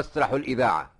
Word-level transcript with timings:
مسرح 0.00 0.32
الإذاعة. 0.32 0.90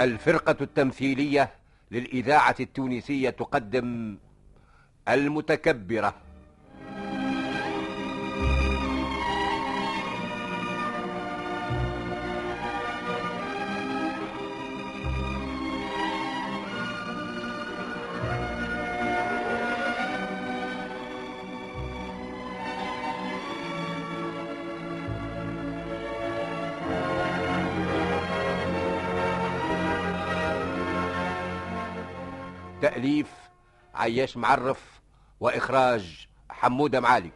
الفرقة 0.00 0.56
التمثيلية 0.60 1.61
للإذاعة 1.92 2.56
التونسية 2.60 3.30
تقدم 3.30 4.16
المتكبرة. 5.08 6.14
عياش 34.02 34.36
معرف 34.36 35.00
وإخراج 35.40 36.26
حمودة 36.50 37.00
معالي. 37.00 37.30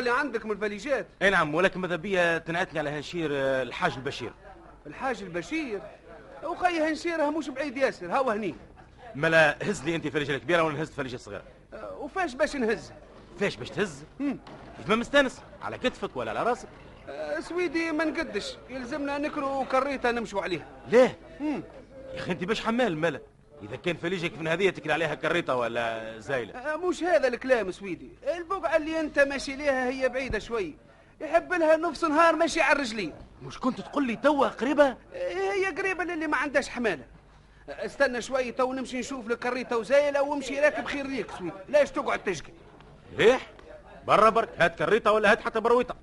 اللي 0.00 0.10
عندك 0.10 0.44
من 0.44 0.50
الفليجات. 0.50 1.06
إي 1.22 1.30
نعم 1.30 1.54
ولكن 1.54 1.80
ماذا 1.80 1.96
بيا 1.96 2.38
تنعتني 2.38 2.78
على 2.78 2.90
هنشير 2.90 3.30
آه، 3.32 3.62
الحاج 3.62 3.92
البشير. 3.94 4.32
الحاج 4.86 5.22
البشير؟ 5.22 5.80
وخي 6.44 6.80
هنشيرها 6.80 7.30
مش 7.30 7.48
بعيد 7.48 7.76
ياسر 7.76 8.06
هاو 8.12 8.30
هني. 8.30 8.54
مالا 9.14 9.56
هز 9.62 9.84
لي 9.84 9.94
أنت 9.96 10.08
فليجه 10.08 10.34
الكبيره 10.34 10.62
وأنا 10.62 10.82
هزت 10.82 10.92
فليجه 10.92 11.14
الصغيره 11.14 11.42
آه، 11.74 11.98
وفاش 11.98 12.34
باش 12.34 12.56
نهز؟ 12.56 12.92
فاش 13.40 13.56
باش 13.56 13.70
تهز. 13.70 14.04
كيف 14.18 14.88
ما 14.88 14.96
مستانس 14.96 15.40
على 15.62 15.78
كتفك 15.78 16.16
ولا 16.16 16.30
على 16.30 16.42
راسك. 16.42 16.68
آه، 17.08 17.40
سويدي 17.40 17.92
ما 17.92 18.04
نقدش. 18.04 18.56
يلزمنا 18.70 19.18
نكرو 19.18 19.64
كريتة 19.64 20.10
نمشوا 20.10 20.42
عليها. 20.42 20.66
ليه. 20.88 21.18
يا 21.40 21.62
أخي 22.14 22.32
أنت 22.32 22.44
باش 22.44 22.60
حمال 22.60 22.96
مالا. 22.96 23.20
إذا 23.62 23.76
كان 23.76 23.96
فليجك 23.96 24.38
من 24.38 24.48
هذه 24.48 24.70
تكل 24.70 24.90
عليها 24.90 25.14
كريطه 25.14 25.56
ولا 25.56 26.18
زايلة؟ 26.18 26.76
مش 26.76 27.02
هذا 27.02 27.28
الكلام 27.28 27.70
سويدي. 27.70 28.10
البقعة 28.60 28.76
اللي 28.76 29.00
انت 29.00 29.18
ماشي 29.18 29.56
ليها 29.56 29.88
هي 29.88 30.08
بعيدة 30.08 30.38
شوي. 30.38 30.74
يحب 31.20 31.52
لها 31.52 31.76
نص 31.76 32.04
نهار 32.04 32.36
ماشي 32.36 32.60
على 32.60 32.72
الرجلين 32.76 33.12
مش 33.42 33.58
كنت 33.58 33.80
تقول 33.80 34.06
لي 34.06 34.16
توا 34.16 34.48
قريبة؟ 34.48 34.84
آه، 34.88 35.52
هي 35.52 35.66
قريبة 35.66 36.04
للي 36.04 36.26
ما 36.26 36.36
عندهاش 36.36 36.68
حمالة. 36.68 37.04
آه، 37.68 37.86
استنى 37.86 38.22
شوي 38.22 38.52
تو 38.52 38.72
نمشي 38.72 38.98
نشوف 38.98 39.28
لك 39.28 39.38
كريته 39.38 39.76
وزايلة 39.76 40.22
وامشي 40.22 40.60
راكب 40.60 40.84
خير 40.84 41.06
ليك 41.06 41.30
سويدي 41.38 41.56
لاش 41.68 41.90
تقعد 41.90 42.24
تشقى 42.24 42.52
ليه 43.18 43.38
برا 44.06 44.30
برك 44.30 44.48
هات 44.58 44.78
كريطه 44.78 45.12
ولا 45.12 45.32
هات 45.32 45.40
حتى 45.40 45.60
برويطه 45.60 45.94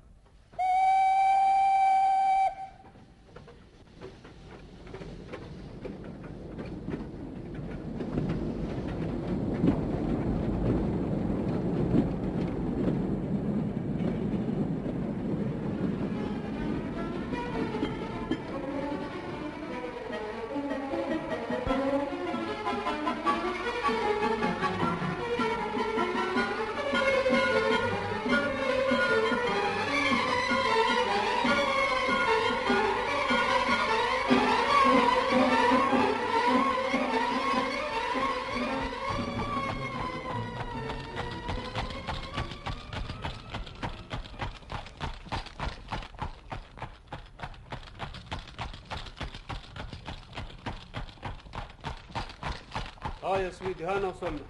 يا 53.48 53.52
سويدي 53.52 53.84
هانا 53.84 54.08
وصلنا 54.08 54.40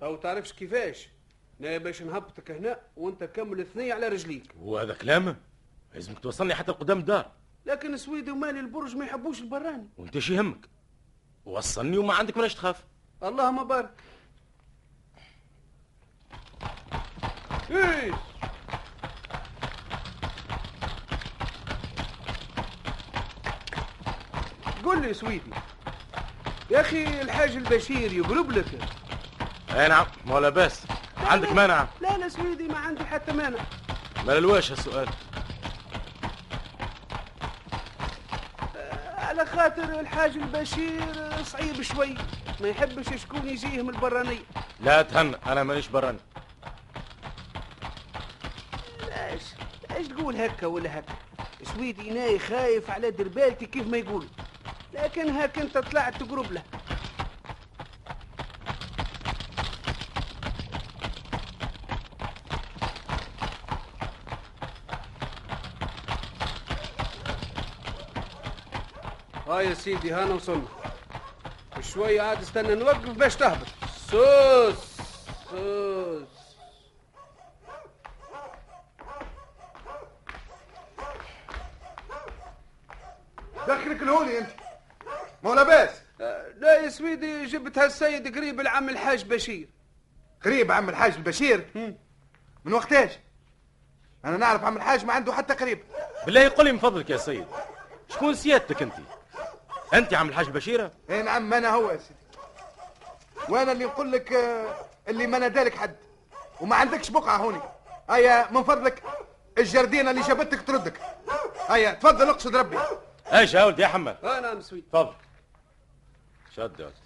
تو 0.00 0.16
تعرفش 0.16 0.52
كيفاش؟ 0.52 1.08
أنا 1.60 1.78
باش 1.78 2.02
نهبطك 2.02 2.50
هنا 2.50 2.80
وأنت 2.96 3.24
كمل 3.24 3.60
الثنية 3.60 3.94
على 3.94 4.08
رجليك. 4.08 4.54
وهذا 4.58 4.94
كلام؟ 4.94 5.36
لازمك 5.94 6.18
توصلني 6.18 6.54
حتى 6.54 6.72
قدام 6.72 6.98
الدار. 6.98 7.32
لكن 7.66 7.96
سويدي 7.96 8.30
ومالي 8.30 8.60
البرج 8.60 8.96
ما 8.96 9.04
يحبوش 9.04 9.40
البراني. 9.40 9.88
وأنت 9.96 10.18
شي 10.18 10.34
يهمك؟ 10.34 10.68
وصلني 11.44 11.98
وما 11.98 12.14
عندك 12.14 12.36
مناش 12.36 12.54
تخاف. 12.54 12.84
اللهم 13.22 13.64
بارك 13.64 13.94
إيش 17.70 18.14
قول 24.86 25.02
لي 25.02 25.14
سويدي 25.14 25.50
يا 26.70 26.80
أخي 26.80 27.20
الحاج 27.22 27.56
البشير 27.56 28.12
يقرب 28.12 28.50
لك. 28.50 28.66
أي 29.70 29.88
نعم 29.88 30.06
ما 30.26 30.40
لا 30.40 30.48
باس 30.48 30.82
عندك 31.16 31.52
مانع؟ 31.52 31.86
لا 32.00 32.18
لا 32.18 32.28
سويدي 32.28 32.68
ما 32.68 32.78
عندي 32.78 33.04
حتى 33.04 33.32
مانع. 33.32 33.58
ما 34.26 34.32
للواش 34.32 34.72
هالسؤال 34.72 35.08
على 39.18 39.46
خاطر 39.46 40.00
الحاج 40.00 40.36
البشير 40.36 41.42
صعيب 41.44 41.82
شوي. 41.82 42.14
ما 42.60 42.68
يحبش 42.68 43.22
شكون 43.22 43.48
يجيه 43.48 43.82
من 43.82 43.90
البرانية. 43.90 44.44
لا 44.80 45.02
تهنى 45.02 45.36
أنا 45.46 45.62
مانيش 45.62 45.88
براني. 45.88 46.18
لاش 49.08 49.42
لاش 49.90 50.06
تقول 50.06 50.36
هكا 50.36 50.66
ولا 50.66 50.98
هكا؟ 50.98 51.14
سويدي 51.74 52.10
ناي 52.10 52.38
خايف 52.38 52.90
على 52.90 53.10
دربالتي 53.10 53.66
كيف 53.66 53.86
ما 53.86 53.96
يقول. 53.96 54.26
لكن 54.92 55.28
هاك 55.30 55.58
انت 55.58 55.78
طلعت 55.78 56.22
تقرب 56.22 56.52
له. 56.52 56.62
ها 69.46 69.60
يا 69.60 69.74
سيدي 69.74 70.12
هانا 70.12 70.34
وصلنا. 70.34 70.68
شوية 71.80 72.22
عاد 72.22 72.40
استنى 72.40 72.74
نوقف 72.74 73.08
باش 73.10 73.36
تهبط. 73.36 73.66
سوس 74.10 74.96
سوس. 75.50 76.28
دخلك 83.68 84.02
الهولي 84.02 84.38
انت 84.38 84.48
ما 85.42 85.50
هو 85.50 85.54
لاباس 85.54 85.90
آه، 86.20 86.48
لا 86.58 86.80
يا 86.80 86.88
جبت 87.66 87.78
هالسيد 87.78 88.36
قريب 88.36 88.60
العم 88.60 88.88
الحاج 88.88 89.24
بشير. 89.24 89.68
قريب 90.44 90.72
عم 90.72 90.88
الحاج 90.88 91.14
البشير 91.14 91.66
من 92.64 92.72
وقتاش 92.72 93.10
أنا 94.24 94.36
نعرف 94.36 94.64
عم 94.64 94.76
الحاج 94.76 95.04
ما 95.04 95.12
عنده 95.12 95.32
حتى 95.32 95.54
قريب. 95.54 95.84
بالله 96.26 96.48
قل 96.48 96.64
لي 96.64 96.72
من 96.72 96.78
فضلك 96.78 97.10
يا 97.10 97.16
سيد. 97.16 97.46
شكون 98.08 98.34
سيادتك 98.34 98.82
أنت؟ 98.82 98.94
أنت 99.94 100.14
عم 100.14 100.28
الحاج 100.28 100.48
بشيرة؟ 100.48 100.92
اي 101.10 101.22
نعم 101.22 101.54
أنا 101.54 101.70
هو 101.70 101.90
يا 101.90 101.96
سيدي. 101.96 102.20
وأنا 103.48 103.72
اللي 103.72 103.84
نقول 103.84 104.12
لك 104.12 104.32
آه، 104.32 104.74
اللي 105.08 105.26
ما 105.26 105.38
نادالك 105.38 105.74
حد. 105.74 105.96
وما 106.60 106.76
عندكش 106.76 107.10
بقعة 107.10 107.36
هوني. 107.36 107.60
هيا 108.10 108.50
من 108.50 108.62
فضلك 108.62 109.02
الجردينة 109.58 110.10
اللي 110.10 110.22
جابتك 110.22 110.62
تردك. 110.62 111.00
هيا 111.68 111.92
تفضل 111.92 112.28
اقصد 112.28 112.56
ربي. 112.56 112.78
إيش 113.32 113.54
يا 113.54 113.64
ولدي 113.64 113.82
يا 113.82 113.86
حماد؟ 113.86 114.24
آه 114.24 114.40
نعم 114.40 114.60
سويدي 114.60 114.86
تفضل. 114.92 115.14
شد 116.56 116.80
يا 116.80 116.84
ولدي. 116.84 117.05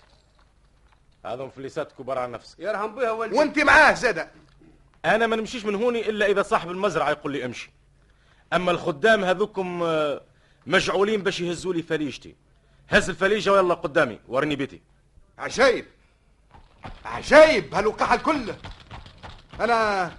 هذا 1.26 1.44
مفلسات 1.44 1.92
كبار 1.92 2.18
على 2.18 2.32
نفسك 2.32 2.60
يرحم 2.60 2.94
بها 2.94 3.10
والدي. 3.10 3.36
وانت 3.36 3.58
معاه 3.58 3.94
زاده 3.94 4.30
أنا 5.04 5.26
ما 5.26 5.36
نمشيش 5.36 5.64
من 5.64 5.74
هوني 5.74 6.08
إلا 6.08 6.26
إذا 6.26 6.42
صاحب 6.42 6.70
المزرعة 6.70 7.10
يقول 7.10 7.32
لي 7.32 7.44
امشي. 7.44 7.70
أما 8.52 8.70
الخدام 8.70 9.24
هذوكم 9.24 9.82
آه، 9.82 10.20
مجعولين 10.66 11.22
باش 11.22 11.40
يهزوا 11.40 11.74
لي 11.74 11.82
فليجتي. 11.82 12.36
هز 12.88 13.10
الفليجة 13.10 13.52
ويلا 13.52 13.74
قدامي 13.74 14.20
ورني 14.28 14.56
بيتي. 14.56 14.80
عجايب 15.38 15.84
عجايب 17.04 17.74
هالوقاحة 17.74 18.14
الكل. 18.14 18.54
أنا 19.60 20.10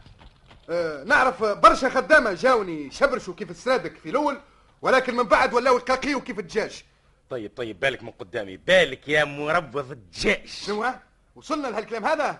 آه، 0.69 1.04
نعرف 1.04 1.44
برشا 1.44 1.89
خدامة 1.89 2.33
جاوني 2.33 2.92
شبرشوا 2.92 3.33
كيف 3.33 3.51
السرادك 3.51 3.97
في 3.97 4.09
الأول 4.09 4.42
ولكن 4.81 5.15
من 5.15 5.24
بعد 5.24 5.54
ولاو 5.54 5.77
يقاقيوا 5.77 6.21
كيف 6.21 6.39
الدجاج. 6.39 6.83
طيب 7.31 7.51
طيب 7.56 7.80
بالك 7.80 8.04
من 8.04 8.12
قدامي 8.12 8.57
بالك 8.57 9.07
يا 9.10 9.24
مربض 9.24 9.92
الدجاج 9.92 10.45
شنو؟ 10.48 10.94
وصلنا 11.36 11.68
لهالكلام 11.68 12.06
هذا 12.06 12.39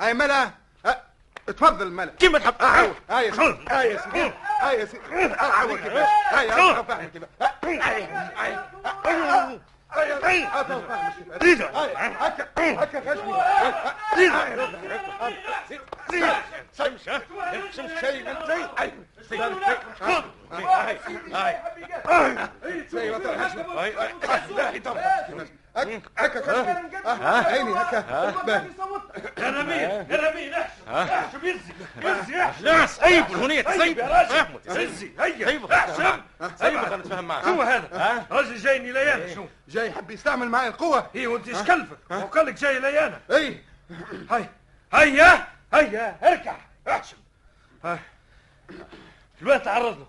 اي 0.00 0.14
ملا 0.14 0.50
أه، 0.86 1.02
تفضل 1.46 1.90
ملا 1.90 2.12
كيف 2.18 2.36
تحب 2.36 2.54
عاود 2.60 2.94
هاي 3.10 3.26
يا 3.26 3.32
سيدي 3.32 3.58
هاي 3.70 3.90
يا 3.90 3.98
سيدي 3.98 4.32
هاي 4.60 4.80
يا 4.80 4.84
سيدي 4.84 5.34
عاود 5.34 5.78
كيفاش 5.78 6.08
هاي 20.52 20.98
هاي 21.32 22.38
فاهم 22.92 23.18
كيفاش 23.18 23.56
هاي 23.56 23.94
هاي 23.94 24.14
هاي 24.14 24.80
هاي 24.80 24.80
هكا 24.80 24.96
هكا 24.96 25.20
غشني 25.36 26.02
هكا 26.18 26.40
غشني 26.40 27.46
عيني 27.48 27.74
هكا 27.74 28.04
رمين 29.38 30.06
رمين 30.10 30.54
احشم 30.88 31.46
يزي 31.46 31.72
يزي 32.02 32.42
احشم 32.42 32.64
لا 32.64 32.86
سيب 32.86 33.24
الهنية 33.30 33.62
سيب 33.62 33.98
يزي 34.66 35.10
هيا 35.20 35.60
احشم 35.72 36.20
سيب 36.56 36.78
خلينا 36.80 36.96
نتفاهم 36.96 37.24
معك 37.24 37.44
شو 37.44 37.62
هذا؟ 37.62 38.26
راجل 38.30 38.56
جايني 38.56 38.92
ليانا 38.92 39.34
شو؟ 39.34 39.44
جاي 39.68 39.88
يحب 39.88 40.10
يستعمل 40.10 40.48
معي 40.48 40.68
القوة 40.68 41.10
إيه 41.14 41.26
وانت 41.28 41.48
إيش 41.48 41.58
كلفك؟ 41.58 41.98
وقال 42.10 42.46
لك 42.46 42.54
جاي 42.54 42.78
ليانا 42.78 43.20
اي 43.30 43.60
هيا 44.30 44.48
هيا 44.92 45.53
هيا 45.74 46.32
اركع 46.32 46.56
احشم 46.88 47.16
ها. 47.84 47.98
الوقت 49.42 49.64
تعرض 49.64 49.98
له. 49.98 50.06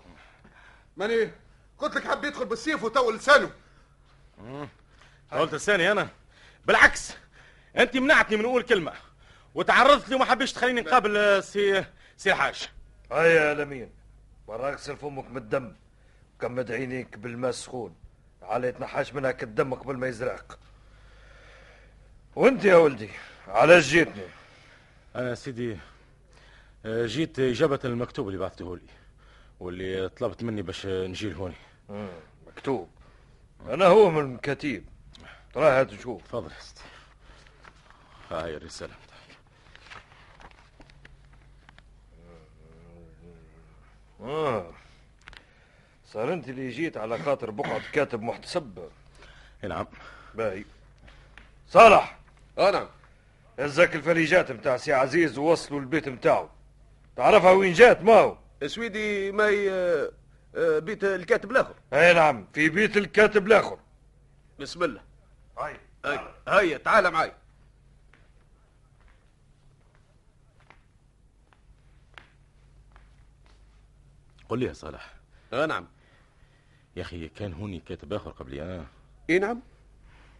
ماني 0.96 1.30
قلت 1.78 1.96
لك 1.96 2.08
يحب 2.08 2.24
يدخل 2.24 2.44
بالسيف 2.44 2.84
وطول 2.84 3.16
لسانه. 3.16 3.50
قلت 5.32 5.54
لساني 5.54 5.92
أنا؟ 5.92 6.08
بالعكس 6.66 7.14
أنت 7.76 7.96
منعتني 7.96 8.36
من 8.36 8.44
أقول 8.44 8.62
كلمة 8.62 8.92
وتعرضت 9.54 10.08
لي 10.08 10.14
وما 10.14 10.24
حبيتش 10.24 10.52
تخليني 10.52 10.80
نقابل 10.80 11.42
سي 11.44 11.84
سي 12.16 12.32
الحاج. 12.32 12.68
هيا 13.12 13.24
يا 13.28 13.54
لمين 13.54 13.90
برا 14.48 14.68
اغسل 14.68 14.96
فمك 14.96 15.30
من 15.30 15.36
الدم 15.36 15.74
كمد 16.40 16.72
عينيك 16.72 17.18
بالماء 17.18 17.50
السخون 17.50 17.96
على 18.42 18.68
يتنحاش 18.68 19.14
منها 19.14 19.30
كالدم 19.30 19.74
قبل 19.74 19.96
ما 19.96 20.06
يزرعك. 20.06 20.58
وأنت 22.36 22.64
يا 22.64 22.76
ولدي 22.76 23.10
على 23.48 23.80
جيتني؟ 23.80 24.22
أنا 25.16 25.34
سيدي 25.34 25.78
آه، 26.86 27.06
جيت 27.06 27.38
إجابة 27.38 27.80
المكتوب 27.84 28.28
اللي 28.28 28.38
بعثته 28.38 28.76
لي 28.76 28.82
واللي 29.60 30.08
طلبت 30.08 30.42
مني 30.42 30.62
باش 30.62 30.86
نجي 30.86 31.30
لهوني. 31.30 31.54
مكتوب. 32.46 32.88
أنا 33.68 33.86
هو 33.86 34.10
من 34.10 34.34
الكتيب 34.34 34.84
ترى 35.54 35.64
هات 35.64 35.90
تشوف. 35.90 36.22
تفضل 36.22 36.50
يا 36.50 36.60
سيدي 36.60 36.80
هاي 38.30 38.56
الرسالة 38.56 38.94
بتاعك. 39.06 39.38
آه. 44.20 44.70
صار 46.06 46.32
أنت 46.32 46.48
اللي 46.48 46.70
جيت 46.70 46.96
على 46.96 47.18
خاطر 47.18 47.50
بقعة 47.50 47.80
كاتب 47.92 48.22
محتسب. 48.22 48.88
اي 49.64 49.68
نعم. 49.68 49.86
باهي. 50.34 50.64
صالح. 51.68 52.18
آه 52.58 52.88
هزك 53.58 53.96
الفليجات 53.96 54.52
متاع 54.52 54.76
سي 54.76 54.92
عزيز 54.92 55.38
ووصلوا 55.38 55.80
البيت 55.80 56.08
متاعه 56.08 56.50
تعرفها 57.16 57.50
وين 57.50 57.72
جات 57.72 58.02
ما 58.02 58.12
هو 58.12 58.38
سويدي 58.66 59.32
ماي 59.32 59.70
آه، 59.70 60.12
آه، 60.56 60.78
بيت 60.78 61.04
الكاتب 61.04 61.50
الآخر. 61.50 61.74
اي 61.92 62.14
نعم 62.14 62.46
في 62.52 62.68
بيت 62.68 62.96
الكاتب 62.96 63.46
الآخر. 63.46 63.78
بسم 64.60 64.82
الله. 64.84 65.00
هاي. 65.58 65.76
هاي 66.04 66.18
هيا 66.48 66.78
تعال 66.78 67.10
معي 67.10 67.32
قل 74.48 74.58
لي 74.58 74.66
يا 74.66 74.72
صالح. 74.72 75.14
آه 75.52 75.66
نعم. 75.66 75.86
يا 76.96 77.02
أخي 77.02 77.28
كان 77.28 77.52
هوني 77.52 77.80
كاتب 77.80 78.12
آخر 78.12 78.30
قبلي 78.30 78.62
أنا 78.62 78.86
إي 79.30 79.38
نعم. 79.38 79.60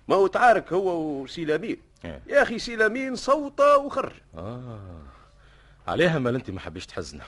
ما 0.08 0.16
هو 0.16 0.26
تعارك 0.26 0.72
هو 0.72 1.22
وسي 1.22 1.43
لامين 1.43 1.70
إيه. 1.70 1.85
يا 2.04 2.42
أخي 2.42 2.58
سي 2.58 2.77
لامين 2.77 3.16
صوته 3.16 3.76
وخرج 3.76 4.12
آه. 4.34 5.02
عليها 5.88 6.18
مال 6.18 6.34
أنت 6.34 6.50
ما 6.50 6.60
حبيش 6.60 6.86
تحزنه 6.86 7.24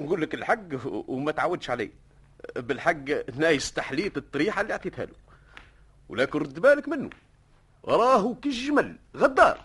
نقول 0.00 0.22
لك 0.22 0.34
الحق 0.34 0.58
وما 0.86 1.32
تعودش 1.32 1.70
عليه 1.70 1.90
بالحق 2.56 3.04
نا 3.36 3.72
استحليت 3.72 4.16
الطريحة 4.16 4.60
اللي 4.60 4.72
أعطيتها 4.72 5.04
له. 5.04 5.14
ولكن 6.08 6.38
رد 6.38 6.60
بالك 6.60 6.88
منه. 6.88 7.10
راهو 7.84 8.34
كالجمل 8.34 8.96
غدار. 9.16 9.64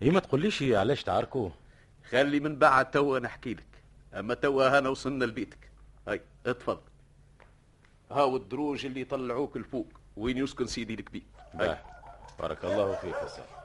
هي 0.00 0.10
ما 0.10 0.20
تقوليش 0.20 0.62
علاش 0.62 1.02
تعاركوا 1.02 1.50
خلي 2.10 2.40
من 2.40 2.56
بعد 2.56 2.90
توا 2.90 3.18
نحكي 3.18 3.54
لك. 3.54 3.64
أما 4.14 4.34
توا 4.34 4.78
هنا 4.78 4.88
وصلنا 4.88 5.24
لبيتك. 5.24 5.70
هاي 6.08 6.20
اتفضل. 6.46 6.80
هاو 8.10 8.36
الدروج 8.36 8.86
اللي 8.86 9.04
طلعوك 9.04 9.56
الفوق 9.56 9.88
وين 10.16 10.38
يسكن 10.38 10.66
سيدي 10.66 10.94
الكبير؟ 10.94 11.22
بارك 12.38 12.64
الله 12.64 12.94
فيك 12.94 13.16
صح 13.16 13.60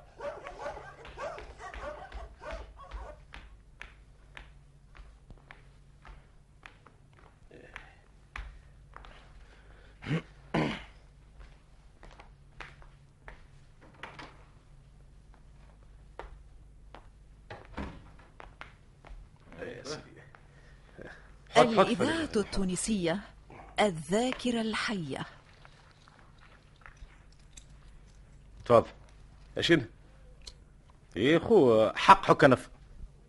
الإذاعة 21.57 22.11
أيوة، 22.11 22.29
التونسية 22.35 23.19
الذاكرة 23.79 24.61
الحية. 24.61 25.25
تفضل. 28.65 28.87
اشنو 29.57 29.81
إيه 31.17 31.37
خو 31.37 31.89
حق 31.95 32.25
حك 32.25 32.43
نف 32.43 32.69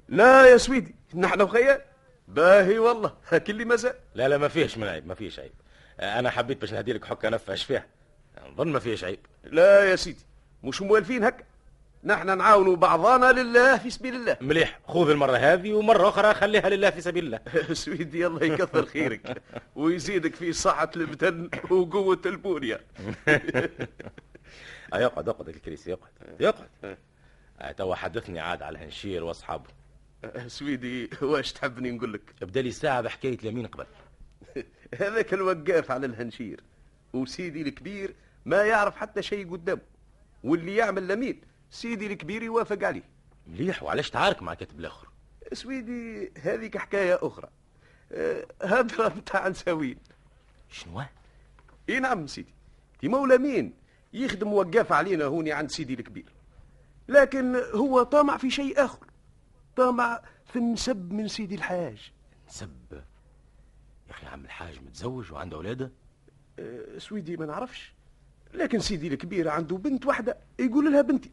لا 0.09 0.47
يا 0.47 0.57
سويدي 0.57 0.95
نحن 1.15 1.43
وخيال 1.43 1.81
باهي 2.29 2.79
والله. 2.79 3.13
هاك 3.31 3.51
اللي 3.51 3.65
مازال 3.65 3.95
لا 4.15 4.29
لا 4.29 4.39
ما 4.39 4.49
فيش 4.49 4.79
من 4.79 4.87
عيب 4.87 5.07
ما 5.07 5.15
فيش 5.15 5.39
عيب. 5.39 5.53
أنا 6.01 6.31
حبيت 6.31 6.61
باش 6.61 6.73
نهدي 6.73 6.93
لك 6.93 7.05
حكه 7.05 7.29
نف 7.29 7.51
اش 7.51 7.65
فيها 7.65 7.87
نظن 8.53 8.69
ما 8.69 8.79
فيش 8.79 9.05
عيب. 9.05 9.19
لا 9.45 9.85
يا 9.91 9.97
سيدي 9.97 10.25
مش 10.65 10.83
موالفين 10.83 11.25
هكا. 11.25 11.45
نحن 12.05 12.39
نعاونوا 12.39 12.77
بعضنا 12.77 13.33
لله 13.33 13.79
في 13.79 13.91
سبيل 13.91 14.15
الله. 14.15 14.37
مليح. 14.41 14.81
خذ 14.89 15.11
المرة 15.11 15.37
هذه 15.37 15.73
ومرة 15.73 16.09
أخرى 16.09 16.35
خليها 16.35 16.69
لله 16.69 16.91
في 16.91 17.01
سبيل 17.01 17.25
الله. 17.25 17.41
سويدي 17.73 18.27
الله 18.27 18.45
يكثر 18.45 18.87
خيرك. 18.87 19.43
ويزيدك 19.77 20.35
في 20.35 20.53
صحة 20.53 20.91
البدن 20.97 21.51
وقوة 21.71 22.21
البنية 22.27 22.81
آه، 23.29 23.71
يقعد 24.95 25.29
يقعد 25.29 25.49
الكريسي 25.49 25.91
يقعد 25.91 26.11
يقعد. 26.41 26.97
آه، 27.61 27.73
توا 27.73 27.95
حدثني 27.95 28.41
عاد 28.41 28.63
على 28.63 28.79
هنشير 28.79 29.25
وأصحابه. 29.25 29.71
سويدي 30.47 31.11
واش 31.23 31.53
تحبني 31.53 31.91
نقول 31.91 32.13
لك؟ 32.13 32.23
بدا 32.43 32.63
لي 32.63 32.71
ساعة 32.71 33.01
بحكاية 33.01 33.39
اليمين 33.39 33.67
قبل. 33.67 33.87
هذاك 35.01 35.35
الوقاف 35.35 35.91
على 35.91 36.07
الهنشير 36.07 36.61
وسيدي 37.13 37.63
الكبير 37.63 38.15
ما 38.45 38.65
يعرف 38.65 38.97
حتى 38.97 39.23
شيء 39.23 39.51
قدامه 39.51 39.81
واللي 40.45 40.77
يعمل 40.77 41.09
لمين 41.09 41.41
سيدي 41.71 42.07
الكبير 42.07 42.43
يوافق 42.43 42.85
عليه. 42.87 43.03
مليح 43.47 43.83
وعلاش 43.83 44.11
تعارك 44.11 44.43
مع 44.43 44.55
كاتب 44.55 44.81
الآخر؟ 44.81 45.09
سويدي 45.53 46.33
هذيك 46.43 46.79
حكاية 46.79 47.19
أخرى. 47.23 47.49
آه، 48.13 48.47
هضرة 48.63 49.09
متاع 49.09 49.49
نساوين. 49.49 49.99
شنو؟ 50.71 51.03
إي 51.89 52.01
نعم 52.01 52.27
سيدي 52.27 52.55
دي 53.03 53.09
مولى 53.09 53.39
مين؟ 53.39 53.73
يخدم 54.13 54.53
وقاف 54.53 54.93
علينا 54.93 55.25
هوني 55.25 55.53
عند 55.53 55.71
سيدي 55.71 55.95
الكبير. 55.95 56.33
لكن 57.09 57.57
هو 57.75 58.03
طامع 58.03 58.37
في 58.37 58.51
شيء 58.51 58.85
آخر. 58.85 59.07
طامع 59.77 60.23
في 60.45 60.57
النسب 60.59 61.13
من 61.13 61.29
سيدي 61.29 61.55
الحاج. 61.55 62.13
نسب؟ 62.49 62.71
يا 62.93 64.11
أخي 64.11 64.27
عم 64.27 64.45
الحاج 64.45 64.81
متزوج 64.87 65.33
وعنده 65.33 65.57
أولاده؟ 65.57 65.93
آه، 66.59 66.99
سويدي 66.99 67.37
ما 67.37 67.47
نعرفش. 67.47 67.93
لكن 68.55 68.81
سيدي 68.81 69.09
الكبير 69.09 69.49
عنده 69.49 69.77
بنت 69.77 70.07
واحدة 70.07 70.39
يقول 70.59 70.93
لها 70.93 71.03
بنتي. 71.03 71.31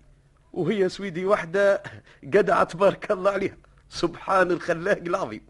وهي 0.53 0.89
سويدي 0.89 1.25
واحدة 1.25 1.83
جدعة 2.23 2.63
تبارك 2.63 3.11
الله 3.11 3.31
عليها. 3.31 3.57
سبحان 3.89 4.51
الخلاق 4.51 4.97
العظيم. 4.97 5.45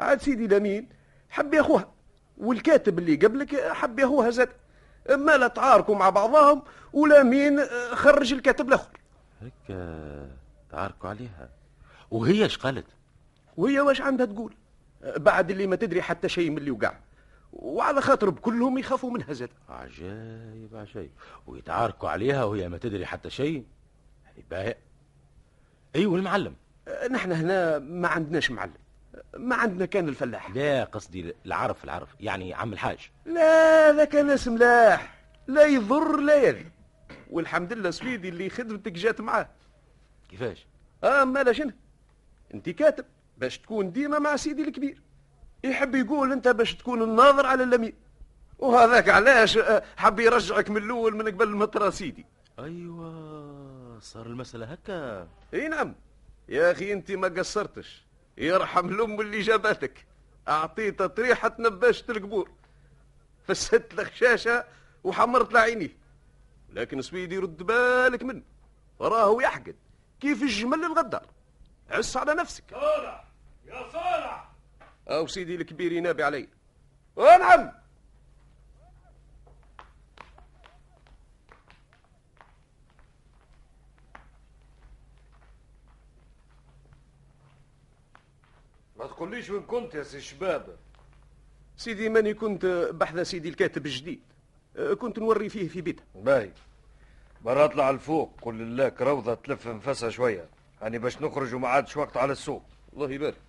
عاد 0.00 0.22
سيدي 0.22 0.46
لمين 0.46 0.88
حب 1.30 1.54
ياخوها 1.54 1.92
والكاتب 2.38 2.98
اللي 2.98 3.16
قبلك 3.16 3.72
حب 3.72 3.98
ياخوها 3.98 4.30
زاد. 4.30 4.48
ما 5.10 5.36
لا 5.36 5.48
تعاركوا 5.48 5.96
مع 5.96 6.10
بعضهم 6.10 6.62
ولا 6.92 7.22
مين 7.22 7.58
آه، 7.58 7.94
خرج 7.94 8.32
الكاتب 8.32 8.68
الآخر. 8.68 9.00
هيك 9.40 9.78
تعاركوا 10.70 11.08
عليها. 11.10 11.48
وهي 12.10 12.44
إيش 12.44 12.58
قالت؟ 12.58 12.86
وهي 13.56 13.80
واش 13.80 14.00
عندها 14.00 14.26
تقول؟ 14.26 14.54
آه، 15.02 15.18
بعد 15.18 15.50
اللي 15.50 15.66
ما 15.66 15.76
تدري 15.76 16.02
حتى 16.02 16.28
شيء 16.28 16.50
من 16.50 16.58
اللي 16.58 16.70
وقع. 16.70 16.94
وعلى 17.52 18.00
خاطر 18.00 18.30
بكلهم 18.30 18.78
يخافوا 18.78 19.10
منها 19.10 19.32
زاد. 19.32 19.50
عجايب 19.68 20.76
عجايب 20.76 21.10
ويتعاركوا 21.46 22.08
عليها 22.08 22.44
وهي 22.44 22.68
ما 22.68 22.78
تدري 22.78 23.06
حتى 23.06 23.30
شيء؟ 23.30 23.64
هذه 24.24 24.42
باهي. 24.50 24.74
أيوه 25.96 26.16
المعلم. 26.16 26.54
نحن 27.10 27.32
هنا 27.32 27.78
ما 27.78 28.08
عندناش 28.08 28.50
معلم. 28.50 28.74
ما 29.36 29.56
عندنا 29.56 29.86
كان 29.86 30.08
الفلاح. 30.08 30.50
لا 30.50 30.84
قصدي 30.84 31.34
العرف 31.46 31.84
العرف 31.84 32.08
يعني 32.20 32.54
عم 32.54 32.72
الحاج. 32.72 33.10
لا 33.26 33.92
ذاك 33.92 34.14
ناس 34.14 34.48
ملاح. 34.48 35.20
لا 35.46 35.66
يضر 35.66 36.20
لا 36.20 36.34
يذي 36.34 36.66
والحمد 37.30 37.72
لله 37.72 37.90
سويدي 37.90 38.28
اللي 38.28 38.50
خدمتك 38.50 38.92
جات 38.92 39.20
معاه. 39.20 39.48
كيفاش؟ 40.28 40.66
آه 41.04 41.24
مالا 41.24 41.52
شنو. 41.52 41.72
أنت 42.54 42.68
كاتب 42.70 43.04
باش 43.38 43.58
تكون 43.58 43.92
ديما 43.92 44.18
مع 44.18 44.36
سيدي 44.36 44.62
الكبير. 44.62 45.02
يحب 45.64 45.94
يقول 45.94 46.32
أنت 46.32 46.48
باش 46.48 46.74
تكون 46.74 47.02
الناظر 47.02 47.46
على 47.46 47.64
اليمين 47.64 47.92
وهذاك 48.58 49.08
علاش 49.08 49.58
آه، 49.58 49.82
حب 49.96 50.20
يرجعك 50.20 50.70
من 50.70 50.76
الأول 50.76 51.16
من 51.16 51.28
قبل 51.28 51.48
ما 51.48 51.66
ترى 51.66 51.90
سيدي. 51.90 52.26
أيوه 52.58 53.98
صار 54.00 54.26
المسألة 54.26 54.66
هكا. 54.66 55.28
إي 55.54 55.68
نعم. 55.68 55.94
يا 56.48 56.72
أخي 56.72 56.92
أنت 56.92 57.12
ما 57.12 57.28
قصرتش. 57.28 58.09
يرحم 58.40 58.88
الأم 58.88 59.20
اللي 59.20 59.40
جابتك. 59.40 60.06
اعطيتها 60.48 61.06
طريحه 61.06 61.56
نباشة 61.58 62.10
القبور. 62.10 62.50
فسدت 63.44 64.00
الخشاشه 64.00 64.64
وحمرت 65.04 65.52
له 65.52 65.60
عينيه. 65.60 65.96
لكن 66.72 67.02
سويدي 67.02 67.38
رد 67.38 67.62
بالك 67.62 68.22
منه. 68.22 68.42
راهو 69.00 69.40
يحقد. 69.40 69.76
كيف 70.20 70.42
الجمل 70.42 70.84
الغدار. 70.84 71.26
عس 71.90 72.16
على 72.16 72.34
نفسك. 72.34 72.64
صالح! 72.70 73.24
يا 73.66 73.90
صالح! 73.92 74.48
أو 75.08 75.26
سيدي 75.26 75.54
الكبير 75.54 75.92
ينابي 75.92 76.22
علي. 76.22 76.48
ونعم! 77.16 77.72
ما 89.00 89.06
تقوليش 89.06 89.50
وين 89.50 89.62
كنت 89.62 89.94
يا 89.94 90.02
سي 90.02 90.20
شباب. 90.20 90.76
سيدي 91.76 92.08
ماني 92.08 92.34
كنت 92.34 92.66
بحث 92.94 93.18
سيدي 93.18 93.48
الكاتب 93.48 93.86
الجديد. 93.86 94.22
أه، 94.76 94.94
كنت 94.94 95.18
نوري 95.18 95.48
فيه 95.48 95.68
في 95.68 95.80
بيته. 95.80 96.02
باهي. 96.14 96.50
برا 97.44 97.64
اطلع 97.64 97.90
لفوق 97.90 98.32
قول 98.42 98.58
لله 98.58 98.92
روضة 99.00 99.34
تلف 99.34 99.66
نفسها 99.66 100.10
شوية. 100.10 100.48
يعني 100.82 100.98
باش 100.98 101.22
نخرج 101.22 101.54
وما 101.54 101.68
عادش 101.68 101.96
وقت 101.96 102.16
على 102.16 102.32
السوق. 102.32 102.62
الله 102.92 103.10
يبارك 103.12 103.40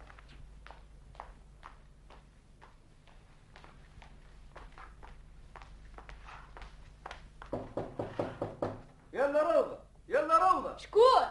يلا 9.14 9.54
روضة 9.54 9.78
يلا 10.08 10.38
روضة 10.52 10.78
شكون 10.78 11.24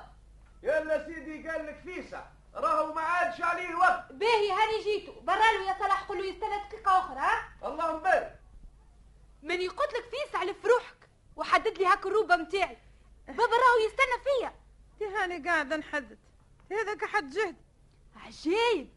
يلا 0.62 1.06
سيدي 1.06 1.48
قال 1.48 1.66
لك 1.66 1.80
فيسع 1.84 2.24
راهو 2.54 2.92
ما 2.92 3.00
عادش 3.00 3.40
عليه 3.40 3.68
الوقت 3.68 4.12
باهي 4.12 4.50
هاني 4.52 4.84
جيتو 4.84 5.20
برا 5.20 5.36
له 5.36 5.68
يا 5.68 5.78
صلاح 5.78 6.02
قول 6.02 6.18
له 6.18 6.24
يستنى 6.24 6.68
دقيقة 6.68 6.98
أخرى 6.98 7.18
ها 7.18 7.48
اللهم 7.64 7.98
بارك 8.02 8.40
من 9.42 9.60
يقول 9.60 9.86
لك 9.86 10.04
فيسع 10.10 10.42
لف 10.42 10.66
روحك 10.66 11.08
وحدد 11.36 11.78
لي 11.78 11.86
هاك 11.86 12.06
الروبة 12.06 12.36
متاعي 12.36 12.76
بابا 13.28 13.42
راهو 13.42 13.78
يستنى 13.86 14.24
فيا 14.24 14.52
تي 14.98 15.14
هاني 15.14 15.48
قاعدة 15.48 15.76
نحدد 15.76 16.18
هذاك 16.72 17.04
حد 17.04 17.30
جهد 17.30 17.56
عجايب 18.16 18.88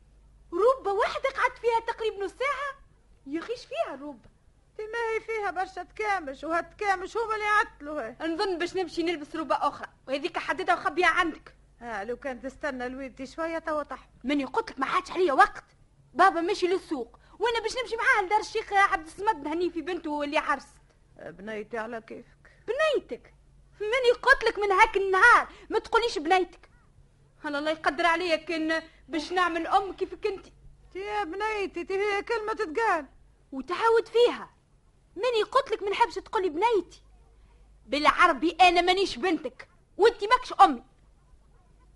روبة 0.54 0.92
واحدة 0.92 1.30
قعدت 1.38 1.58
فيها 1.58 1.94
تقريبا 1.94 2.26
نص 2.26 2.32
ساعة 2.32 2.84
يخيش 3.28 3.66
فيها 3.66 3.94
الروبة 3.96 4.30
تي 4.78 4.84
ما 4.84 4.98
هي 5.16 5.22
فيها 5.22 5.52
برشا 5.52 5.84
تكامش 5.84 6.44
وهالتكامش 6.44 7.18
هما 7.18 7.36
اللي 7.36 7.46
عطلوا 7.46 8.28
نظن 8.28 8.58
باش 8.58 8.76
نمشي 8.76 9.04
نلبس 9.04 9.36
روبة 9.36 9.56
أخرى 9.56 9.88
وهذيك 10.08 10.38
حددها 10.38 10.76
وخبيها 10.76 11.08
عندك 11.08 11.54
ها 11.82 12.04
لو 12.04 12.13
كان 12.24 12.42
تستنى 12.42 12.86
الويلتي 12.86 13.26
شوية 13.26 13.60
توا 13.60 13.84
طح 13.84 14.10
من 14.24 14.42
يقول 14.42 14.64
لك 14.70 14.80
ما 14.80 14.86
عادش 14.86 15.12
عليا 15.12 15.34
وقت. 15.34 15.64
بابا 16.14 16.42
مشي 16.42 16.68
للسوق. 16.68 17.20
وأنا 17.40 17.60
باش 17.60 17.72
نمشي 17.78 17.96
معاه 17.96 18.26
لدار 18.26 18.40
الشيخ 18.40 18.74
عبد 18.74 19.06
الصمد 19.06 19.48
نهني 19.48 19.70
في 19.70 19.82
بنته 19.82 20.24
اللي 20.24 20.38
عرست. 20.38 20.76
بنيتي 21.20 21.78
على 21.78 22.02
كيفك. 22.02 22.52
بنيتك؟ 22.68 23.34
من 23.82 24.10
يقتلك 24.10 24.48
لك 24.48 24.60
من 24.60 24.72
هاك 24.72 24.98
النهار. 24.98 25.48
ما 25.70 25.80
تقوليش 25.80 26.18
بنيتك. 26.18 26.70
هلا 27.44 27.60
الله 27.60 27.72
يقدر 27.72 28.06
عليا 28.06 28.36
كان 28.36 28.84
باش 29.08 29.32
نعمل 29.32 29.68
أم 29.68 29.94
كيفك 29.94 30.28
أنت. 30.28 30.46
يا 30.96 31.24
بنيتي 31.24 31.84
تي 31.84 31.94
هي 31.94 32.24
كلمة 32.24 32.54
تتقال. 32.54 33.06
وتعود 33.52 34.08
فيها. 34.08 34.50
من 35.16 35.40
يقتلك 35.40 35.74
لك 35.74 35.84
من 35.84 35.94
حبش 35.94 36.16
تقولي 36.16 36.50
بنيتي. 36.50 37.04
بالعربي 37.86 38.58
أنا 38.62 38.82
مانيش 38.82 39.18
بنتك. 39.18 39.68
وأنت 39.98 40.24
ماكش 40.24 40.54
أمي. 40.54 40.84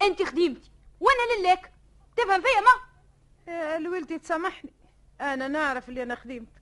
أنت 0.01 0.23
خديمتي 0.23 0.71
وأنا 0.99 1.39
للاك. 1.39 1.73
تفهم 2.17 2.41
فيا 2.41 2.61
ما؟ 2.61 2.87
يا 3.53 3.77
الويلتي 3.77 4.19
تسامحني 4.19 4.73
أنا 5.21 5.47
نعرف 5.47 5.89
اللي 5.89 6.03
أنا 6.03 6.15
خديمتك. 6.15 6.61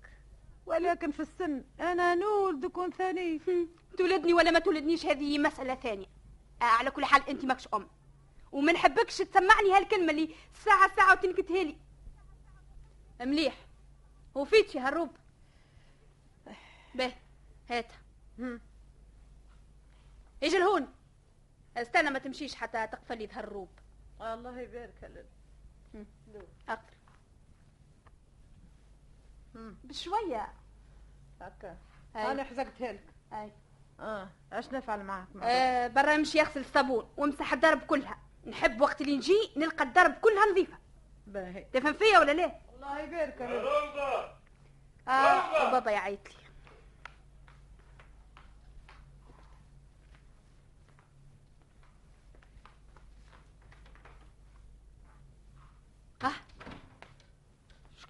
ولكن 0.65 1.11
في 1.11 1.19
السن 1.19 1.63
أنا 1.79 2.15
نولد 2.15 2.65
كون 2.65 2.91
ثاني 2.91 3.41
تولدني 3.97 4.33
ولا 4.33 4.51
ما 4.51 4.59
تولدنيش 4.59 5.05
هذه 5.05 5.37
مسألة 5.37 5.75
ثانية. 5.75 6.07
آه 6.61 6.65
على 6.65 6.91
كل 6.91 7.05
حال 7.05 7.29
أنت 7.29 7.45
ماكش 7.45 7.67
أم. 7.73 7.87
وما 8.51 8.71
نحبكش 8.71 9.17
تسمعني 9.17 9.73
هالكلمة 9.73 10.11
اللي 10.11 10.35
ساعة 10.65 10.95
ساعة 10.95 11.11
وتنكتها 11.13 11.63
لي. 11.63 11.77
مليح. 13.19 13.55
وفيتشي 14.35 14.79
هالروب. 14.79 15.09
به 16.95 17.13
هاتها. 17.69 18.01
هم. 18.39 18.61
أجي 20.43 20.57
لهون 20.57 20.87
استنى 21.77 22.09
ما 22.09 22.19
تمشيش 22.19 22.55
حتى 22.55 22.87
تقفلي 22.87 23.27
هالروب 23.31 23.69
الله 24.21 24.59
يبارك 24.59 25.03
لك 25.03 25.25
أقفل. 26.69 26.95
بشوية. 29.83 30.53
هكا. 31.41 31.77
أنا 32.15 32.43
حزقتها 32.43 32.93
لك. 32.93 33.03
أي. 33.33 33.51
آه. 33.99 34.29
اش 34.53 34.73
نفعل 34.73 35.03
معاك 35.03 35.27
مع 35.35 35.47
آه 35.47 35.87
برا 35.87 36.13
يمشي 36.13 36.37
يغسل 36.37 36.59
الصابون 36.59 37.09
وامسح 37.17 37.53
الدرب 37.53 37.79
كلها. 37.79 38.17
نحب 38.47 38.81
وقت 38.81 39.01
اللي 39.01 39.17
نجي 39.17 39.51
نلقى 39.57 39.83
الدرب 39.83 40.13
كلها 40.13 40.51
نظيفة. 40.51 40.77
باهي. 41.27 41.65
تفهم 41.73 41.93
فيا 41.93 42.19
ولا 42.19 42.31
لا؟ 42.31 42.59
الله 42.75 42.99
يبارك 42.99 43.41
عليك. 43.41 43.65
آه 45.07 45.71
بابا 45.71 45.91
يعيط 45.91 46.29
لي 46.29 46.35
ها 56.23 56.33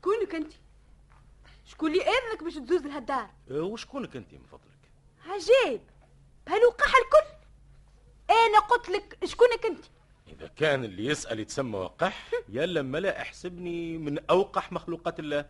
شكونك 0.05 0.35
أنت؟ 0.35 0.53
شكون 1.65 1.91
اللي 1.91 2.03
آذنك 2.03 2.43
باش 2.43 2.53
تزوز 2.53 2.85
لهالدار 2.85 3.29
أه، 3.51 3.61
وشكونك 3.61 4.15
أنت 4.15 4.33
من 4.33 4.43
فضلك؟ 4.51 4.91
عجيب. 5.27 5.81
بهالوقاحة 6.47 6.93
الكل. 6.97 7.35
أنا 8.29 8.59
قلت 8.59 8.89
لك 8.89 9.17
شكونك 9.25 9.65
أنت. 9.65 9.85
إذا 10.27 10.47
كان 10.47 10.83
اللي 10.83 11.05
يسأل 11.05 11.39
يتسمى 11.39 11.77
وقح 11.77 12.31
يلا 12.49 12.81
ملا 12.81 13.21
أحسبني 13.21 13.97
من 13.97 14.19
أوقح 14.29 14.71
مخلوقات 14.71 15.19
الله. 15.19 15.45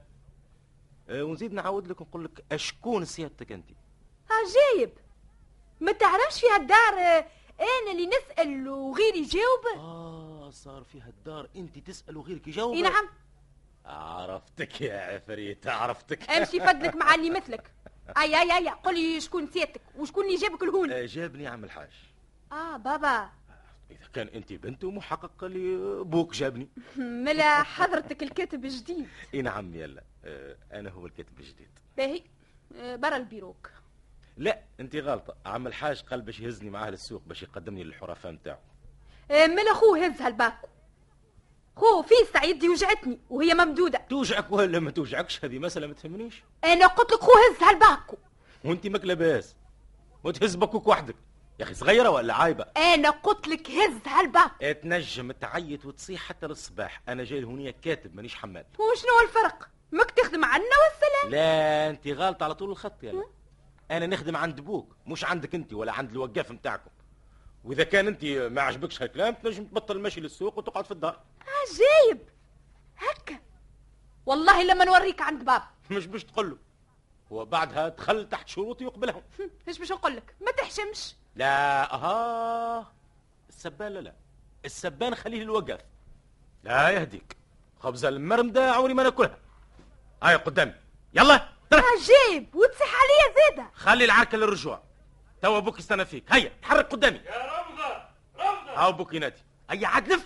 أه، 1.09 1.23
ونزيد 1.23 1.53
نعاود 1.53 1.87
لك 1.87 2.01
نقول 2.01 2.25
لك 2.25 2.43
أشكون 2.51 3.05
سيادتك 3.05 3.51
أنت؟ 3.51 3.69
عجيب. 4.29 4.91
ما 5.79 5.91
تعرفش 5.91 6.39
في 6.39 6.47
هالدار 6.55 6.93
آه، 6.93 7.27
أنا 7.59 7.91
اللي 7.91 8.07
نسأل 8.07 8.69
وغيري 8.69 9.19
يجاوب؟ 9.19 9.65
آه 9.77 10.49
صار 10.49 10.83
في 10.83 11.01
هالدار 11.01 11.49
أنت 11.55 11.79
تسأل 11.79 12.17
وغيرك 12.17 12.47
يجاوب. 12.47 12.73
إي 12.75 12.81
نعم. 12.81 13.09
عرفتك 13.85 14.81
يا 14.81 14.99
عفريت 14.99 15.67
عرفتك. 15.67 16.29
امشي 16.29 16.59
فضلك 16.59 16.95
مع 16.95 17.15
اللي 17.15 17.29
مثلك. 17.29 17.71
أي 18.17 18.41
أي 18.41 18.57
أي 18.57 18.69
قل 18.69 18.95
لي 18.95 19.21
شكون 19.21 19.47
سيادتك 19.47 19.81
وشكون 19.97 20.25
اللي 20.25 20.35
جابك 20.37 20.63
لهون 20.63 20.91
أه، 20.91 21.05
جابني 21.05 21.47
عم 21.47 21.63
الحاج. 21.63 21.91
آه 22.51 22.77
بابا. 22.77 23.29
إذا 23.91 24.07
كان 24.13 24.27
أنت 24.27 24.53
بنت 24.53 24.85
محقق 24.85 25.45
لي 25.45 25.77
بوك 26.03 26.33
جابني. 26.33 26.67
ملا 27.25 27.63
حضرتك 27.63 28.23
الكاتب 28.23 28.65
الجديد. 28.65 29.07
إي 29.33 29.41
نعم 29.41 29.75
يلا. 29.75 30.03
أه، 30.25 30.57
أنا 30.73 30.89
هو 30.89 31.05
الكاتب 31.05 31.39
الجديد. 31.39 31.69
باهي. 31.97 32.23
آه، 32.75 32.95
برا 32.95 33.17
البيروك. 33.17 33.69
لا 34.37 34.59
أنت 34.79 34.95
غلطة. 34.95 35.35
عم 35.45 35.67
الحاج 35.67 36.01
قال 36.01 36.21
باش 36.21 36.39
يهزني 36.39 36.69
معاه 36.69 36.89
للسوق 36.89 37.21
باش 37.25 37.43
يقدمني 37.43 37.83
للحرفاء 37.83 38.31
نتاعو. 38.31 38.59
آه، 39.31 39.47
ملا 39.47 39.73
خوه 39.73 40.05
هز 40.05 40.21
هالباكو. 40.21 40.67
خو 41.75 42.01
في 42.01 42.15
سعيد 42.33 42.63
وجعتني 42.63 43.19
وهي 43.29 43.53
ممدودة. 43.53 44.05
توجعك 44.09 44.51
ولا 44.51 44.79
ما 44.79 44.91
توجعكش 44.91 45.45
هذه 45.45 45.59
مسألة 45.59 45.87
ما 45.87 45.93
تهمنيش. 45.93 46.43
أنا 46.63 46.87
قلت 46.87 47.11
لك 47.11 47.19
خو 47.19 47.31
هز 47.31 47.63
هالباكو 47.63 48.17
وأنت 48.63 48.87
ماك 48.87 49.05
لاباس 49.05 49.55
وتهز 50.23 50.55
بكوك 50.55 50.87
وحدك. 50.87 51.15
يا 51.59 51.63
أخي 51.65 51.73
صغيرة 51.73 52.09
ولا 52.09 52.33
عايبة؟ 52.33 52.63
أنا 52.77 53.09
قلت 53.09 53.47
لك 53.47 53.71
هز 53.71 54.07
هالباكو 54.07 54.73
تنجم 54.83 55.31
تعيط 55.31 55.85
وتصيح 55.85 56.21
حتى 56.21 56.47
للصباح. 56.47 57.01
أنا 57.09 57.23
جاي 57.23 57.39
لهونية 57.39 57.75
كاتب 57.81 58.15
مانيش 58.15 58.35
حمال 58.35 58.65
وشنو 58.73 59.19
الفرق؟ 59.23 59.69
ماك 59.91 60.11
تخدم 60.11 60.45
عنا 60.45 60.63
والسلام؟ 60.63 61.31
لا 61.31 61.89
انت 61.89 62.07
غلط 62.07 62.43
على 62.43 62.55
طول 62.55 62.71
الخط 62.71 63.03
يلا. 63.03 63.25
أنا 63.91 64.07
نخدم 64.07 64.35
عند 64.35 64.61
بوك 64.61 64.95
مش 65.07 65.25
عندك 65.25 65.55
انت 65.55 65.73
ولا 65.73 65.91
عند 65.91 66.11
الوقاف 66.11 66.51
نتاعكم. 66.51 66.89
وإذا 67.65 67.83
كان 67.83 68.07
أنت 68.07 68.25
ما 68.25 68.61
عجبكش 68.61 69.01
هالكلام 69.01 69.33
تنجم 69.33 69.63
تبطل 69.65 69.95
المشي 69.95 70.21
للسوق 70.21 70.57
وتقعد 70.57 70.85
في 70.85 70.91
الدار. 70.91 71.19
عجيب 71.41 72.21
هكا. 72.97 73.39
والله 74.25 74.63
لما 74.63 74.85
نوريك 74.85 75.21
عند 75.21 75.45
باب. 75.45 75.61
مش 75.91 76.05
باش 76.07 76.23
تقول 76.23 76.49
له. 76.49 76.57
وبعدها 77.29 77.87
دخل 77.89 78.29
تحت 78.29 78.47
شروطي 78.47 78.83
يقبلهم 78.83 79.21
إيش 79.67 79.77
باش 79.79 79.91
نقول 79.91 80.15
لك. 80.15 80.35
ما 80.41 80.51
تحشمش. 80.51 81.15
لا 81.35 81.93
أها. 81.93 82.93
السبان 83.49 83.91
لا 83.93 83.99
لا. 83.99 84.13
السبان 84.65 85.15
خليه 85.15 85.43
للوقاف 85.43 85.79
لا 86.63 86.89
يهديك. 86.89 87.37
خبز 87.79 88.05
المرمدة 88.05 88.71
عمري 88.71 88.93
ما 88.93 89.03
ناكلها. 89.03 89.37
هاي 90.23 90.35
قدامي. 90.35 90.73
يلا. 91.13 91.49
عجيب 91.73 92.55
وتصح 92.55 92.93
عليا 92.95 93.35
زاده 93.49 93.69
خلي 93.73 94.05
العركة 94.05 94.37
للرجوع. 94.37 94.81
توا 95.45 95.59
بوك 95.59 95.79
يستنى 95.79 96.05
فيك. 96.05 96.23
هيا 96.33 96.51
تحرك 96.61 96.91
قدامي. 96.91 97.17
يا 97.17 97.31
رمضة 97.31 98.01
رمضة 98.39 98.71
هاو 98.75 98.91
بوك 98.91 99.13
ينادي. 99.13 99.41
هيا 99.69 99.87
عاد 99.87 100.07
لف. 100.11 100.25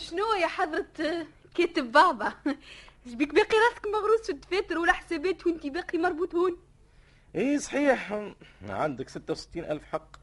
شنو 0.00 0.34
يا 0.40 0.46
حضرة 0.46 0.86
كاتب 1.54 1.92
بابا؟ 1.92 2.32
إيش 3.06 3.14
بيك 3.14 3.34
باقي 3.34 3.56
راسك 3.70 3.86
مغروس 3.86 4.20
في 4.26 4.32
الدفاتر 4.32 4.78
ولا 4.78 4.92
حسابات 4.92 5.46
وانت 5.46 5.66
باقي 5.66 5.98
مربوط 5.98 6.34
هون؟ 6.34 6.56
إيه 7.34 7.58
صحيح. 7.58 8.32
عندك 8.68 9.08
ستة 9.08 9.32
وستين 9.32 9.64
ألف 9.64 9.84
حق. 9.84 10.16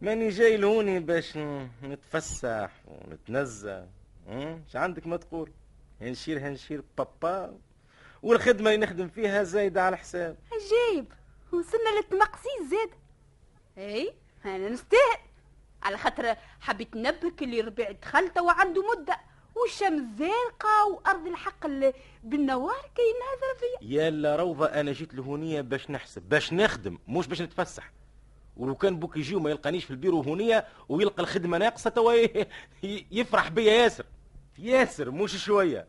ماني 0.00 0.28
جاي 0.28 0.56
لهوني 0.56 1.00
باش 1.00 1.36
نتفسح 1.82 2.70
ونتنزه. 2.86 3.88
مم؟ 4.26 4.62
إيش 4.66 4.76
عندك 4.76 5.06
ما 5.06 5.16
تقول؟ 5.16 5.52
هنشير 6.00 6.38
هنشير 6.38 6.82
بابا. 6.98 7.58
والخدمة 8.22 8.74
اللي 8.74 8.86
نخدم 8.86 9.08
فيها 9.08 9.42
زايدة 9.42 9.82
على 9.82 9.96
حساب 9.96 10.36
عجيب. 10.52 11.12
وصلنا 11.52 11.98
للتمقسيس 11.98 12.70
زاد. 12.70 12.90
اي 13.78 14.14
أنا 14.44 14.68
نستاهل. 14.68 15.25
على 15.86 15.98
خاطر 15.98 16.36
حبيت 16.60 16.96
نبهك 16.96 17.42
اللي 17.42 17.60
ربيع 17.60 17.90
دخلت 17.90 18.38
وعنده 18.38 18.82
مدة. 18.96 19.20
والشمس 19.56 20.02
زارقة 20.18 20.86
وأرض 20.90 21.26
الحق 21.26 21.66
بالنوار 22.24 22.90
كاين 22.94 23.14
هذا 23.32 23.58
فيا. 23.60 23.88
يلا 24.06 24.36
روضة 24.36 24.66
أنا 24.66 24.92
جيت 24.92 25.14
لهونية 25.14 25.60
باش 25.60 25.90
نحسب 25.90 26.22
باش 26.22 26.52
نخدم 26.52 26.98
مش 27.08 27.26
باش 27.26 27.42
نتفسح. 27.42 27.92
ولو 28.56 28.74
كان 28.74 28.98
بوك 28.98 29.16
يجي 29.16 29.34
وما 29.34 29.50
يلقانيش 29.50 29.84
في 29.84 29.90
البيرو 29.90 30.20
هونية 30.20 30.66
ويلقى 30.88 31.22
الخدمة 31.22 31.58
ناقصة 31.58 31.90
توا 31.90 32.12
يفرح 33.12 33.48
بيا 33.48 33.72
ياسر. 33.72 34.04
ياسر 34.58 35.10
مش 35.10 35.44
شوية. 35.44 35.88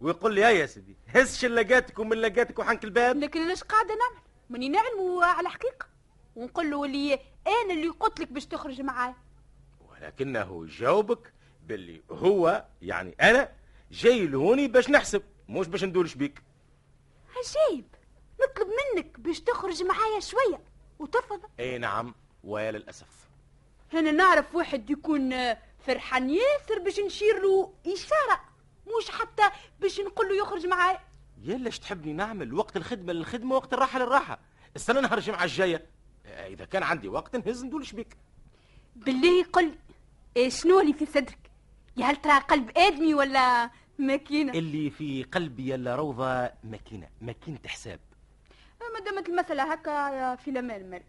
ويقول 0.00 0.34
لي 0.34 0.40
يا 0.40 0.48
يا 0.50 0.66
سيدي 0.66 0.96
هز 1.08 1.36
شلاقاتك 1.38 1.98
ومن 1.98 2.16
لاقاتك 2.16 2.58
وحنك 2.58 2.84
الباب. 2.84 3.16
لكن 3.16 3.48
إيش 3.50 3.62
قاعدة 3.62 3.88
نعمل؟ 3.88 4.22
ماني 4.50 4.68
نعلم 4.68 5.22
على 5.22 5.48
حقيقة 5.48 5.86
ونقول 6.36 6.70
له 6.70 6.84
اللي 6.84 7.14
أنا 7.46 7.72
اللي 7.72 7.88
قلت 7.88 8.20
لك 8.20 8.32
باش 8.32 8.46
تخرج 8.46 8.80
معاي 8.80 9.14
ولكنه 10.04 10.66
جاوبك 10.68 11.32
باللي 11.66 12.02
هو 12.10 12.64
يعني 12.82 13.14
أنا 13.20 13.52
جاي 13.90 14.26
لهوني 14.26 14.68
باش 14.68 14.90
نحسب 14.90 15.22
مش 15.48 15.66
باش 15.66 15.84
ندورش 15.84 16.14
بيك. 16.14 16.42
عجيب. 17.28 17.84
نطلب 18.42 18.68
منك 18.68 19.20
باش 19.20 19.40
تخرج 19.40 19.82
معايا 19.82 20.20
شوية 20.20 20.60
وترفض. 20.98 21.40
أي 21.60 21.78
نعم 21.78 22.14
ويا 22.44 22.72
للأسف 22.72 23.28
أنا 23.94 24.10
نعرف 24.10 24.54
واحد 24.54 24.90
يكون 24.90 25.54
فرحان 25.86 26.30
ياسر 26.30 26.78
باش 26.84 27.00
نشير 27.00 27.42
له 27.42 27.74
إشارة 27.86 28.40
مش 28.98 29.10
حتى 29.10 29.42
باش 29.80 30.00
نقول 30.00 30.28
له 30.28 30.36
يخرج 30.36 30.66
معايا. 30.66 31.00
يلا 31.42 31.66
إيش 31.66 31.78
تحبني 31.78 32.12
نعمل؟ 32.12 32.54
وقت 32.54 32.76
الخدمة 32.76 33.12
للخدمة 33.12 33.54
وقت 33.54 33.72
الراحة 33.72 33.98
للراحة. 33.98 34.38
السنة 34.76 35.00
نهار 35.00 35.18
الجمعة 35.18 35.44
الجاية. 35.44 35.86
آه، 36.26 36.46
إذا 36.46 36.64
كان 36.64 36.82
عندي 36.82 37.08
وقت 37.08 37.36
نهز 37.36 37.64
ندولش 37.64 37.92
بيك. 37.92 38.16
بالله 38.96 39.44
قل 39.44 39.64
لي 39.64 39.78
إيه 40.36 40.48
شنو 40.48 40.80
اللي 40.80 40.92
في 40.92 41.06
صدرك؟ 41.06 41.50
يا 41.96 42.06
هل 42.06 42.16
ترى 42.16 42.38
قلب 42.38 42.70
آدمي 42.78 43.14
ولا 43.14 43.70
ماكينة؟ 43.98 44.52
اللي 44.52 44.90
في 44.90 45.22
قلبي 45.22 45.70
يلا 45.70 45.96
روضة 45.96 46.50
ماكينة 46.64 47.08
ماكينة 47.20 47.58
حساب. 47.66 48.00
ما 48.94 49.00
دامت 49.00 49.28
المسألة 49.28 49.72
هكا 49.72 49.90
يا 49.90 50.36
في 50.36 50.50
الامان 50.50 50.90
مال 50.90 51.02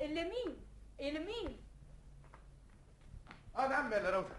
اليمين 0.00 0.56
اليمين 1.00 1.56
آه 3.56 3.66
نعم 3.68 3.92
يا 3.92 4.10
روضة. 4.10 4.36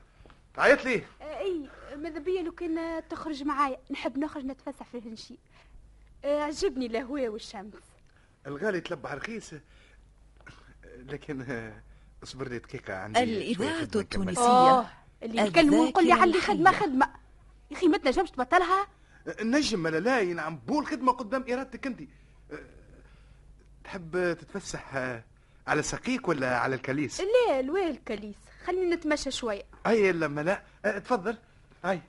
عيط 0.58 0.86
لي؟ 0.86 1.04
آه، 1.22 1.40
إي 1.40 1.70
ماذا 1.98 2.20
بيا 2.20 2.42
لو 2.42 2.52
كان 2.52 3.04
تخرج 3.10 3.44
معايا؟ 3.44 3.78
نحب 3.92 4.18
نخرج 4.18 4.46
نتفسح 4.46 4.86
في 4.86 4.98
الهنشي 4.98 5.38
آه، 6.26 6.42
عجبني 6.42 6.86
الهواء 6.86 7.28
والشمس. 7.28 7.74
الغالي 8.48 8.82
تلبع 8.82 9.14
رخيص. 9.14 9.54
لكن 10.98 11.42
آه، 11.42 11.84
اصبر 12.24 12.50
لي 12.50 12.60
دقيقة 12.60 12.96
عندي 12.96 13.24
الإذاعة 13.24 13.82
خدمة. 13.86 14.02
التونسية. 14.02 14.94
اللي 15.24 15.42
يتكلم 15.42 15.74
ويقول 15.74 16.08
لي 16.08 16.16
خدمة 16.42 16.70
الحية. 16.70 16.80
خدمة. 16.86 17.10
يا 17.72 17.78
أخي 17.78 17.88
ما 17.88 17.98
تنجمش 17.98 18.32
تبطلها؟ 18.32 18.88
نجم 19.42 19.86
ولا 19.86 20.00
لا 20.00 20.20
ينعم 20.22 20.58
بو 20.58 20.80
الخدمه 20.80 21.12
قدام 21.12 21.46
إرادتك 21.50 21.88
أنت. 21.88 22.02
أه، 22.02 22.60
تحب 23.84 24.34
تتفسح 24.34 24.96
على 25.68 25.82
سقيك 25.82 26.28
ولا 26.28 26.58
على 26.58 26.76
الكاليس؟ 26.76 27.22
لا 27.22 27.60
الواه 27.60 27.90
الكاليس 27.90 28.36
خلينا 28.66 28.96
نتمشى 28.96 29.32
شوية 29.32 29.64
اي 29.88 30.12
لما 30.12 30.42
لا. 30.42 30.62
أه، 30.86 31.00
تفضل. 31.00 31.38
هاي. 31.84 32.02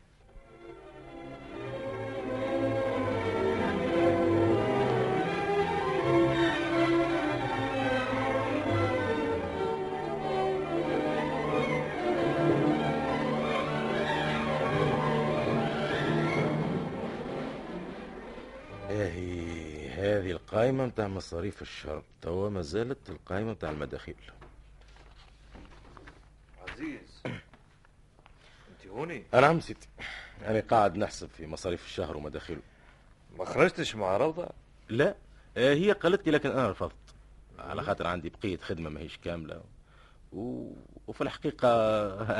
اهي 18.90 19.88
هذه 19.90 20.31
القائمة 20.31 20.87
متاع 20.87 21.09
مصاريف 21.09 21.62
الشهر 21.62 22.03
توا 22.23 22.49
ما 22.51 22.62
زالت 22.62 23.11
القائمة 23.11 23.51
متاع 23.51 23.71
المداخيل 23.71 24.17
عزيز 26.69 27.23
هوني 29.05 29.25
نعم 29.35 29.61
سيدي 29.61 29.88
أنا 30.47 30.61
قاعد 30.61 30.97
نحسب 30.97 31.29
في 31.29 31.47
مصاريف 31.47 31.85
الشهر 31.87 32.17
ومداخيله 32.17 32.61
ما 33.38 33.45
خرجتش 33.45 33.95
مع 33.97 34.17
روضة؟ 34.17 34.49
لا. 34.88 35.14
آه، 35.57 35.75
هي 35.75 35.93
قالت 35.93 36.27
لي 36.27 36.33
لكن 36.33 36.51
أنا 36.51 36.71
رفضت. 36.71 36.95
على 37.59 37.83
خاطر 37.83 38.07
عندي 38.07 38.31
بقية 38.31 38.57
خدمة 38.57 38.90
ماهيش 38.90 39.19
كاملة. 39.19 39.61
و... 40.33 40.71
وفي 41.07 41.21
الحقيقة 41.21 41.69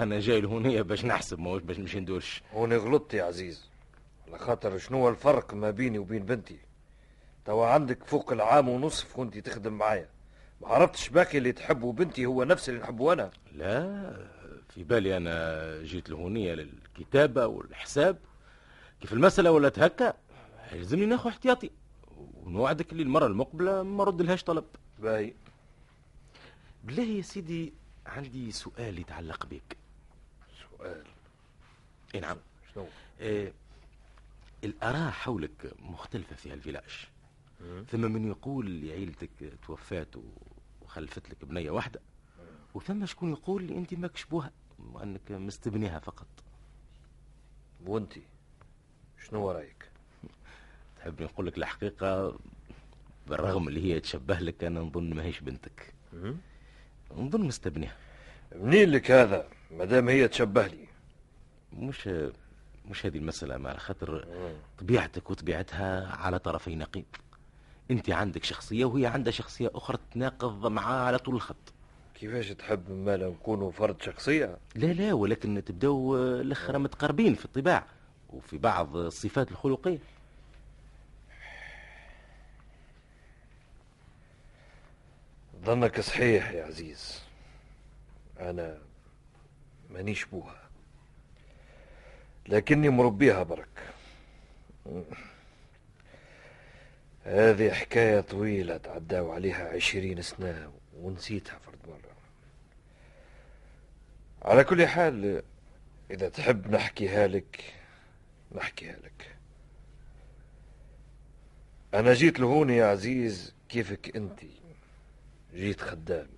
أنا 0.03 0.20
جاي 0.20 0.40
لهونية 0.40 0.83
باش 0.83 1.05
نحسب 1.05 1.38
ماهوش 1.38 1.62
باش 1.62 1.79
نمشي 1.79 2.00
ندورش. 2.00 2.42
هوني 2.55 2.77
غلطت 2.77 3.14
يا 3.14 3.24
عزيز. 3.24 3.70
على 4.29 4.38
خاطر 4.38 4.79
شنو 4.79 5.09
الفرق 5.09 5.55
ما 5.55 5.70
بيني 5.70 5.98
وبين 5.98 6.24
بنتي؟ 6.24 6.59
توا 7.44 7.66
عندك 7.66 8.05
فوق 8.05 8.33
العام 8.33 8.68
ونصف 8.68 9.18
وانت 9.18 9.38
تخدم 9.38 9.72
معايا. 9.72 10.09
ما 10.61 10.68
عرفتش 10.68 11.09
باقي 11.09 11.38
اللي 11.38 11.53
تحبه 11.53 11.92
بنتي 11.92 12.27
هو 12.27 12.44
نفس 12.44 12.68
اللي 12.68 12.81
نحبه 12.81 13.12
أنا. 13.12 13.31
لا. 13.53 14.27
في 14.74 14.84
بالي 14.84 15.16
أنا 15.16 15.82
جيت 15.82 16.10
لهونية 16.10 16.54
للكتابة 16.54 17.46
والحساب. 17.46 18.18
كيف 19.00 19.12
المسألة 19.12 19.50
ولات 19.50 19.78
هكا؟ 19.78 20.14
يلزمني 20.72 21.06
ناخذ 21.06 21.30
احتياطي. 21.30 21.70
ونوعدك 22.16 22.92
اللي 22.92 23.02
المرة 23.02 23.26
المقبلة 23.26 23.82
ما 23.82 24.04
ردلهاش 24.04 24.44
طلب. 24.44 24.64
باهي. 24.98 25.34
بالله 26.84 27.02
يا 27.02 27.22
سيدي 27.22 27.72
عندي 28.06 28.52
سؤال 28.52 28.98
يتعلق 28.98 29.46
بك 29.46 29.76
سؤال. 30.70 31.04
إي 32.14 32.20
نعم. 32.20 32.37
شنو 32.74 32.87
آه 33.20 33.52
الآراء 34.64 35.10
حولك 35.10 35.72
مختلفة 35.78 36.37
في 36.37 36.52
هالفيلاج 36.52 37.08
ثم 37.90 38.00
من 38.00 38.28
يقول 38.28 38.66
اللي 38.66 38.92
عيلتك 38.92 39.30
توفات 39.66 40.08
وخلفت 40.82 41.30
لك 41.30 41.44
بنية 41.44 41.70
واحدة 41.70 42.00
وثم 42.74 43.06
شكون 43.06 43.30
يقول 43.32 43.62
اللي 43.62 43.78
أنت 43.78 43.94
ماكش 43.94 44.24
بوها؟ 44.24 44.50
وأنك 44.92 45.31
مستبنيها 45.33 45.99
فقط. 45.99 46.27
وأنتي 47.87 48.23
شنو 49.27 49.51
رايك 49.51 49.90
تحب 50.97 51.23
نقول 51.23 51.47
لك 51.47 51.59
الحقيقة 51.59 52.38
بالرغم 53.27 53.68
اللي 53.68 53.85
هي 53.94 54.01
تشبه 54.01 54.38
لك 54.38 54.64
أنا 54.64 54.81
نظن 54.81 55.14
ماهيش 55.14 55.40
بنتك. 55.40 55.94
نظن 57.16 57.40
مستبنيها. 57.40 57.97
منين 58.55 58.90
لك 58.90 59.11
هذا؟ 59.11 59.49
مادام 59.70 60.09
هي 60.09 60.29
تشبه 60.29 60.66
لي. 60.66 60.88
مش 61.73 62.09
مش 62.87 63.07
هذه 63.07 63.18
المسألة 63.18 63.57
مع 63.57 63.77
خاطر 63.77 64.27
طبيعتك 64.79 65.31
وطبيعتها 65.31 66.16
على 66.16 66.38
طرفي 66.38 66.75
نقيض. 66.75 67.05
انت 67.90 68.11
عندك 68.11 68.44
شخصية 68.44 68.85
وهي 68.85 69.07
عندها 69.07 69.33
شخصية 69.33 69.70
أخرى 69.75 69.99
تناقض 70.12 70.66
معها 70.66 71.05
على 71.05 71.18
طول 71.18 71.35
الخط. 71.35 71.73
كيفاش 72.14 72.48
تحب 72.48 72.90
مالا 72.90 73.29
نكونوا 73.29 73.70
فرد 73.70 74.03
شخصية؟ 74.03 74.57
لا 74.74 74.87
لا 74.87 75.12
ولكن 75.12 75.64
تبداو 75.64 76.16
الأخرى 76.16 76.79
متقاربين 76.79 77.35
في 77.35 77.44
الطباع 77.44 77.87
وفي 78.31 78.59
بعض 78.59 78.96
الصفات 78.96 79.50
الخلقية. 79.50 79.98
ظنك 85.64 86.00
صحيح 86.00 86.50
يا 86.50 86.64
عزيز. 86.64 87.22
أنا 88.40 88.79
مانيش 89.90 90.24
بوها. 90.24 90.61
لكني 92.48 92.88
مربيها 92.88 93.42
برك. 93.42 93.68
هذه 97.24 97.70
حكاية 97.70 98.20
طويلة 98.20 98.77
تعداو 98.77 99.33
عليها 99.33 99.68
عشرين 99.74 100.22
سنة 100.22 100.72
ونسيتها 101.00 101.59
فرد 101.59 101.78
مرة. 101.88 102.14
على 104.42 104.64
كل 104.64 104.87
حال 104.87 105.42
إذا 106.11 106.28
تحب 106.28 106.70
نحكيها 106.70 107.26
لك 107.26 107.74
نحكيها 108.52 108.96
لك. 108.96 109.37
أنا 111.94 112.14
جيت 112.14 112.40
لهون 112.40 112.70
يا 112.70 112.87
عزيز 112.87 113.54
كيفك 113.68 114.16
أنتِ؟ 114.16 114.40
جيت 115.54 115.80
خدام. 115.80 116.28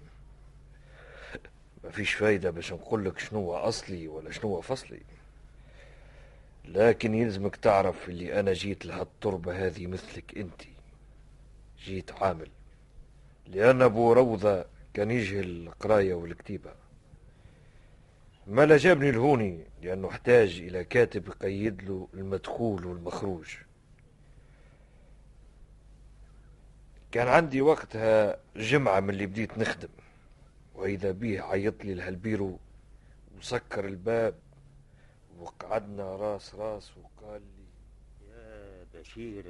ما 1.85 1.91
فيش 1.91 2.15
فايدة 2.15 2.51
باش 2.51 2.73
نقول 2.73 3.05
لك 3.05 3.19
شنو 3.19 3.55
أصلي 3.55 4.09
ولا 4.09 4.33
شنو 4.33 4.61
فصلي. 4.61 5.03
لكن 6.65 7.15
يلزمك 7.15 7.57
تعرف 7.57 8.09
اللي 8.09 8.41
أنا 8.41 8.53
جيت 8.53 8.87
لهالتربة 8.87 9.67
هذه 9.67 9.87
مثلك 9.87 10.39
أنت. 10.39 10.63
جيت 11.85 12.13
عامل. 12.13 12.49
لأن 13.47 13.83
أبو 13.83 14.13
روضة 14.13 14.65
كان 14.95 15.11
يجهل 15.11 15.67
القراية 15.67 16.15
والكتيبة. 16.15 16.75
ما 18.47 18.67
لا 18.67 18.77
جابني 18.77 19.11
لهوني 19.11 19.65
لأنه 19.83 20.09
احتاج 20.09 20.61
إلى 20.61 20.85
كاتب 20.85 21.29
يقيد 21.29 21.83
له 21.83 22.09
المدخول 22.15 22.85
والمخروج. 22.87 23.57
كان 27.13 27.29
عندي 27.29 27.61
وقتها 27.61 28.37
جمعة 28.57 29.01
من 29.01 29.11
اللي 29.11 29.27
بديت 29.27 29.59
نخدم 29.59 29.89
وإذا 30.75 31.11
بيه 31.11 31.41
عيط 31.41 31.85
لي 31.85 31.95
لهالبيرو 31.95 32.59
وسكر 33.39 33.85
الباب 33.85 34.35
وقعدنا 35.39 36.17
راس 36.17 36.55
راس 36.55 36.91
وقال 36.97 37.43
لي 37.43 37.67
يا 38.31 38.85
بشير 38.95 39.45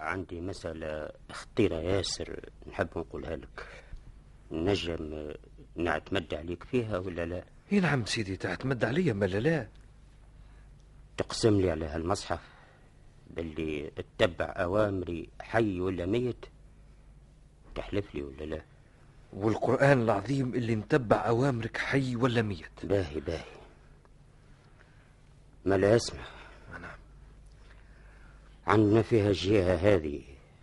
عندي 0.00 0.40
مسألة 0.40 1.10
خطيرة 1.32 1.76
ياسر 1.76 2.40
نحب 2.66 2.88
نقولها 2.96 3.36
لك. 3.36 3.66
نجم 4.52 5.32
نعتمد 5.76 6.34
عليك 6.34 6.64
فيها 6.64 6.98
ولا 6.98 7.26
لا؟ 7.26 7.44
اي 7.72 7.80
نعم 7.80 8.04
سيدي 8.04 8.36
تعتمد 8.36 8.84
عليا 8.84 9.12
ما 9.12 9.24
لا 9.26 9.38
لا. 9.38 9.68
تقسم 11.16 11.60
لي 11.60 11.70
على 11.70 11.86
هالمصحف 11.86 12.40
باللي 13.30 13.90
اتبع 13.98 14.44
أوامري 14.56 15.28
حي 15.40 15.80
ولا 15.80 16.06
ميت؟ 16.06 16.44
تحلف 17.74 18.14
لي 18.14 18.22
ولا 18.22 18.44
لا؟ 18.44 18.62
والقرآن 19.32 20.02
العظيم 20.02 20.54
اللي 20.54 20.74
نتبع 20.74 21.16
أوامرك 21.28 21.76
حي 21.76 22.16
ولا 22.16 22.42
ميت. 22.42 22.86
باهي 22.86 23.20
باهي. 23.20 23.44
ما 25.64 25.74
لا 25.74 25.96
اسمع 25.96 26.20
نعم 26.20 26.39
عندنا 28.70 29.02
فيها 29.02 29.28
الجهة 29.28 29.74
هذه 29.74 30.22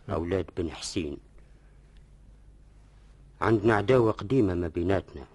أولاد 0.09 0.45
بن 0.57 0.71
حسين. 0.71 1.17
عندنا 3.41 3.75
عداوة 3.75 4.11
قديمة 4.11 4.53
ما 4.53 4.67
بيناتنا. 4.67 5.25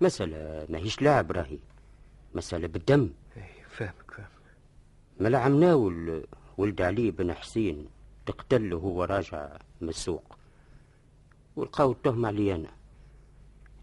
مسألة 0.00 0.66
ماهيش 0.68 1.02
لعب 1.02 1.32
راهي. 1.32 1.58
مسألة 2.34 2.66
بالدم. 2.66 3.10
فاهمك 3.70 4.10
فاهمك. 4.10 4.28
ملا 5.20 5.38
عمناول 5.38 6.24
ولد 6.58 6.82
علي 6.82 7.10
بن 7.10 7.32
حسين. 7.32 7.88
تقتله 8.26 8.76
وهو 8.76 9.04
راجع 9.04 9.56
من 9.80 9.88
السوق. 9.88 10.36
ولقاو 11.56 11.92
التهمة 11.92 12.28
علي 12.28 12.54
أنا. 12.54 12.70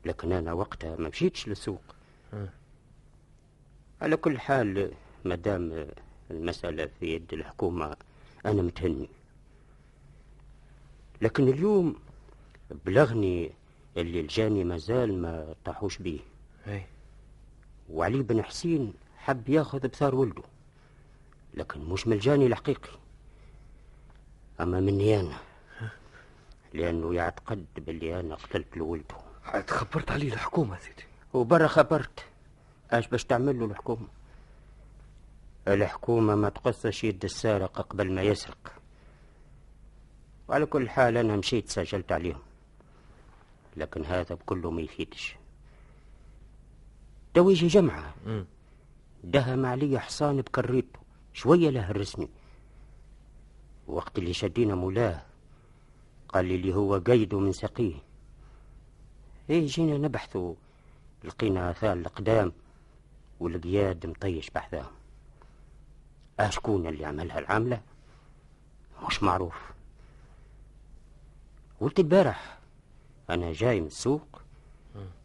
لكن 0.06 0.32
أنا 0.32 0.54
وقتها 0.54 0.96
ما 0.96 1.10
مشيتش 1.10 1.48
للسوق. 1.48 1.84
على 4.02 4.18
كل 4.18 4.40
حال 4.40 4.92
مادام 5.26 5.88
المسألة 6.32 6.90
في 7.00 7.16
يد 7.16 7.34
الحكومة. 7.34 7.96
أنا 8.46 8.62
متهني. 8.62 9.10
لكن 11.22 11.48
اليوم 11.48 11.96
بلغني 12.86 13.52
اللي 13.98 14.20
الجاني 14.20 14.64
مازال 14.64 15.22
ما 15.22 15.56
طاحوش 15.66 15.98
بيه. 15.98 16.20
أي. 16.68 16.86
وعلي 17.90 18.24
بن 18.24 18.44
حسين 18.44 18.94
حب 19.18 19.50
ياخذ 19.50 19.88
بثار 19.88 20.16
ولده 20.16 20.44
لكن 21.54 21.80
مش 21.80 22.08
من 22.08 22.14
الجاني 22.14 22.46
الحقيقي 22.48 22.90
أما 24.62 24.80
مني 24.80 25.20
أنا 25.20 25.38
لأنه 26.74 27.14
يعتقد 27.16 27.66
باللي 27.78 28.20
أنا 28.20 28.36
قتلت 28.36 28.78
له 28.78 28.84
ولده. 28.86 29.16
عاد 29.46 29.70
خبرت 29.70 30.12
عليه 30.12 30.34
الحكومة 30.34 30.80
سيدي. 30.80 31.04
وبرا 31.34 31.68
خبرت 31.68 32.26
أش 32.92 33.08
باش 33.08 33.24
تعمل 33.26 33.60
له 33.60 33.66
الحكومة؟ 33.66 34.08
الحكومة 35.68 36.36
ما 36.36 36.50
تقصش 36.50 37.04
يد 37.04 37.24
السارق 37.24 37.82
قبل 37.82 38.14
ما 38.14 38.22
يسرق. 38.22 38.74
وعلى 40.48 40.66
كل 40.66 40.90
حال 40.90 41.18
أنا 41.18 41.36
مشيت 41.36 41.70
سجلت 41.70 42.12
عليهم. 42.12 42.42
لكن 43.78 44.06
هذا 44.06 44.36
بكله 44.36 44.72
ما 44.72 44.82
يفيدش. 44.82 45.36
تو 47.34 47.50
يجي 47.50 47.68
جمعة. 47.68 48.14
دهم 49.24 49.66
علي 49.66 50.00
حصان 50.00 50.42
بكريته. 50.42 51.00
شوية 51.34 51.70
له 51.70 51.92
الرسمي. 51.92 52.30
وقت 53.88 54.18
اللي 54.18 54.34
شدينا 54.34 54.76
مولاه 54.76 55.22
قال 56.30 56.46
لي 56.46 56.56
اللي 56.56 56.76
هو 56.76 56.96
قيده 56.96 57.40
من 57.40 57.52
سقيه. 57.52 57.96
إيه 59.50 59.68
جينا 59.68 59.98
نبحثوا. 59.98 60.56
لقينا 61.24 61.72
آثار 61.72 61.94
الأقدام 61.94 62.52
والقياد 63.40 64.06
مطيش 64.06 64.50
بحثاهم 64.50 64.92
أشكون 66.48 66.88
اللي 66.88 67.06
عملها 67.06 67.40
العاملة 67.40 67.82
مش 69.08 69.24
معروف. 69.24 69.56
قلت 71.82 72.00
البارح 72.00 72.58
أنا 73.30 73.54
جاي 73.54 73.82
من 73.82 73.88
السوق 73.88 74.42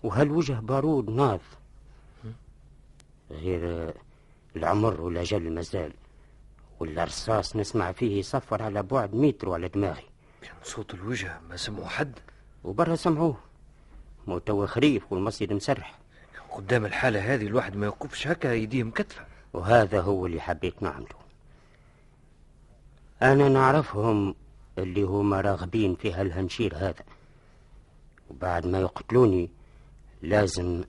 وهالوجه 0.02 0.52
بارود 0.52 1.10
ناض. 1.10 1.40
غير 3.30 3.94
العمر 4.56 5.00
والأجل 5.00 5.52
مازال 5.54 5.92
والرصاص 6.80 7.56
نسمع 7.56 7.92
فيه 7.92 8.18
يصفر 8.18 8.62
على 8.62 8.82
بعد 8.82 9.14
متر 9.14 9.52
على 9.52 9.68
دماغي. 9.68 10.04
صوت 10.62 10.94
الوجه 10.94 11.40
ما 11.48 11.56
سمعوا 11.56 11.88
حد؟ 11.88 12.18
وبرا 12.64 12.96
سمعوه. 12.96 13.38
مو 14.26 14.66
خريف 14.66 15.12
والمسجد 15.12 15.52
مسرح. 15.52 15.98
قدام 16.50 16.86
الحالة 16.86 17.34
هذه 17.34 17.46
الواحد 17.46 17.76
ما 17.76 17.86
يوقفش 17.86 18.26
هكا 18.26 18.52
يديه 18.52 18.82
مكتفة 18.82 19.26
وهذا 19.56 20.00
هو 20.00 20.26
اللي 20.26 20.40
حبيت 20.40 20.82
نعمله. 20.82 21.16
أنا 23.22 23.48
نعرفهم 23.48 24.34
اللي 24.78 25.02
هما 25.02 25.40
راغبين 25.40 25.94
في 25.94 26.12
هالهنشير 26.12 26.76
هذا. 26.76 27.04
وبعد 28.30 28.66
ما 28.66 28.80
يقتلوني 28.80 29.50
لازم 30.22 30.84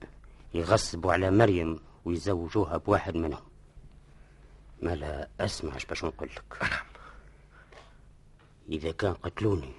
يغصبوا 0.54 1.12
على 1.12 1.30
مريم 1.30 1.80
ويزوجوها 2.04 2.76
بواحد 2.76 3.14
منهم. 3.14 3.42
ما 4.82 4.94
لا 4.94 5.28
أسمعش 5.40 5.84
باش 5.84 6.04
نقول 6.04 6.28
لك. 6.36 6.70
إذا 8.68 8.92
كان 8.92 9.14
قتلوني 9.14 9.72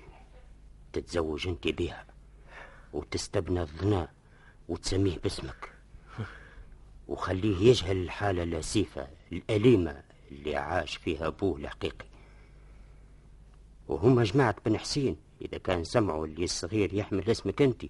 تتزوج 0.94 1.48
أنت 1.48 1.68
بها 1.68 2.06
وتستبنى 2.94 3.62
الظناء 3.62 4.12
وتسميه 4.70 5.20
باسمك. 5.20 5.79
وخليه 7.10 7.70
يجهل 7.70 7.98
الحالة 7.98 8.44
اللاسيفة 8.44 9.08
الأليمة 9.32 10.04
اللي 10.32 10.56
عاش 10.56 10.98
فيها 10.98 11.28
أبوه 11.28 11.58
الحقيقي. 11.58 12.06
وهم 13.88 14.22
جماعة 14.22 14.56
بن 14.66 14.78
حسين 14.78 15.18
إذا 15.42 15.58
كان 15.58 15.84
سمعوا 15.84 16.26
اللي 16.26 16.44
الصغير 16.44 16.94
يحمل 16.94 17.30
اسمك 17.30 17.62
أنت 17.62 17.86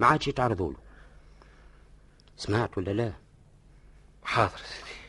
ما 0.00 0.06
عادش 0.06 0.28
يتعرضوا 0.28 0.72
له. 0.72 0.78
سمعت 2.36 2.78
ولا 2.78 2.90
لا؟ 2.90 3.12
حاضر 4.24 4.56
سيدي. 4.56 5.00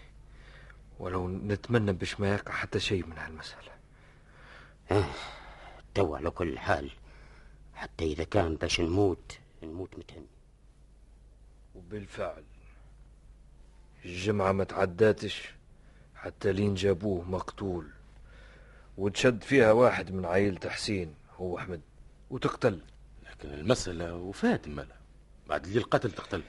ولو 0.99 1.27
نتمنى 1.27 1.93
باش 1.93 2.19
ما 2.19 2.33
يقع 2.33 2.51
حتى 2.51 2.79
شيء 2.79 3.05
من 3.05 3.17
هالمسألة. 3.17 3.71
آه 4.91 5.05
تو 5.93 6.15
على 6.15 6.29
كل 6.29 6.59
حال 6.59 6.91
حتى 7.73 8.05
إذا 8.05 8.23
كان 8.23 8.55
باش 8.55 8.81
نموت 8.81 9.39
نموت 9.63 9.97
متهني. 9.97 10.25
وبالفعل. 11.75 12.43
الجمعة 14.05 14.51
ما 14.51 14.63
تعداتش 14.63 15.53
حتى 16.15 16.51
لين 16.51 16.73
جابوه 16.73 17.29
مقتول. 17.29 17.87
وتشد 18.97 19.43
فيها 19.43 19.71
واحد 19.71 20.11
من 20.11 20.25
عائلة 20.25 20.69
حسين 20.69 21.15
هو 21.37 21.57
أحمد 21.57 21.81
وتقتل. 22.29 22.79
لكن 23.29 23.53
المسألة 23.53 24.15
وفاة 24.15 24.61
مالا 24.67 24.95
بعد 25.47 25.65
اللي 25.65 25.79
القتل 25.79 26.11
تقتل. 26.11 26.41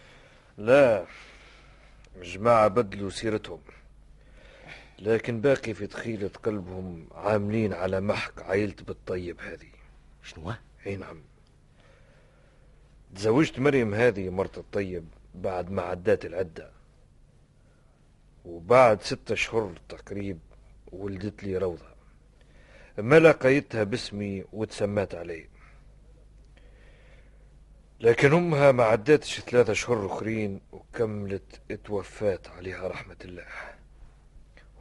لا 0.59 1.07
الجماعة 2.17 2.69
بدلوا 2.69 3.11
سيرتهم. 3.11 3.61
لكن 4.99 5.41
باقي 5.41 5.75
في 5.75 5.87
تخيلة 5.87 6.31
قلبهم 6.43 7.07
عاملين 7.15 7.73
على 7.73 8.01
محك 8.01 8.43
عائلة 8.43 8.75
بالطيب 8.87 9.41
هذه. 9.41 9.69
شنو؟ 10.23 10.53
أي 10.87 10.97
نعم. 10.97 11.23
تزوجت 13.15 13.59
مريم 13.59 13.95
هذه 13.95 14.31
مرت 14.31 14.59
الطيب 14.59 15.05
بعد 15.35 15.71
ما 15.71 15.83
عدات 15.83 16.25
العدة. 16.25 16.72
وبعد 18.45 19.03
ستة 19.03 19.35
شهور 19.35 19.73
تقريب 19.89 20.39
ولدت 20.93 21.45
لي 21.45 21.57
روضة. 21.57 21.93
ما 22.99 23.19
لقيتها 23.19 23.85
باسمي 23.85 24.45
وتسمات 24.53 25.15
عليه 25.15 25.49
لكن 28.01 28.33
أمها 28.33 28.73
ما 28.73 28.85
عدتش 28.85 29.41
ثلاثة 29.41 29.73
شهور 29.73 30.07
أخرين 30.07 30.61
وكملت 30.73 31.61
اتوفات 31.71 32.49
عليها 32.49 32.89
رحمة 32.89 33.17
الله. 33.25 33.47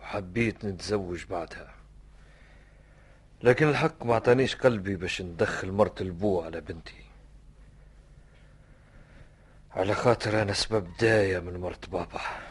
وحبيت 0.01 0.65
نتزوج 0.65 1.25
بعدها. 1.25 1.75
لكن 3.43 3.69
الحق 3.69 4.05
ما 4.05 4.15
عطانيش 4.15 4.55
قلبي 4.55 4.95
باش 4.95 5.21
ندخل 5.21 5.71
مرت 5.71 6.01
البو 6.01 6.41
على 6.41 6.61
بنتي. 6.61 7.03
على 9.71 9.93
خاطر 9.93 10.41
أنا 10.41 10.53
سبب 10.53 10.87
داية 10.99 11.39
من 11.39 11.57
مرت 11.57 11.89
بابا. 11.89 12.50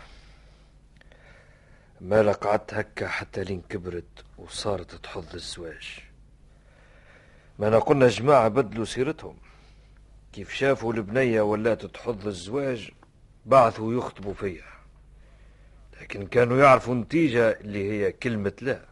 ما 2.01 2.33
قعدت 2.33 2.75
هكا 2.75 3.09
حتى 3.09 3.45
لين 3.45 3.63
كبرت 3.69 4.25
وصارت 4.39 4.95
تحض 4.95 5.35
الزواج. 5.35 5.99
ما 7.59 7.69
أنا 7.69 7.79
قلنا 7.79 8.09
جماعة 8.09 8.49
بدلوا 8.49 8.85
سيرتهم. 8.85 9.37
كيف 10.33 10.53
شافوا 10.53 10.93
البنية 10.93 11.41
ولات 11.41 11.87
تحض 11.87 12.27
الزواج 12.27 12.91
بعثوا 13.47 13.95
يخطبوا 13.95 14.35
فيها 14.35 14.81
لكن 16.01 16.27
كانوا 16.27 16.59
يعرفوا 16.59 16.95
نتيجة 16.95 17.51
اللي 17.51 17.91
هي 17.91 18.13
كلمة 18.13 18.53
لا. 18.61 18.85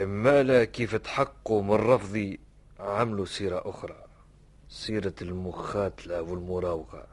إما 0.00 0.42
لا 0.42 0.64
كيف 0.64 0.94
تحققوا 0.94 1.62
من 1.62 1.74
رفضي 1.74 2.40
عملوا 2.80 3.26
سيرة 3.26 3.62
أخرى 3.64 4.04
سيرة 4.68 5.14
المخاتلة 5.22 6.22
والمراوغة. 6.22 7.06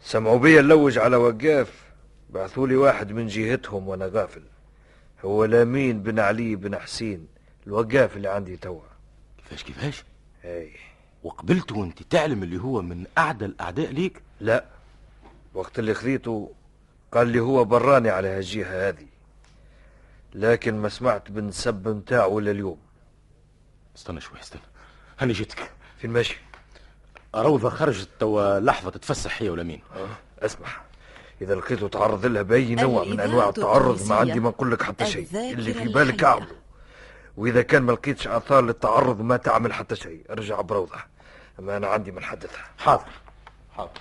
سمعوا 0.00 0.38
بيا 0.38 0.62
نلوج 0.62 0.98
على 0.98 1.16
وقاف 1.16 1.93
بعثوا 2.34 2.66
لي 2.66 2.76
واحد 2.76 3.12
من 3.12 3.26
جهتهم 3.26 3.88
وأنا 3.88 4.06
غافل. 4.06 4.42
هو 5.24 5.44
لامين 5.44 6.02
بن 6.02 6.18
علي 6.18 6.56
بن 6.56 6.78
حسين 6.78 7.26
الوقاف 7.66 8.16
اللي 8.16 8.28
عندي 8.28 8.56
توا. 8.56 8.80
كيفاش 9.38 9.62
كيفاش؟ 9.64 10.04
اي 10.44 10.72
وقبلت 11.22 11.72
وانت 11.72 12.02
تعلم 12.02 12.42
اللي 12.42 12.60
هو 12.60 12.82
من 12.82 13.06
أعدى 13.18 13.44
الأعداء 13.44 13.90
ليك؟ 13.90 14.22
لا. 14.40 14.64
وقت 15.54 15.78
اللي 15.78 15.94
خذيته 15.94 16.52
قال 17.12 17.28
لي 17.28 17.40
هو 17.40 17.64
براني 17.64 18.10
على 18.10 18.28
هالجهة 18.28 18.88
هذه. 18.88 19.06
لكن 20.34 20.74
ما 20.74 20.88
سمعت 20.88 21.30
بالنسب 21.30 21.88
نتاعه 21.88 22.38
إلا 22.38 22.50
اليوم. 22.50 22.78
استنى 23.96 24.20
شوي 24.20 24.40
استنى. 24.40 24.62
هاني 25.18 25.32
جيتك. 25.32 25.70
فين 25.98 26.10
ماشي؟ 26.10 26.36
روضة 27.34 27.70
خرجت 27.70 28.08
توا 28.20 28.60
لحظة 28.60 28.90
تتفسح 28.90 29.42
هي 29.42 29.50
ولمين 29.50 29.80
آه. 29.96 30.44
اسمع 30.44 30.68
إذا 31.42 31.54
لقيته 31.54 31.88
تعرض 31.88 32.26
لها 32.26 32.42
باي 32.42 32.74
نوع 32.74 33.04
من 33.04 33.20
أنواع 33.20 33.48
التعرض 33.48 34.08
ما 34.08 34.14
عندي 34.14 34.40
ما 34.40 34.48
نقول 34.48 34.72
لك 34.72 34.82
حتى 34.82 35.06
شيء. 35.06 35.28
اللي 35.34 35.74
في 35.74 35.88
بالك. 35.88 36.24
اعمله 36.24 36.46
وإذا 37.36 37.62
كان 37.62 37.82
ما 37.82 37.92
لقيتش 37.92 38.28
آثار 38.28 38.64
للتعرض 38.64 39.20
ما 39.20 39.36
تعمل 39.36 39.72
حتى 39.72 39.96
شيء. 39.96 40.24
ارجع 40.30 40.60
بروضة. 40.60 40.96
أما 41.58 41.76
أنا 41.76 41.86
عندي 41.86 42.10
ما 42.12 42.20
نحدثها 42.20 42.64
حاضر. 42.78 43.08
حاضر. 43.76 44.00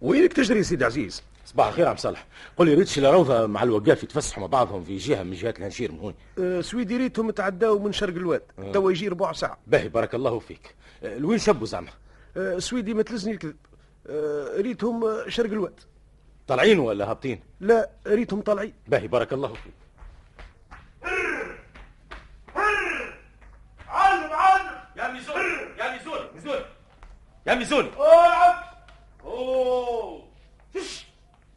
وينك 0.00 0.32
تجري 0.32 0.62
سيدي 0.62 0.84
عزيز؟ 0.84 1.22
صباح 1.46 1.66
الخير 1.66 1.88
عم 1.88 1.96
صالح. 1.96 2.26
قل 2.56 2.66
لي 2.66 2.74
ريتش 2.74 2.98
لا 2.98 3.10
روضة 3.10 3.46
مع 3.46 3.62
الوقاف 3.62 4.02
يتفسحوا 4.02 4.40
مع 4.40 4.46
بعضهم 4.46 4.84
في 4.84 4.96
جهة 4.96 5.22
من 5.22 5.34
جهات 5.34 5.58
الهنشير 5.58 5.92
من 5.92 5.98
هون. 5.98 6.14
أه 6.38 6.60
سويدي 6.60 6.96
ريتهم 6.96 7.30
تعداو 7.30 7.78
من 7.78 7.92
شرق 7.92 8.14
الواد. 8.14 8.42
توا 8.72 8.90
يجي 8.90 9.08
ربع 9.08 9.32
ساعة. 9.32 9.58
باهي 9.66 9.88
بارك 9.88 10.14
الله 10.14 10.38
فيك. 10.38 10.74
أه، 11.02 11.18
لوين 11.18 11.38
شبوا 11.38 11.66
زعما. 11.66 11.88
أه 11.88 12.05
سويدي 12.58 12.94
ما 12.94 13.02
تلزني 13.02 13.32
الكذب. 13.32 13.56
أه 14.06 14.60
ريتهم 14.60 15.04
آه، 15.04 15.28
شرق 15.28 15.50
الواد. 15.50 15.80
طالعين 16.46 16.78
ولا 16.78 17.10
هابطين؟ 17.10 17.42
لا 17.60 17.90
ريتهم 18.06 18.40
طالعين. 18.40 18.74
باهي 18.88 19.08
بارك 19.08 19.32
الله 19.32 19.48
فيك. 19.48 19.72
علم 23.88 24.32
علم 24.32 24.70
يا 24.96 25.08
ميزوني 25.08 25.78
يا 25.78 25.92
ميزوني 25.92 26.30
ميزوني 26.34 26.64
يا 27.46 27.54
ميزوني 27.54 27.88
العب 27.88 28.64
أوه 29.24 30.28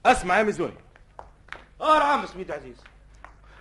أسمع 0.06 0.38
يا 0.38 0.44
ميزوني 0.44 0.74
آه 1.82 2.00
نعم 2.00 2.26
سميت 2.26 2.52
عزيز. 2.52 2.78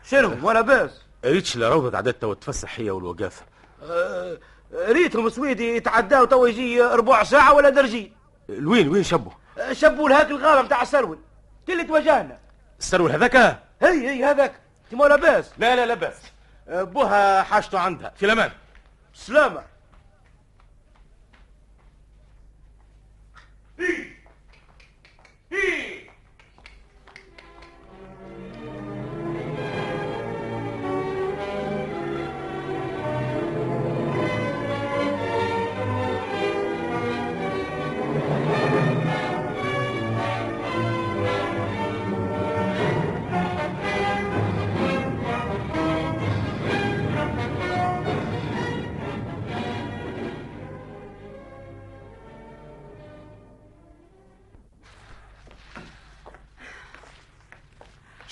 شنو 0.04 0.48
ولا 0.48 0.60
بأس؟ 0.60 1.02
ريتش 1.24 1.56
لا 1.56 1.68
روضة 1.68 1.90
تعدت 1.90 2.22
توا 2.22 2.34
تفسح 2.34 2.80
هي 2.80 2.90
والوقاف. 2.90 3.42
آه 3.82 4.38
ريتهم 4.72 5.28
سويدي 5.28 5.76
يتعداو 5.76 6.24
تو 6.24 6.46
يجي 6.46 6.82
ربع 6.82 7.22
ساعة 7.22 7.52
ولا 7.52 7.68
درجين 7.68 8.12
لوين 8.48 8.88
وين 8.88 9.02
شبه 9.02 9.32
شبوا 9.72 10.08
لهاك 10.08 10.30
الغابة 10.30 10.62
نتاع 10.62 10.82
السرول. 10.82 11.18
اللي 11.68 11.84
تواجهنا. 11.84 12.38
السرول 12.78 13.12
هذاك؟ 13.12 13.36
هي 13.82 14.10
هي 14.10 14.24
هذاك. 14.24 14.52
انت 14.84 15.00
ما 15.00 15.04
لاباس 15.04 15.50
لا 15.58 15.76
لا 15.76 15.86
لا 15.86 15.94
بس 15.94 16.16
بوها 16.68 17.42
حاجته 17.42 17.78
عندها. 17.78 18.12
في 18.16 18.26
الامان 18.26 18.50
سلامه 19.14 19.62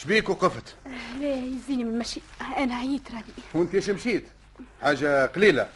شبيك 0.06 0.28
وقفت. 0.28 0.74
لا 1.20 1.34
يزيني 1.34 1.84
من 1.84 1.90
المشي 1.90 2.20
أنا 2.56 2.74
عييت 2.74 3.10
راني. 3.10 3.24
وأنت 3.54 3.74
إيش 3.74 3.90
مشيت؟ 3.90 4.24
حاجة 4.82 5.26
قليلة. 5.26 5.68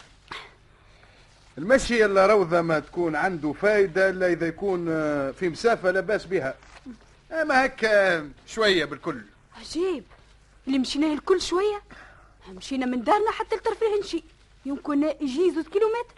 المشي 1.57 2.05
إلا 2.05 2.25
روضة 2.25 2.61
ما 2.61 2.79
تكون 2.79 3.15
عنده 3.15 3.53
فايدة 3.53 4.09
إلا 4.09 4.27
إذا 4.27 4.47
يكون 4.47 4.87
آه، 4.89 5.31
في 5.31 5.49
مسافة 5.49 5.91
لا 5.91 5.99
بأس 5.99 6.25
بها. 6.25 6.55
أما 7.31 7.65
هكا 7.65 8.29
شوية 8.47 8.85
بالكل. 8.85 9.21
عجيب. 9.59 10.03
اللي 10.67 10.79
مشيناه 10.79 11.13
الكل 11.13 11.41
شوية. 11.41 11.81
مشينا 12.49 12.85
من 12.85 13.03
دارنا 13.03 13.31
حتى 13.31 13.55
الهنشي. 13.81 14.23
يمكن 14.65 15.03
يجي 15.03 15.51
زوز 15.55 15.67
كيلومتر. 15.67 16.15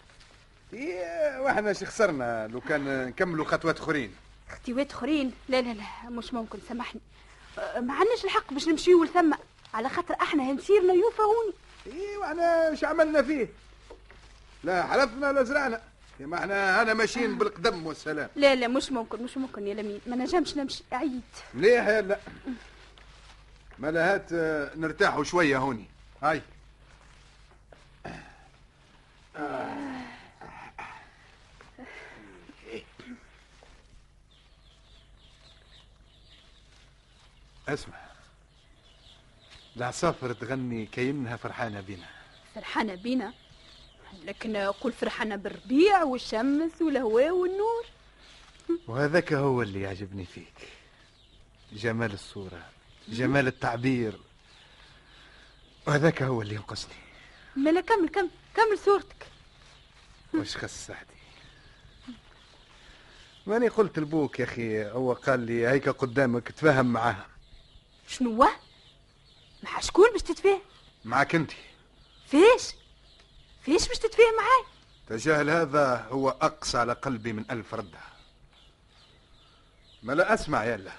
إيه، 0.74 1.40
وإحنا 1.42 1.70
إيش 1.70 1.84
خسرنا. 1.84 2.48
لو 2.48 2.62
كان 2.62 3.08
نكملوا 3.08 3.46
خطوات 3.46 3.80
أخرين. 3.80 4.12
خطيوات 4.50 4.92
أخرين؟ 4.92 5.32
لا 5.50 5.62
لا 5.62 5.74
لا 5.74 6.10
مش 6.10 6.34
ممكن 6.34 6.60
سامحني. 6.68 7.02
ما 7.58 7.94
عندناش 7.94 8.24
الحق 8.26 8.54
باش 8.54 8.68
نمشيو 8.68 9.04
لثما 9.04 9.38
على 9.74 9.90
خاطر 9.90 10.16
إحنا 10.22 10.44
هنسيرنا 10.52 10.94
يوفهوني. 10.94 11.54
إيه 11.88 12.18
وإحنا 12.18 12.70
إيش 12.70 12.84
عملنا 12.84 13.22
فيه؟ 13.22 13.48
لا 14.64 14.84
حلفنا 14.84 15.32
لا 15.32 15.44
زرعنا. 15.44 15.82
كما 16.20 16.38
إحنا 16.38 16.82
أنا 16.82 16.94
ماشيين 16.94 17.38
بالقدم 17.38 17.86
والسلام. 17.88 18.30
لا 18.36 18.56
لا 18.56 18.68
مش 18.68 18.92
ممكن 18.92 19.24
مش 19.24 19.38
ممكن 19.38 19.68
يا 19.68 19.74
لمين. 19.74 20.02
ما 20.08 20.16
نجمش 20.16 20.58
نمشي 20.58 20.84
عييت 20.92 21.22
مليح 21.54 21.88
يا 21.88 22.02
لا. 22.02 22.20
مالا 23.80 24.14
هات 24.14 24.34
آه، 24.34 24.72
نرتاحوا 24.76 25.24
شوية 25.24 25.58
هوني. 25.58 25.86
هاي. 26.24 26.42
اسمع. 37.70 38.04
العصافر 39.78 40.34
تغني 40.34 40.86
كأنها 40.86 41.36
فرحانة 41.36 41.82
بنا. 41.82 42.08
فرحانة 42.56 42.96
بينا 42.96 43.34
لكن 44.26 44.58
قول 44.58 44.92
فرحانة 44.92 45.36
بالربيع 45.36 46.04
والشمس 46.04 46.82
والهواء 46.82 47.32
والنور. 47.32 47.86
وهذاك 48.88 49.34
هو 49.34 49.62
اللي 49.62 49.82
يعجبني 49.82 50.26
فيك. 50.26 50.68
جمال 51.74 52.14
الصورة 52.14 52.66
جمال 53.08 53.48
التعبير. 53.48 54.20
وهذاك 55.88 56.24
هو 56.24 56.42
اللي 56.42 56.56
ينقصني. 56.56 56.94
مالا 57.56 57.82
كمل 57.82 58.10
كمل 58.10 58.30
كمل 58.56 58.80
صورتك. 58.86 59.28
وش 60.34 60.58
خص 60.58 60.88
سعدي 60.88 61.14
ماني 63.48 63.68
قلت 63.68 64.00
لبوك 64.00 64.40
يا 64.40 64.46
أخي 64.46 64.86
هو 64.86 65.14
قال 65.14 65.40
لي 65.40 65.68
هيك 65.68 65.90
قدامك 65.90 66.52
تفاهم 66.52 66.86
معاها. 66.86 67.28
شنو؟ 68.14 68.48
مع 69.64 69.80
شكون 69.80 70.12
باش 70.12 70.22
تتفاهم؟ 70.22 70.62
معك 71.06 71.36
انت 71.36 71.52
فيش؟ 72.28 72.76
فيش 73.62 73.88
باش 73.88 73.98
تتفاهم 74.00 74.36
معاي 74.38 74.74
تجاهل 75.08 75.50
هذا 75.50 76.08
هو 76.12 76.30
أقسى 76.30 76.78
على 76.78 76.94
قلبي 76.94 77.34
من 77.34 77.46
ألف 77.52 77.74
ردة. 77.74 78.00
ما 80.04 80.14
لا 80.14 80.34
أسمع 80.34 80.66
يلا 80.66 80.92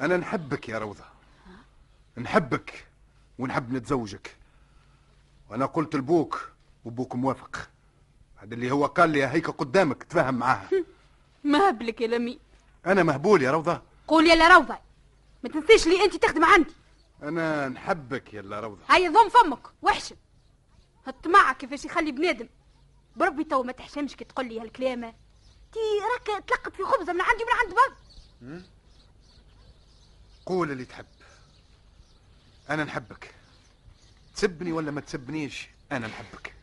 أنا 0.00 0.16
نحبك 0.16 0.68
يا 0.68 0.78
روضة. 0.78 1.04
نحبك 2.18 2.86
ونحب 3.38 3.72
نتزوجك. 3.72 4.36
وأنا 5.50 5.66
قلت 5.66 5.96
لبوك 5.96 6.50
وبوك 6.84 7.14
موافق. 7.14 7.68
هذا 8.36 8.54
اللي 8.54 8.70
هو 8.70 8.86
قال 8.86 9.10
لي 9.10 9.26
هيك 9.26 9.50
قدامك 9.50 10.02
تفاهم 10.02 10.34
معاها. 10.34 10.70
ما 11.44 11.68
هبلك 11.68 12.00
يا 12.00 12.06
لمي. 12.06 12.38
أنا 12.86 13.02
مهبول 13.02 13.42
يا 13.42 13.50
روضة. 13.50 13.82
قول 14.08 14.26
يا 14.26 14.48
روضة 14.48 14.87
ما 15.42 15.48
تنسيش 15.50 15.86
لي 15.86 16.04
انت 16.04 16.16
تخدم 16.16 16.44
عندي. 16.44 16.72
أنا 17.22 17.68
نحبك 17.68 18.34
يا 18.34 18.40
روضة. 18.40 18.82
هيا 18.90 19.10
ضم 19.10 19.28
فمك 19.28 19.62
واحشم 19.82 20.16
الطمع 21.08 21.52
كيفاش 21.52 21.84
يخلي 21.84 22.12
بنادم. 22.12 22.48
بربي 23.16 23.44
تو 23.44 23.62
ما 23.62 23.72
تحشمش 23.72 24.16
كي 24.16 24.24
تقول 24.24 24.48
لي 24.48 24.60
هالكلام 24.60 25.14
تي 25.72 25.78
راك 26.12 26.44
تلقط 26.44 26.76
في 26.76 26.82
خبزة 26.82 27.12
من 27.12 27.20
عندي 27.20 27.44
من 27.44 27.50
عند 27.60 27.74
بعض 27.74 28.62
قول 30.46 30.70
اللي 30.70 30.84
تحب. 30.84 31.06
أنا 32.70 32.84
نحبك. 32.84 33.34
تسبني 34.36 34.72
ولا 34.72 34.90
ما 34.90 35.00
تسبنيش 35.00 35.68
أنا 35.92 36.06
نحبك. 36.06 36.54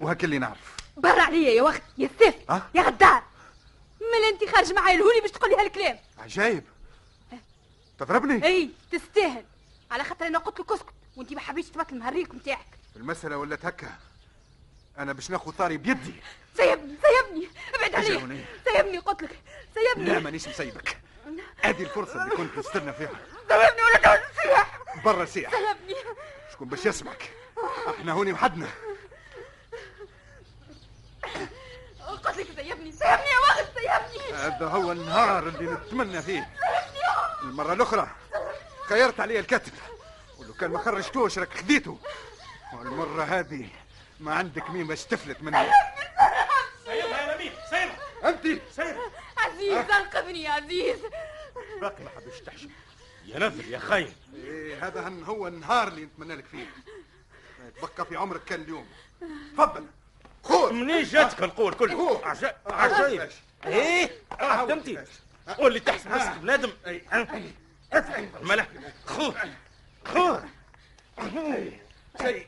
وهك 0.00 0.24
اللي 0.24 0.38
نعرف. 0.38 0.76
برا 0.96 1.22
عليا 1.22 1.50
يا 1.50 1.62
وقت 1.62 1.82
يا 1.98 2.10
سيف 2.18 2.50
أه؟ 2.50 2.62
يا 2.74 2.82
غدار. 2.82 3.22
مال 4.00 4.24
انت 4.32 4.54
خارج 4.54 4.72
معايا 4.72 4.96
لهوني 4.96 5.20
باش 5.20 5.30
تقول 5.30 5.50
لي 5.50 5.56
هالكلام. 5.56 5.98
عجايب. 6.18 6.64
تضربني؟ 7.98 8.44
اي 8.44 8.70
تستاهل. 8.92 9.44
على 9.90 10.04
خاطر 10.04 10.26
أنا 10.26 10.38
قلت 10.38 10.60
لك 10.60 10.72
اسكت 10.72 10.94
وانت 11.16 11.32
ما 11.32 11.40
حبيتش 11.40 11.68
تبطل 11.68 11.94
المهريك 11.94 12.34
نتاعك 12.34 12.66
المسألة 12.96 13.36
ولات 13.36 13.66
هكا 13.66 13.92
أنا 14.98 15.12
باش 15.12 15.30
ناخذ 15.30 15.52
ثاري 15.52 15.76
بيدي. 15.76 16.14
سيبني 16.56 16.94
سيبني. 17.02 17.48
أبعد 17.74 17.94
علي. 17.94 18.44
سيبني 18.64 18.98
قلت 18.98 19.22
لك. 19.22 19.38
سيبني. 19.74 20.10
لا 20.10 20.18
مانيش 20.18 20.48
مسيبك. 20.48 20.98
هذه 21.56 21.82
الفرصة 21.82 22.24
اللي 22.24 22.36
كنت 22.36 22.58
نستنى 22.58 22.92
فيها. 22.92 23.20
سيبني 23.48 23.82
ولا 23.82 23.98
تعود 24.02 24.20
سيح 24.42 24.80
برا 25.04 25.24
سيح 25.24 25.50
سيبني. 25.50 25.94
شكون 26.52 26.68
باش 26.68 26.86
يسمعك؟ 26.86 27.30
إحنا 27.88 28.12
هوني 28.12 28.32
وحدنا. 28.32 28.68
قلت 32.08 32.26
لك 32.26 32.46
سيبني. 32.56 32.92
سيبني 32.92 33.26
يا 33.26 33.38
وقت 33.48 33.66
سيبني. 33.74 34.34
هذا 34.34 34.66
هو 34.66 34.92
النهار 34.92 35.48
اللي 35.48 35.72
نتمنى 35.72 36.22
فيه. 36.22 36.50
المرة 37.50 37.72
الأخرى 37.72 38.10
خيرت 38.88 39.20
علي 39.20 39.38
الكتف 39.40 39.72
ولو 40.38 40.54
كان 40.54 40.70
ما 40.70 40.78
خرجتوش 40.78 41.38
راك 41.38 41.52
خديته. 41.58 41.98
والمرة 42.72 43.22
هذه 43.22 43.68
ما 44.20 44.34
عندك 44.34 44.70
مين 44.70 44.86
باش 44.86 45.04
تفلت 45.04 45.42
مني 45.42 45.70
سيبها 46.84 47.20
يا 47.28 47.34
نبيل 47.34 47.52
سيبها 47.70 47.98
أنت؟ 48.28 48.42
سيبها 48.76 49.10
عزيز 49.38 49.90
انقذني 49.90 50.42
يا 50.42 50.50
عزيز. 50.50 50.98
باقي 51.80 52.04
ما 52.04 52.10
حبش 52.10 52.40
تحشم 52.40 52.70
يا 53.24 53.38
نذر 53.38 53.64
يا 53.64 53.78
خاين. 53.78 54.14
إيه 54.44 54.86
هذا 54.86 55.08
هن- 55.08 55.24
هو 55.24 55.48
النهار 55.48 55.88
اللي 55.88 56.04
نتمنى 56.04 56.34
لك 56.36 56.44
فيه. 56.44 56.66
ما 57.58 57.68
يتبقى 57.68 58.06
في 58.06 58.16
عمرك 58.16 58.44
كان 58.44 58.60
اليوم. 58.62 58.86
تفضل. 59.52 59.86
خذ 60.44 60.72
منين 60.72 61.02
جاتك 61.02 61.42
القوة 61.42 61.68
الكل 61.68 61.96
عجايب. 62.66 63.30
إيه؟ 63.66 64.10
خدمتي 64.40 65.04
قول 65.48 65.72
لي 65.72 65.80
تحسب 65.80 66.10
نفسك 66.10 66.36
بنادم. 66.36 66.72
ملا 68.42 68.66
خذ 69.06 69.34
خذ 70.04 70.42
شيء 72.22 72.46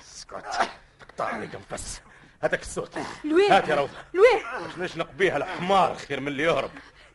اسكت 0.00 0.70
تقطع 1.00 1.24
عليك 1.24 1.50
نفس 1.72 2.00
هاتك 2.42 2.62
الصوت 2.62 2.98
لوين؟ 3.24 3.52
هات 3.52 3.68
يا 3.68 3.74
روضة. 3.74 3.92
لوين؟ 4.14 4.42
باش 4.66 4.78
نشنق 4.78 5.10
بيها 5.12 5.36
الحمار 5.36 5.96
خير 5.96 6.20
من 6.20 6.28
اللي 6.28 6.42
يهرب 6.42 6.70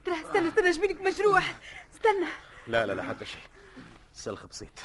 ترى 0.05 0.15
استنى 0.15 0.47
استنى 0.49 0.71
جبينك 0.71 1.01
مجروح 1.01 1.55
استنى. 1.95 2.27
لا 2.67 2.85
لا 2.85 2.93
لا 2.93 3.03
حتى 3.03 3.25
شيء. 3.25 3.41
سلخ 4.13 4.45
بسيط. 4.45 4.79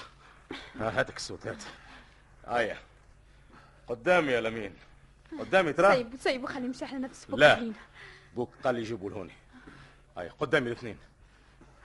ها 0.80 1.00
هاتك 1.00 1.16
الصوت 1.16 1.46
هات. 1.46 1.62
آية. 2.48 2.78
قدامي 3.86 4.32
يا 4.32 4.40
لمين؟ 4.40 4.74
قدامي 5.38 5.72
ترى 5.72 5.96
سيب 5.96 6.16
سيب 6.16 6.44
وخلي 6.44 6.64
يمشي 6.64 6.84
على 6.84 6.98
نفسه 6.98 7.34
لا. 7.34 7.72
بوك 8.36 8.50
قال 8.64 8.74
لي 8.74 8.82
جيبوا 8.82 9.10
لهوني. 9.10 9.32
هاي 10.16 10.28
قدامي 10.28 10.66
الاثنين. 10.66 10.98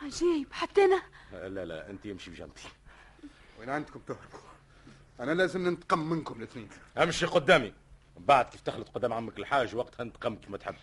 عجيب 0.02 0.54
حتى 0.54 0.82
أنا. 0.86 1.02
لا 1.32 1.66
لا 1.66 1.90
أنت 1.90 2.06
يمشي 2.06 2.32
بجنبي 2.32 2.62
وين 3.60 3.70
عندكم 3.70 4.00
تهربوا؟ 4.00 4.40
أنا 5.20 5.32
لازم 5.32 5.68
ننتقم 5.68 6.10
منكم 6.10 6.38
الاثنين. 6.38 6.70
أمشي 6.98 7.26
قدامي. 7.26 7.74
بعد 8.18 8.46
كيف 8.46 8.62
تخلط 8.62 8.90
قدام 8.90 9.14
عمك 9.14 9.40
الحاج 9.40 9.76
وقتها 9.76 10.04
انتقم 10.04 10.36
كيف 10.36 10.50
ما 10.50 10.58
تحب. 10.58 10.76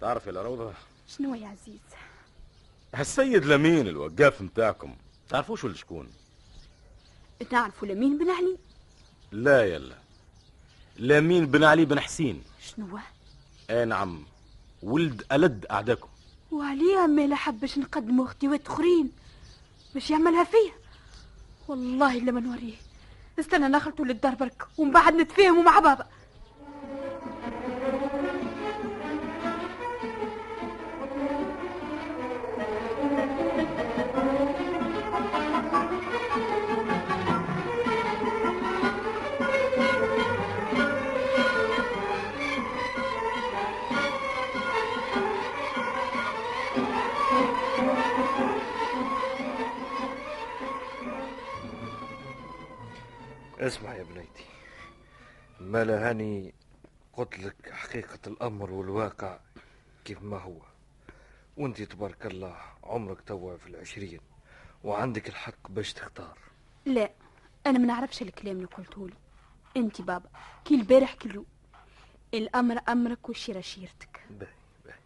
تعرف 0.00 0.26
يا 0.26 0.32
روضة 0.32 0.72
شنو 1.08 1.34
يا 1.34 1.48
عزيز؟ 1.48 1.80
هالسيد 2.94 3.44
لمين 3.44 3.88
الوقاف 3.88 4.40
متاعكم 4.40 4.96
تعرفوش 5.28 5.64
ولا 5.64 5.74
شكون؟ 5.74 6.12
تعرفوا 7.50 7.88
لمين 7.88 8.18
بن 8.18 8.30
علي؟ 8.30 8.56
لا 9.32 9.64
يلا. 9.64 9.96
لمين 10.98 11.46
بن 11.46 11.64
علي 11.64 11.84
بن 11.84 12.00
حسين؟ 12.00 12.42
شنو 12.60 12.98
اي 13.70 13.84
نعم. 13.84 14.24
ولد 14.82 15.24
ألد 15.32 15.66
أعداكم. 15.70 16.08
وعليها 16.50 17.06
ما 17.06 17.36
حبش 17.36 17.78
نقدموا 17.78 18.24
اختيوات 18.24 18.66
أخرين. 18.66 19.12
باش 19.94 20.10
يعملها 20.10 20.44
فيا. 20.44 20.72
والله 21.68 22.18
لما 22.18 22.40
نوريه. 22.40 22.76
استنى 23.40 23.68
نخلطوا 23.68 24.04
للدار 24.04 24.34
برك 24.34 24.66
ومن 24.78 24.92
بعد 24.92 25.14
نتفاهموا 25.14 25.62
مع 25.62 25.78
بابا. 25.78 26.06
اسمع 53.66 53.94
يا 53.94 54.02
بنيتي. 54.02 54.44
ما 55.60 55.84
لهاني 55.84 56.54
قلت 57.12 57.38
لك 57.38 57.70
حقيقة 57.72 58.18
الأمر 58.26 58.70
والواقع 58.70 59.38
كيف 60.04 60.22
ما 60.22 60.38
هو. 60.38 60.60
وأنت 61.56 61.82
تبارك 61.82 62.26
الله 62.26 62.56
عمرك 62.84 63.20
توا 63.20 63.56
في 63.56 63.66
العشرين 63.66 64.20
وعندك 64.84 65.28
الحق 65.28 65.68
باش 65.68 65.92
تختار. 65.92 66.38
لا 66.86 67.10
أنا 67.66 67.78
ما 67.78 67.86
نعرفش 67.86 68.22
الكلام 68.22 68.56
اللي 68.56 68.66
قلته 68.66 69.08
لي. 69.08 69.14
أنت 69.76 70.00
بابا 70.00 70.28
كي 70.64 70.74
البارح 70.74 71.14
كي 71.14 71.28
اليوم 71.28 71.46
الأمر 72.34 72.80
أمرك 72.88 73.28
والشيره 73.28 73.60
شيرتك. 73.60 74.24
باهي 74.30 74.52
باهي. 74.84 74.98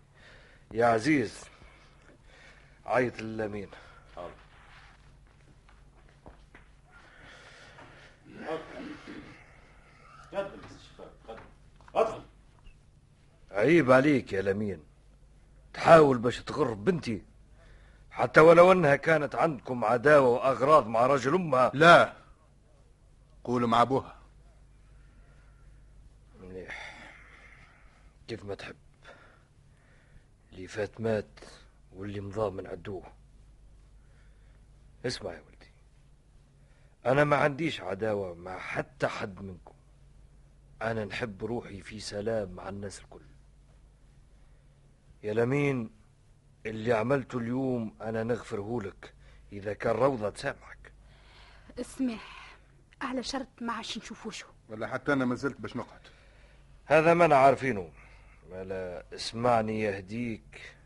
يا 0.73 0.87
عزيز 0.87 1.45
عيط 2.87 3.21
للأمين. 3.21 3.69
ادخل 11.95 12.23
عيب 13.51 13.93
عليك 13.93 14.33
يا 14.33 14.43
لمين. 14.43 14.85
تحاول 15.75 16.19
باش 16.19 16.41
تغر 16.41 16.75
بنتي. 16.75 17.23
حتى 18.11 18.41
ولو 18.41 18.73
أنها 18.73 18.97
كانت 18.97 19.35
عندكم 19.35 19.85
عداوة 19.85 20.29
وأغراض 20.29 20.87
مع 20.87 21.07
رجل 21.07 21.35
أمها. 21.35 21.71
لا. 21.75 22.17
قولوا 23.45 23.69
مع 23.69 23.83
أبوها. 23.83 24.19
مليح. 26.41 26.99
كيف 28.29 28.45
ما 28.45 28.55
تحب. 28.55 28.77
اللي 30.53 30.67
فات 30.67 31.01
مات 31.01 31.41
واللي 31.93 32.21
مضى 32.21 32.51
من 32.51 32.67
عدوه. 32.67 33.13
اسمع 35.07 35.33
يا 35.33 35.41
ولدي. 35.41 35.58
أنا 37.07 37.25
ما 37.25 37.37
عنديش 37.37 37.81
عداوة 37.81 38.35
مع 38.35 38.59
حتى 38.59 39.07
حد 39.07 39.43
منكم. 39.43 39.75
أنا 40.83 41.05
نحب 41.05 41.45
روحي 41.45 41.81
في 41.81 42.01
سلام 42.01 42.51
مع 42.53 42.69
الناس 42.69 43.01
الكل. 43.01 43.23
يا 45.23 45.35
لمين 45.35 45.91
اللي 46.67 46.93
عملته 46.93 47.39
اليوم 47.39 47.97
أنا 48.01 48.25
نغفره 48.25 48.81
لك 48.83 49.15
إذا 49.53 49.73
كان 49.73 49.97
روضة 49.97 50.31
تسامحك. 50.31 50.93
اسمح 51.81 52.57
على 53.03 53.23
شرط 53.23 53.49
ما 53.61 53.73
عادش 53.73 53.99
نشوفوشو 53.99 54.47
ولا 54.69 54.87
حتى 54.87 55.13
أنا 55.13 55.25
ما 55.25 55.35
زلت 55.35 55.61
باش 55.61 55.77
نقعد. 55.77 56.01
هذا 56.85 57.15
ما 57.15 57.25
أنا 57.25 57.37
عارفينه. 57.37 57.93
مالا 58.51 59.05
اسمعني 59.15 59.81
يهديك. 59.81 60.77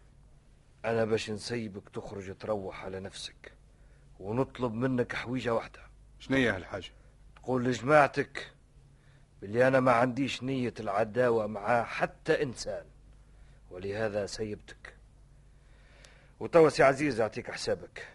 أنا 0.85 1.05
باش 1.05 1.31
نسيبك 1.31 1.89
تخرج 1.89 2.37
تروح 2.37 2.85
على 2.85 3.01
نفسك. 3.01 3.53
ونطلب 4.21 4.75
منك 4.75 5.15
حويجة 5.15 5.55
واحدة. 5.55 5.92
شنية 6.23 6.57
هالحاجة؟ 6.57 6.91
تقول 7.37 7.65
لجماعتك 7.65 8.53
باللي 9.41 9.69
أنا 9.69 9.81
ما 9.81 9.93
عنديش 9.93 10.43
نية 10.43 10.75
العداوة 10.81 11.47
مع 11.47 11.85
حتى 11.85 12.43
إنسان 12.43 12.85
ولهذا 13.71 14.27
سيبتك. 14.27 14.95
وتوا 16.41 16.69
سي 16.69 16.83
عزيز 16.83 17.21
أعطيك 17.21 17.51
حسابك. 17.51 18.09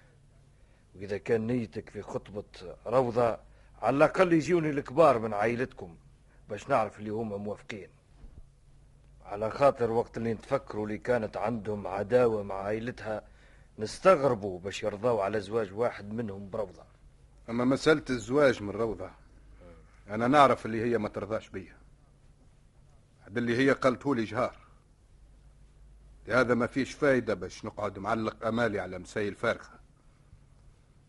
وإذا 0.96 1.18
كان 1.18 1.48
نيتك 1.48 1.90
في 1.90 2.02
خطبة 2.02 2.44
روضة 2.86 3.40
على 3.82 3.98
الأقل 3.98 4.34
يجيوني 4.34 4.70
الكبار 4.70 5.20
من 5.20 5.34
عائلتكم 5.34 5.98
باش 6.50 6.70
نعرف 6.70 7.00
اللي 7.00 7.10
هما 7.10 7.38
موافقين. 7.38 7.90
على 9.26 9.50
خاطر 9.50 9.92
وقت 9.92 10.18
اللي 10.18 10.34
نتفكروا 10.34 10.86
اللي 10.86 10.98
كانت 10.98 11.38
عندهم 11.38 11.88
عداوة 11.88 12.44
مع 12.44 12.56
عائلتها 12.56 13.22
نستغربوا 13.80 14.60
باش 14.60 14.84
يرضاو 14.84 15.20
على 15.22 15.40
زواج 15.40 15.74
واحد 15.74 16.14
منهم 16.14 16.50
بروضة. 16.50 16.87
أما 17.50 17.66
مسألة 17.66 18.04
الزواج 18.10 18.64
من 18.64 18.70
روضة 18.70 19.10
أنا 20.10 20.28
نعرف 20.28 20.66
اللي 20.66 20.82
هي 20.82 20.98
ما 20.98 21.10
ترضاش 21.10 21.50
بيا. 21.50 21.78
هذا 23.22 23.40
اللي 23.40 23.58
هي 23.58 23.72
قالته 23.72 24.16
لي 24.16 24.24
جهار. 24.24 24.56
لهذا 26.28 26.54
ما 26.54 26.68
فيش 26.68 26.92
فايدة 26.92 27.34
باش 27.34 27.66
نقعد 27.66 28.00
معلق 28.00 28.46
أمالي 28.46 28.80
على 28.80 29.00
مسايل 29.00 29.36
فارغة. 29.36 29.80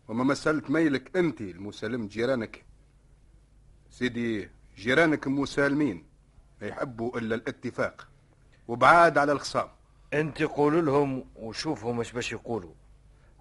وما 0.07 0.23
مسألة 0.23 0.61
ميلك 0.69 1.17
انت 1.17 1.41
المسالم 1.41 2.07
جيرانك. 2.07 2.63
سيدي 3.89 4.49
جيرانك 4.77 5.27
مسالمين 5.27 6.05
ما 6.61 6.67
يحبوا 6.67 7.17
إلا 7.17 7.35
الاتفاق. 7.35 8.07
وبعاد 8.67 9.17
على 9.17 9.31
الخصام. 9.31 9.67
أنت 10.13 10.43
قول 10.43 10.85
لهم 10.85 11.25
وشوفهم 11.35 11.97
مش 11.97 12.11
باش 12.11 12.31
يقولوا. 12.31 12.73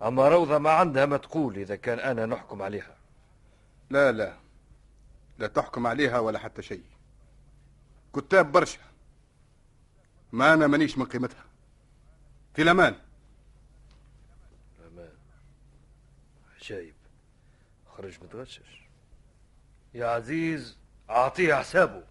أما 0.03 0.29
روضة 0.29 0.59
ما 0.59 0.71
عندها 0.71 1.07
ما 1.07 1.17
تقول 1.17 1.57
إذا 1.57 1.77
كان 1.77 1.99
أنا 1.99 2.27
نحكم 2.27 2.63
عليها. 2.63 2.97
لا 3.91 4.13
لا. 4.13 4.37
لا 5.39 5.47
تحكم 5.47 5.87
عليها 5.87 6.19
ولا 6.19 6.39
حتى 6.39 6.63
شيء. 6.63 6.85
كتاب 8.15 8.53
برشا. 8.53 8.81
ما 10.33 10.55
أنا 10.55 10.67
مانيش 10.67 10.99
من 10.99 11.05
قيمتها. 11.05 11.45
في 12.55 12.63
الأمان. 12.63 12.95
أمان 14.87 15.13
عجايب. 16.57 16.95
خرج 17.97 18.19
متغشش. 18.23 18.89
يا 19.95 20.07
عزيز 20.07 20.79
أعطيه 21.11 21.55
حسابه. 21.55 22.03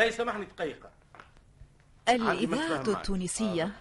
لا 0.00 0.06
يسامحني 0.06 0.44
دقيقة. 0.44 0.90
الإذاعة. 2.08 2.88
التونسية 2.88 3.72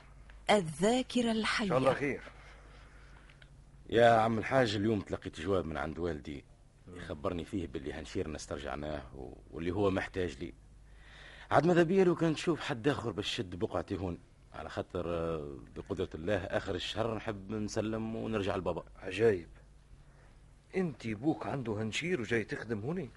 الذاكرة 0.49 1.31
إن 1.31 1.45
شاء 1.45 1.77
الله 1.77 1.91
الحية 1.91 1.93
خير. 1.93 2.21
يا 3.89 4.09
عم 4.09 4.37
الحاج 4.37 4.75
اليوم 4.75 5.01
تلقيت 5.01 5.39
جواب 5.39 5.65
من 5.65 5.77
عند 5.77 5.99
والدي 5.99 6.43
يخبرني 6.87 7.45
فيه 7.45 7.67
باللي 7.67 7.93
هنشيرنا 7.93 8.35
استرجعناه 8.35 9.01
واللي 9.51 9.71
هو 9.71 9.91
محتاج 9.91 10.37
لي. 10.37 10.53
عاد 11.51 11.65
ماذا 11.65 11.83
بيا 11.83 12.03
لو 12.03 12.15
كان 12.15 12.35
تشوف 12.35 12.59
حد 12.61 12.87
آخر 12.87 13.11
باش 13.11 13.35
شد 13.35 13.55
بقعتي 13.55 13.97
هون؟ 13.97 14.17
على 14.53 14.69
خاطر 14.69 15.05
آه، 15.07 15.57
بقدرة 15.75 16.09
الله 16.15 16.37
آخر 16.37 16.75
الشهر 16.75 17.15
نحب 17.15 17.51
نسلم 17.51 18.15
ونرجع 18.15 18.55
لبابا. 18.55 18.83
عجايب. 18.99 19.47
انت 20.75 21.07
بوك 21.07 21.47
عنده 21.47 21.81
هنشير 21.81 22.21
وجاي 22.21 22.43
تخدم 22.43 22.79
هوني؟ 22.79 23.09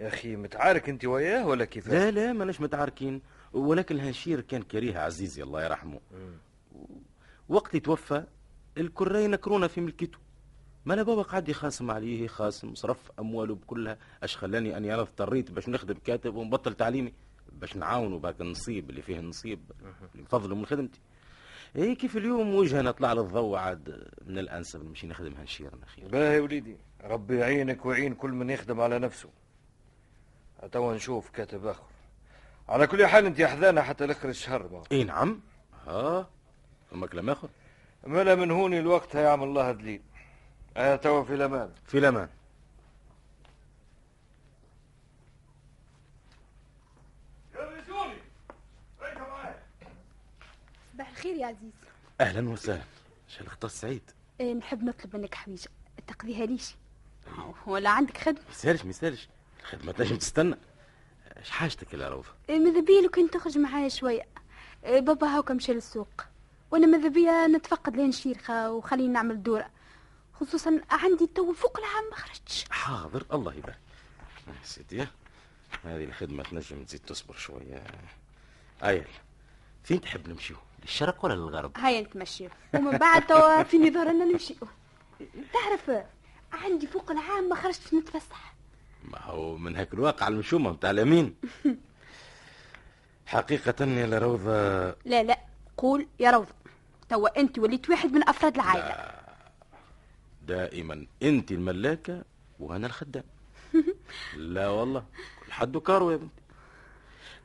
يا 0.00 0.08
أخي 0.08 0.36
متعارك 0.36 0.88
أنت 0.88 1.04
وياه 1.04 1.46
ولا 1.46 1.64
كيف؟ 1.64 1.88
لا 1.88 2.10
لا 2.10 2.32
ماناش 2.32 2.60
متعاركين. 2.60 3.22
ولكن 3.52 3.94
الهنشير 3.94 4.40
كان 4.40 4.62
كريه 4.62 4.98
عزيزي 4.98 5.42
الله 5.42 5.64
يرحمه. 5.64 6.00
وقت 7.48 7.76
توفى 7.76 8.24
الكرة 8.78 9.18
ينكرونا 9.18 9.68
في 9.68 9.80
ملكته 9.80 10.18
ما 10.84 10.94
أنا 10.94 11.02
بابا 11.02 11.22
قاعد 11.22 11.48
يخاصم 11.48 11.90
عليه 11.90 12.28
خاصم 12.28 12.74
صرف 12.74 13.10
أمواله 13.18 13.54
بكلها. 13.54 13.98
أش 14.22 14.36
خلاني 14.36 14.76
أني 14.76 14.94
أنا 14.94 15.02
اضطريت 15.02 15.50
باش 15.50 15.68
نخدم 15.68 15.94
كاتب 15.94 16.34
ونبطل 16.34 16.74
تعليمي؟ 16.74 17.12
باش 17.52 17.76
نعاونوا 17.76 18.18
باك 18.18 18.40
النصيب 18.40 18.90
اللي 18.90 19.02
فيه 19.02 19.18
النصيب 19.18 19.60
اللي 20.14 20.22
بفضله 20.24 20.56
من 20.56 20.66
خدمتي. 20.66 21.00
اي 21.76 21.94
كيف 21.94 22.16
اليوم 22.16 22.54
وجهنا 22.54 22.90
طلع 22.90 23.12
للضوء 23.12 23.58
عاد 23.58 24.08
من 24.26 24.38
الأنسب 24.38 24.84
نمشي 24.84 25.06
نخدمها 25.06 25.42
نشيرنا 25.42 25.84
أخي. 25.84 26.02
باهي 26.08 26.40
وليدي 26.40 26.76
ربي 27.04 27.36
يعينك 27.38 27.86
ويعين 27.86 28.14
كل 28.14 28.30
من 28.30 28.50
يخدم 28.50 28.80
على 28.80 28.98
نفسه. 28.98 29.28
توا 30.66 30.94
نشوف 30.94 31.30
كاتب 31.30 31.66
آخر. 31.66 31.82
على 32.68 32.86
كل 32.86 33.06
حال 33.06 33.26
أنت 33.26 33.42
حذانا 33.42 33.82
حتى 33.82 34.06
لآخر 34.06 34.28
الشهر 34.28 34.68
ما 34.72 34.82
إي 34.92 35.04
نعم. 35.04 35.40
ها؟ 35.86 36.26
ثم 36.90 37.06
كلام 37.06 37.30
آخر؟ 37.30 37.48
ملا 38.06 38.34
من 38.34 38.50
هوني 38.50 38.78
الوقت 38.78 39.16
هيعمل 39.16 39.44
الله 39.44 39.72
دليل 39.72 40.02
آه 40.76 40.96
توا 40.96 41.24
في 41.24 41.34
الأمان. 41.34 41.70
في 41.86 41.98
الأمان. 41.98 42.28
صباح 50.94 51.08
الخير 51.10 51.36
يا 51.36 51.46
عزيز. 51.46 51.72
أهلا 52.20 52.48
وسهلا. 52.50 52.82
شال 53.28 53.46
اختص 53.46 53.80
سعيد 53.80 54.02
إيه 54.40 54.54
نحب 54.54 54.84
نطلب 54.84 55.16
منك 55.16 55.34
حويجة. 55.34 55.68
تقضيها 56.06 56.46
ليش؟ 56.46 56.74
ولا 57.66 57.90
عندك 57.90 58.16
خدمة؟ 58.18 58.40
ما 58.40 58.50
يسالش 58.50 58.84
ما 58.84 58.90
يسالش. 58.90 59.28
الخدمه 59.72 59.92
تنجم 59.92 60.16
تستنى. 60.16 60.56
إيش 61.36 61.50
حاجتك 61.50 61.94
يا 61.94 62.08
روضه 62.08 62.28
إيه 62.48 62.58
ماذا 62.58 62.80
بيا 62.80 63.00
لو 63.00 63.08
كنت 63.08 63.34
تخرج 63.34 63.58
معايا 63.58 63.88
شوية؟ 63.88 64.28
إيه 64.84 65.00
بابا 65.00 65.26
هاكا 65.26 65.54
مشى 65.54 65.72
للسوق. 65.72 66.24
وأنا 66.70 66.86
ماذا 66.86 67.08
بيا 67.08 67.46
نتفقد 67.46 67.96
لين 67.96 68.12
شيرخة 68.12 68.70
وخليني 68.70 69.08
نعمل 69.08 69.42
دورة. 69.42 69.70
خصوصا 70.34 70.80
عندي 70.90 71.26
تو 71.26 71.52
فوق 71.52 71.78
العام 71.78 72.10
ما 72.10 72.16
خرجتش. 72.16 72.64
حاضر 72.70 73.26
الله 73.32 73.54
يبارك. 73.54 73.78
يا 74.48 74.54
سيدي. 74.64 75.06
هذه 75.84 76.04
الخدمة 76.04 76.42
تنجم 76.42 76.84
تزيد 76.84 77.00
تصبر 77.00 77.34
شوية. 77.34 77.82
ايل 78.84 79.04
فين 79.84 80.00
تحب 80.00 80.28
نمشيو 80.28 80.56
للشرق 80.82 81.24
ولا 81.24 81.34
للغرب؟ 81.34 81.72
هيا 81.76 82.00
نتمشيو 82.00 82.50
ومن 82.74 82.98
بعد 82.98 83.26
توا 83.26 83.62
فيني 83.62 83.90
ظهر 83.90 84.12
لنا 84.12 84.24
نمشيو 84.24 84.56
تعرف 85.52 86.04
عندي 86.52 86.86
فوق 86.86 87.10
العام 87.10 87.48
ما 87.48 87.54
خرجتش 87.54 87.94
نتفسح. 87.94 88.54
ما 89.04 89.20
هو 89.22 89.56
من 89.56 89.76
هيك 89.76 89.94
الواقع 89.94 90.28
المشومة 90.28 90.70
متاع 90.70 90.90
اليمين. 90.90 91.34
حقيقة 93.26 93.84
يا 93.84 94.18
روضة. 94.18 94.88
لا 95.04 95.22
لا. 95.22 95.38
قول 95.76 96.06
يا 96.20 96.30
روضة. 96.30 96.54
توا 97.08 97.40
أنت 97.40 97.58
وليت 97.58 97.90
واحد 97.90 98.12
من 98.12 98.28
أفراد 98.28 98.54
العائلة. 98.54 99.10
دائما 100.46 101.06
أنت 101.22 101.52
الملاكة 101.52 102.22
وأنا 102.60 102.86
الخدام. 102.86 103.24
لا 104.36 104.68
والله. 104.68 105.04
كل 105.46 105.52
حد 105.52 105.76
كارو 105.76 106.10
يا 106.10 106.16
بنتي. 106.16 106.42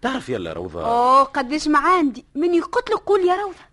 تعرف 0.02 0.30
يلا 0.30 0.54
روضة. 0.54 0.86
أوه 0.86 1.24
قديش 1.24 1.68
ما 1.68 1.80
عندي. 1.80 2.26
من 2.36 2.54
يقتلك 2.54 3.00
قول 3.00 3.28
يا 3.28 3.36
روضة. 3.36 3.66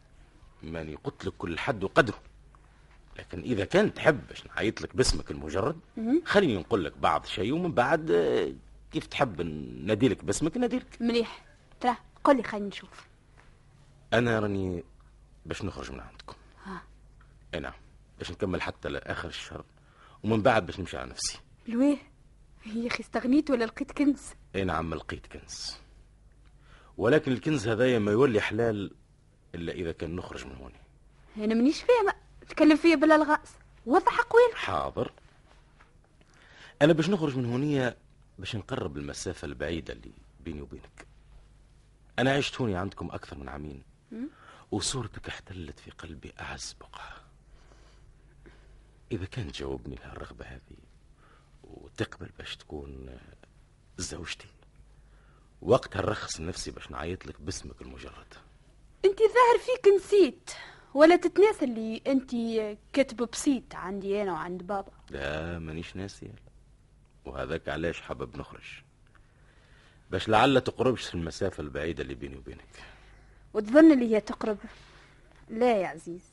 ماني 0.63 0.95
قلت 1.05 1.25
لك 1.25 1.33
كل 1.39 1.59
حد 1.59 1.85
وقدره. 1.85 2.19
لكن 3.19 3.41
إذا 3.41 3.65
كان 3.65 3.95
تحب 3.95 4.27
باش 4.29 4.47
نعيط 4.47 4.81
لك 4.81 4.97
باسمك 4.97 5.31
المجرد 5.31 5.81
خليني 6.25 6.57
نقول 6.57 6.85
لك 6.85 6.99
بعض 6.99 7.25
شيء 7.27 7.53
ومن 7.53 7.73
بعد 7.73 8.11
آه، 8.11 8.53
كيف 8.93 9.07
تحب 9.07 9.41
ناديلك 9.87 10.25
باسمك 10.25 10.57
ناديلك 10.57 10.97
مليح. 11.01 11.45
ترى 11.81 11.97
قل 12.25 12.37
لي 12.37 12.43
خلينا 12.43 12.67
نشوف. 12.67 13.07
أنا 14.13 14.39
راني 14.41 14.85
باش 15.47 15.63
نخرج 15.65 15.93
من 15.93 16.01
عندكم. 16.01 16.35
ها. 16.65 16.83
نعم 17.61 17.73
باش 18.19 18.31
نكمل 18.31 18.63
حتى 18.63 18.89
لآخر 18.89 19.29
الشهر 19.29 19.65
ومن 20.25 20.43
بعد 20.43 20.67
باش 20.67 20.81
نمشي 20.81 20.97
على 20.97 21.11
نفسي. 21.11 21.39
لويه 21.69 21.97
يا 22.67 22.87
أخي 22.87 23.01
استغنيت 23.01 23.51
ولا 23.51 23.65
لقيت 23.65 23.93
كنز؟ 23.93 24.23
أي 24.55 24.65
نعم 24.65 24.95
لقيت 24.95 25.27
كنز. 25.27 25.77
ولكن 26.97 27.33
الكنز 27.33 27.69
هذايا 27.69 27.99
ما 27.99 28.13
يولي 28.13 28.41
حلال 28.41 28.95
إلا 29.55 29.73
إذا 29.73 29.93
كان 29.93 30.17
نخرج 30.17 30.47
من 30.47 30.55
هون. 30.57 30.73
أنا 31.37 31.55
مانيش 31.55 31.83
فاهمة. 31.83 32.13
تكلم 32.51 32.77
فيا 32.77 32.97
بالالغاز 32.97 33.49
وضح 33.87 34.19
اقوال 34.21 34.57
حاضر. 34.57 35.13
أنا 36.83 36.93
باش 36.93 37.11
نخرج 37.11 37.37
من 37.37 37.45
هونية 37.53 37.97
باش 38.39 38.57
نقرب 38.57 38.97
المسافة 38.97 39.47
البعيدة 39.47 39.93
اللي 39.93 40.13
بيني 40.41 40.61
وبينك. 40.61 41.07
أنا 42.19 42.33
عشت 42.33 42.61
هوني 42.61 42.77
عندكم 42.77 43.11
أكثر 43.11 43.39
من 43.39 43.49
عامين. 43.49 43.83
وصورتك 44.71 45.29
احتلت 45.29 45.79
في 45.81 45.91
قلبي 45.91 46.33
اعز 46.41 46.77
بقعة 46.81 47.17
إذا 49.13 49.25
كان 49.25 49.53
تجاوبني 49.53 49.95
لهالرغبة 49.95 50.45
هذه 50.45 50.77
وتقبل 51.65 52.31
باش 52.39 52.57
تكون 52.57 53.19
زوجتي 53.99 54.49
وقتها 55.63 56.03
نرخص 56.03 56.41
نفسي 56.41 56.71
باش 56.71 56.91
نعيط 56.91 57.27
لك 57.27 57.41
باسمك 57.41 57.83
المجرد. 57.83 58.35
انت 59.05 59.19
ظاهر 59.19 59.59
فيك 59.67 59.93
نسيت. 59.97 60.51
ولا 60.95 61.17
تتناسى 61.17 61.65
اللي 61.65 62.03
انت 62.07 62.31
كاتب 62.93 63.29
بسيط 63.33 63.75
عندي 63.75 64.23
أنا 64.23 64.33
وعند 64.33 64.63
بابا. 64.63 64.93
لا 65.11 65.59
مانيش 65.59 65.97
ناسي. 65.97 66.31
وهذاك 67.25 67.69
علاش 67.69 68.01
حابب 68.01 68.37
نخرج. 68.37 68.83
باش 70.11 70.29
لعل 70.29 70.61
تقربش 70.61 71.07
في 71.07 71.15
المسافة 71.15 71.61
البعيدة 71.61 72.03
اللي 72.03 72.15
بيني 72.15 72.37
وبينك. 72.37 72.83
وتظن 73.55 73.93
اللي 73.93 74.15
هي 74.15 74.21
تقرب؟ 74.21 74.59
لا 75.49 75.81
يا 75.81 75.87
عزيز. 75.89 76.31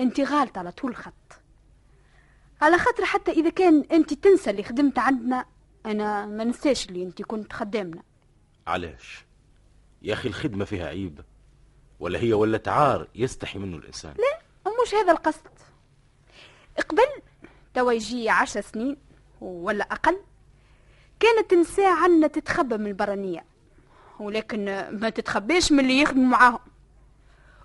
انت 0.00 0.20
غالط 0.20 0.58
على 0.58 0.72
طول 0.72 0.96
خط. 0.96 1.40
على 2.60 2.78
خاطر 2.78 3.04
حتى 3.04 3.30
إذا 3.30 3.50
كان 3.50 3.84
انت 3.92 4.14
تنسى 4.14 4.50
اللي 4.50 4.62
خدمت 4.62 4.98
عندنا 4.98 5.46
أنا 5.86 6.26
ما 6.26 6.44
ننساش 6.44 6.88
اللي 6.88 7.02
انت 7.02 7.22
كنت 7.22 7.52
خدامنا. 7.52 8.02
علاش؟ 8.66 9.24
يا 10.02 10.12
أخي 10.12 10.28
الخدمة 10.28 10.64
فيها 10.64 10.86
عيب. 10.86 11.20
ولا 12.00 12.18
هي 12.18 12.32
ولا 12.32 12.62
عار 12.66 13.08
يستحي 13.14 13.58
منه 13.58 13.76
الإنسان. 13.76 14.14
لا 14.18 14.72
مش 14.82 14.94
هذا 14.94 15.12
القصد. 15.12 15.48
قبل 16.88 17.22
توا 17.74 17.92
يجي 17.92 18.30
عشر 18.30 18.60
سنين 18.60 18.96
ولا 19.40 19.84
أقل. 19.84 20.20
كانت 21.20 21.52
النساء 21.52 21.92
عنا 21.92 22.26
تتخبى 22.26 22.76
من 22.76 22.86
البرانية 22.86 23.44
ولكن 24.20 24.64
ما 24.90 25.10
تتخباش 25.10 25.72
من 25.72 25.80
اللي 25.80 26.00
يخدموا 26.00 26.26
معاهم. 26.26 26.60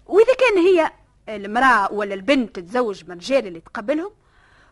وإذا 0.06 0.34
كان 0.34 0.58
هي 0.58 0.92
المرأة 1.30 1.94
ولا 1.94 2.14
البنت 2.14 2.56
تتزوج 2.56 3.04
من 3.04 3.12
الرجال 3.12 3.48
اللي 3.48 3.62
تقبلهم 3.62 4.12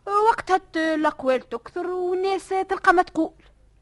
وقتها 0.06 0.60
الأقوال 0.94 1.48
تكثر 1.48 1.86
والناس 1.86 2.48
تلقى 2.48 2.92
ما 2.92 3.02
تقول. 3.02 3.32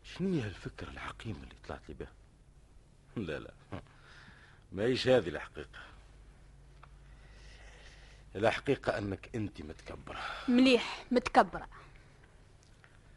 شنو 0.03 0.35
هي 0.35 0.45
الفكرة 0.45 0.91
العقيمة 0.91 1.39
اللي 1.43 1.55
طلعت 1.69 1.81
لي 1.89 1.95
بها؟ 1.95 2.13
لا 3.17 3.39
لا. 3.39 3.51
ما 4.73 4.83
هيش 4.83 5.09
هذه 5.09 5.29
الحقيقة. 5.29 5.81
الحقيقة 8.37 8.99
أنك 8.99 9.31
أنت 9.35 9.63
متكبرة. 9.63 10.21
مليح 10.49 11.05
متكبرة. 11.11 11.67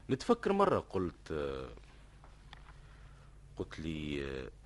نتفكر 0.10 0.54
مرة 0.54 0.80
قلت 0.80 1.34
قلت 3.58 3.80
لي 3.80 4.18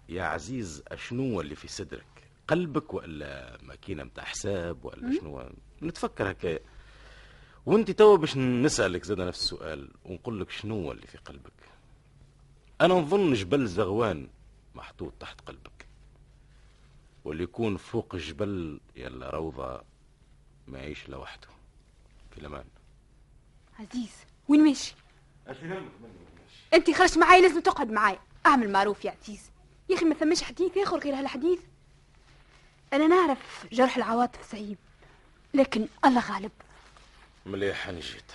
يا 0.09 0.23
عزيز 0.23 0.83
أشنو 0.87 1.41
اللي 1.41 1.55
في 1.55 1.67
صدرك؟ 1.67 2.05
قلبك 2.47 2.93
ولا 2.93 3.57
ماكينة 3.63 4.03
متاع 4.03 4.23
حساب 4.23 4.85
ولا 4.85 5.19
شنو؟ 5.19 5.49
نتفكر 5.83 6.31
هكايا 6.31 6.59
وأنت 7.65 7.91
توا 7.91 8.17
باش 8.17 8.37
نسألك 8.37 9.03
زاد 9.03 9.21
نفس 9.21 9.39
السؤال 9.41 9.89
ونقول 10.05 10.41
لك 10.41 10.49
شنو 10.51 10.91
اللي 10.91 11.07
في 11.07 11.17
قلبك؟ 11.17 11.53
أنا 12.81 12.93
نظن 12.93 13.33
جبل 13.33 13.67
زغوان 13.67 14.27
محطوط 14.75 15.13
تحت 15.19 15.41
قلبك. 15.41 15.76
واللي 17.27 17.43
يكون 17.43 17.77
فوق 17.77 18.15
الجبل 18.15 18.79
يلا 18.95 19.29
روضة 19.29 19.83
ما 20.67 20.79
يعيش 20.79 21.09
لوحده 21.09 21.47
في 22.31 22.37
الأمان. 22.37 22.65
عزيز 23.79 24.11
وين 24.47 24.63
ماشي؟ 24.63 24.95
انت 26.73 26.91
خرجت 26.91 27.17
معايا 27.17 27.41
لازم 27.41 27.61
تقعد 27.61 27.91
معايا. 27.91 28.19
أعمل 28.45 28.69
معروف 28.69 29.05
يا 29.05 29.17
عزيز. 29.21 29.51
يا 29.89 29.95
أخي 29.95 30.05
ما 30.05 30.15
ثماش 30.15 30.43
حديث 30.43 30.77
آخر 30.77 30.99
غير 30.99 31.15
هالحديث. 31.19 31.59
أنا 32.93 33.07
نعرف 33.07 33.67
جرح 33.71 33.97
العواطف 33.97 34.51
صعيب 34.51 34.77
لكن 35.53 35.87
الله 36.05 36.31
غالب. 36.31 36.51
مليح 37.45 37.87
أنا 37.87 37.99
جيت. 37.99 38.31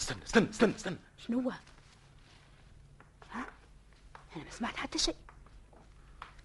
استنى 0.00 0.22
استنى 0.22 0.50
استنى 0.50 0.74
استنى. 0.74 0.96
شنو 1.18 1.40
هو؟ 1.40 1.50
ها؟ 3.32 3.46
أنا 4.36 4.44
ما 4.44 4.50
سمعت 4.50 4.76
حتى 4.76 4.98
شيء. 4.98 5.16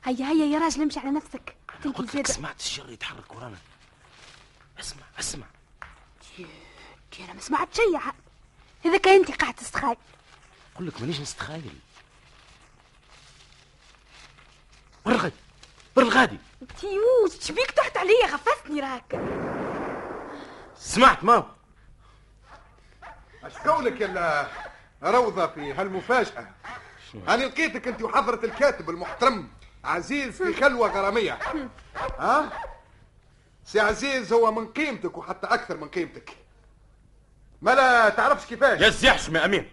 هيا 0.06 0.26
هيا 0.26 0.46
يا 0.46 0.60
راجل 0.60 0.82
امشي 0.82 1.00
على 1.00 1.12
نفسك. 1.12 1.56
تنكي 1.84 2.08
زيادة 2.08 2.34
سمعت 2.34 2.60
الشر 2.60 2.90
يتحرك 2.90 3.36
ورانا. 3.36 3.58
اسمع 4.80 5.04
اسمع. 5.20 5.46
كي 7.12 7.26
أنا 7.26 7.34
ما 7.34 7.42
سمعت 7.42 7.76
شيء. 7.76 8.00
كان 8.84 9.14
أنت 9.14 9.42
قاعد 9.42 9.54
تستخاي 9.54 9.98
قل 10.76 10.88
لك 10.88 11.02
مانيش 11.02 11.20
نستخايل. 11.20 11.80
بر 15.06 15.12
الغادي؟ 15.12 15.36
بر 15.96 16.02
الغادي؟ 16.02 16.38
تيوش 16.80 17.36
تبيك 17.48 17.72
تحت 17.72 17.98
عليا؟ 17.98 18.26
غفستني 18.26 18.80
راك. 18.80 19.22
سمعت 20.76 21.24
ما 21.24 21.56
اش 23.44 23.54
قولك 23.54 24.02
يا 24.02 24.52
روضة 25.04 25.48
في 25.48 25.74
هالمفاجأة؟ 25.74 26.54
أنا 27.16 27.44
لقيتك 27.44 27.88
أنت 27.88 28.02
وحضرة 28.02 28.46
الكاتب 28.46 28.90
المحترم. 28.90 29.50
عزيز 29.84 30.42
في 30.44 30.54
خلوة 30.54 30.90
غرامية. 30.90 31.40
ها؟ 32.20 32.50
سي 33.66 33.80
عزيز 33.80 34.34
هو 34.34 34.52
من 34.52 34.68
قيمتك 34.68 35.18
وحتى 35.18 35.48
أكثر 35.48 35.78
من 35.78 35.88
قيمتك. 35.90 36.38
ما 37.62 37.76
لا 37.76 38.10
تعرفش 38.10 38.46
كيفاش؟ 38.46 39.04
يا 39.04 39.10
يحشم 39.10 39.36
يا 39.36 39.46
أمين. 39.46 39.72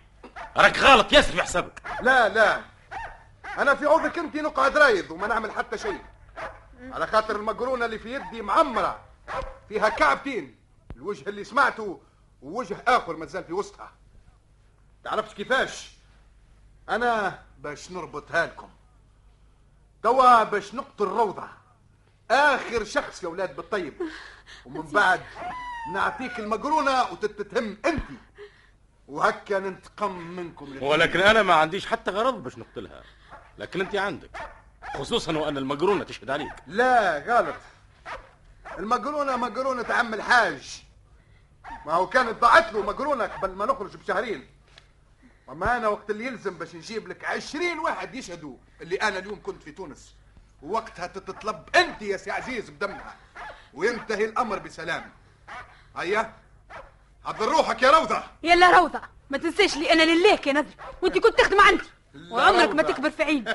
راك 0.56 0.78
غلط 0.78 1.12
ياسر 1.12 1.32
في 1.32 1.42
حسابك. 1.42 1.82
لا 2.02 2.28
لا. 2.28 2.60
أنا 3.58 3.74
في 3.74 3.86
عوضك 3.86 4.18
أنت 4.18 4.36
نقعد 4.36 4.76
رايض 4.76 5.10
وما 5.10 5.26
نعمل 5.26 5.52
حتى 5.52 5.78
شيء. 5.78 6.00
على 6.92 7.06
خاطر 7.06 7.36
المقرونة 7.36 7.84
اللي 7.84 7.98
في 7.98 8.14
يدي 8.14 8.42
معمرة 8.42 9.00
فيها 9.68 9.88
كعبتين. 9.88 10.58
الوجه 10.96 11.28
اللي 11.28 11.44
سمعته 11.44 12.00
ووجه 12.42 12.76
آخر 12.86 13.16
مازال 13.16 13.44
في 13.44 13.52
وسطها. 13.52 13.92
تعرفش 15.04 15.34
كيفاش؟ 15.34 15.92
أنا 16.88 17.42
باش 17.58 17.90
نربطها 17.90 18.46
لكم. 18.46 18.68
توا 20.02 20.42
باش 20.42 20.74
نقتل 20.74 21.04
روضة 21.04 21.48
آخر 22.30 22.84
شخص 22.84 23.22
يا 23.22 23.28
ولاد 23.28 23.56
بالطيب. 23.56 23.94
ومن 24.66 24.82
بعد 24.92 25.20
نعطيك 25.92 26.38
المقرونة 26.38 27.02
وتتهم 27.12 27.76
أنت 27.86 28.02
وهكا 29.08 29.58
ننتقم 29.58 30.18
منكم. 30.18 30.82
ولكن 30.82 31.20
أنا 31.20 31.42
ما 31.42 31.54
عنديش 31.54 31.86
حتى 31.86 32.10
غرض 32.10 32.42
باش 32.42 32.58
نقتلها 32.58 33.02
لكن 33.58 33.80
انت 33.80 33.96
عندك. 33.96 34.30
خصوصا 34.94 35.38
وأن 35.38 35.58
المقرونه 35.58 36.04
تشهد 36.04 36.30
عليك. 36.30 36.52
لا 36.66 37.18
غلط. 37.18 37.56
المقرونة 38.78 39.36
مقرونة 39.36 39.94
عم 39.94 40.14
الحاج. 40.14 40.82
ما 41.86 41.92
هو 41.92 42.06
كانت 42.08 42.40
ضاعت 42.40 42.72
له 42.72 42.82
مقرونة 42.82 43.24
قبل 43.24 43.50
ما 43.50 43.66
نخرج 43.66 43.96
بشهرين. 43.96 44.46
وما 45.48 45.76
أنا 45.76 45.88
وقت 45.88 46.10
اللي 46.10 46.24
يلزم 46.26 46.58
باش 46.58 46.74
نجيب 46.74 47.08
لك 47.08 47.24
عشرين 47.24 47.78
واحد 47.78 48.14
يشهدوا 48.14 48.56
اللي 48.80 48.96
أنا 48.96 49.18
اليوم 49.18 49.42
كنت 49.42 49.62
في 49.62 49.72
تونس. 49.72 50.14
ووقتها 50.62 51.06
تتطلب 51.06 51.68
أنت 51.76 52.02
يا 52.02 52.16
سي 52.16 52.30
عزيز 52.30 52.70
بدمها. 52.70 53.16
وينتهي 53.74 54.24
الأمر 54.24 54.58
بسلام. 54.58 55.12
هيا 55.96 56.34
حضر 57.24 57.48
روحك 57.48 57.82
يا 57.82 57.90
روضة. 57.90 58.22
يلا 58.42 58.78
روضة 58.78 59.00
ما 59.30 59.38
تنساش 59.38 59.76
لي 59.76 59.92
أنا 59.92 60.02
لله 60.02 60.40
يا 60.46 60.52
نذر 60.52 60.74
وأنت 61.02 61.18
كنت 61.18 61.38
تخدم 61.38 61.60
عندي. 61.60 61.84
وعمرك 62.30 62.74
ما. 62.74 62.82
تكبر 62.82 63.10
في 63.10 63.22
عيني. 63.22 63.54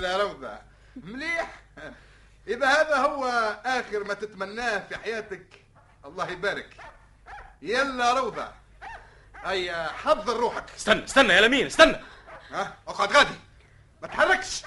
لا 0.00 0.22
روضة. 0.22 0.58
مليح. 0.96 1.60
إذا 2.48 2.66
هذا 2.66 2.96
هو 2.96 3.24
آخر 3.64 4.04
ما 4.04 4.14
تتمناه 4.14 4.78
في 4.78 4.96
حياتك 4.96 5.46
الله 6.04 6.30
يبارك. 6.30 6.76
يلا 7.62 8.20
روضة. 8.20 8.59
هيا 9.44 9.88
حضر 10.04 10.36
روحك. 10.36 10.64
استنى 10.76 11.04
استنى 11.04 11.32
يا 11.32 11.40
لمين 11.40 11.66
استنى. 11.66 12.00
ها؟ 12.50 12.74
أقعد 12.88 13.12
غادي. 13.12 13.34
ما 14.02 14.08
تحركش. 14.08 14.62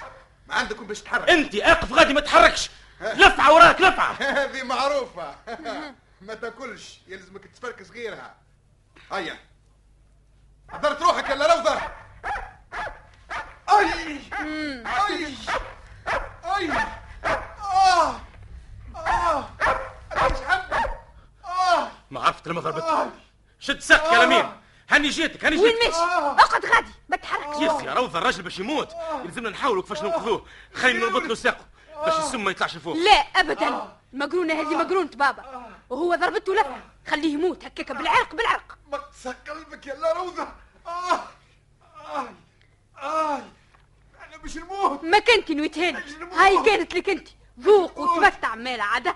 ما 0.48 0.56
عندكم 0.56 0.88
باش 0.88 1.02
تحرك. 1.02 1.30
أنت 1.30 1.56
أقف 1.56 1.94
غادي 1.94 2.14
ما 2.14 2.22
تحركش. 2.22 2.70
لفعه 3.02 3.54
وراك 3.54 3.82
لفعه 3.82 4.14
هذه 4.40 4.64
معروفة. 4.64 5.36
ما 6.22 6.34
تاكلش. 6.34 7.00
يلزمك 7.08 7.46
تفركس 7.48 7.92
غيرها 7.92 8.34
هيا. 9.12 9.38
حضرت 10.72 11.02
روحك 11.02 11.30
يلا 11.30 11.56
روضة 11.56 11.82
أي! 13.70 14.20
أي! 15.10 15.36
أي! 16.56 16.72
آه! 17.62 18.22
آه! 18.96 19.50
مش 20.16 20.38
حبي 20.48 20.76
آه! 21.46 21.88
ما 22.12 22.20
عرفت 22.22 22.48
لما 22.48 22.62
ضربت. 22.62 23.12
شد 23.60 23.80
ساق 23.80 24.14
يا 24.14 24.26
لمين. 24.26 24.46
هاني 24.90 25.10
جيتك 25.10 25.46
هاني 25.46 25.58
وين 25.58 25.72
جيتك. 25.72 25.86
ماشي؟ 25.86 25.98
اقعد 26.42 26.66
غادي 26.66 26.92
ما 27.10 27.18
تحركش 27.18 27.56
يس 27.56 27.84
يا 27.84 27.94
روضه 27.94 28.20
الراجل 28.20 28.44
باش 28.44 28.60
يموت. 28.60 28.90
يلزمنا 29.26 29.50
نحاولوا 29.50 29.82
كيفاش 29.82 30.04
ننقذوه 30.04 30.46
خلينا 30.74 31.00
نربط 31.00 31.22
له 31.22 31.36
ساقه 31.36 31.66
باش 32.06 32.18
السم 32.18 32.44
ما 32.44 32.52
يطلعش 32.52 32.76
لفوق. 32.76 32.96
لا 32.96 33.12
ابدا. 33.12 33.98
المقرونة 34.14 34.54
هذه 34.54 34.78
مقرونة 34.78 35.10
بابا. 35.14 35.66
وهو 35.90 36.16
ضربته 36.16 36.54
لفه 36.54 36.82
خليه 37.08 37.34
يموت 37.34 37.66
هكاك 37.66 37.92
بالعرق 37.92 38.36
بالعرق. 38.36 38.78
مقسى 38.92 39.34
قلبك 39.50 39.88
يلا 39.88 40.14
روضة 40.14 40.48
آه 40.88 41.20
آه 42.16 42.28
آه. 43.02 43.36
أنا 44.28 44.38
مش 44.44 44.58
نموت. 44.58 45.04
ما 45.04 45.20
كنت 45.20 45.52
نويتهالك 45.52 46.06
هاي 46.34 46.64
كانت 46.64 46.94
لك 46.94 47.10
أنت. 47.10 47.28
ذوق 47.60 48.00
وتمتع 48.00 48.56
مالا 48.56 48.84
عادة. 48.84 49.16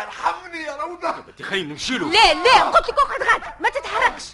ارحمني 0.00 0.62
يا 0.62 0.76
روضة 0.76 1.08
انت 1.08 1.42
خلينا 1.42 1.68
نمشي 1.68 1.98
له 1.98 2.10
لا 2.10 2.34
لا 2.34 2.62
قلت 2.62 2.88
لك 2.88 2.98
أقعد 2.98 3.22
غادي. 3.22 3.54
ما 3.60 3.68
تتحركش 3.68 4.24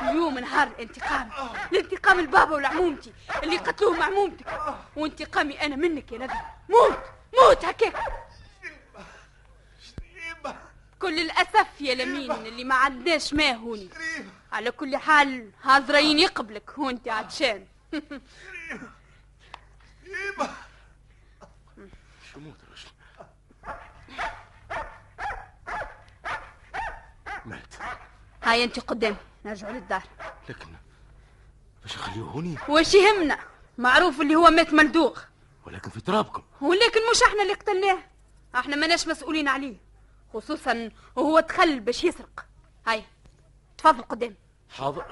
اليوم 0.00 0.38
نهار 0.38 0.68
الانتقام. 0.68 1.30
الانتقام 1.72 2.18
البابا 2.18 2.54
والعمومتي 2.54 3.12
اللي 3.42 3.56
قتلوهم 3.56 4.02
عمومتك. 4.02 4.46
وانتقامي 4.96 5.60
أنا 5.60 5.76
منك 5.76 6.12
يا 6.12 6.18
نذر 6.18 6.34
موت 6.68 6.98
موت 7.34 7.64
هكاك. 7.64 7.96
كل 10.98 11.18
الأسف 11.18 11.80
يا 11.80 11.94
لمين 11.94 12.32
اللي 12.32 12.64
ما 12.64 12.74
عندناش 12.74 13.34
ما 13.34 13.52
هوني. 13.52 13.90
على 14.52 14.70
كل 14.70 14.96
حال 14.96 15.50
حاضرين 15.62 16.18
يقبلك 16.18 16.78
وانت 16.78 17.08
عطشان. 17.08 17.66
شريبة. 20.04 20.50
شو 22.32 22.40
موت 22.40 22.56
الرجل؟ 22.62 22.90
مات. 27.44 27.74
هاي 28.42 28.64
أنت 28.64 28.80
قدام 28.80 29.16
نرجعوا 29.44 29.72
للدار. 29.72 30.02
لكن 30.48 30.68
باش 31.82 31.96
نخليه 31.96 32.22
هوني 32.22 32.56
وش 32.68 32.94
يهمنا؟ 32.94 33.38
معروف 33.78 34.20
اللي 34.20 34.34
هو 34.34 34.50
مات 34.50 34.74
ملدوغ 34.74 35.20
ولكن 35.66 35.90
في 35.90 36.00
ترابكم. 36.00 36.42
ولكن 36.60 37.00
مش 37.10 37.22
إحنا 37.28 37.42
اللي 37.42 37.54
قتلناه. 37.54 37.98
إحنا 38.54 38.76
ماناش 38.76 39.08
مسؤولين 39.08 39.48
عليه. 39.48 39.76
خصوصا 40.34 40.90
وهو 41.16 41.40
دخل 41.40 41.80
باش 41.80 42.04
يسرق. 42.04 42.46
هاي 42.86 43.04
تفضل 43.78 44.02
قدام. 44.02 44.36
حاضر. 44.70 45.04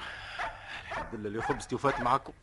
الحمد 0.91 1.15
لله 1.15 1.27
اللي 1.27 1.41
خبزتي 1.41 1.75
وفات 1.75 2.01
معاكم. 2.01 2.33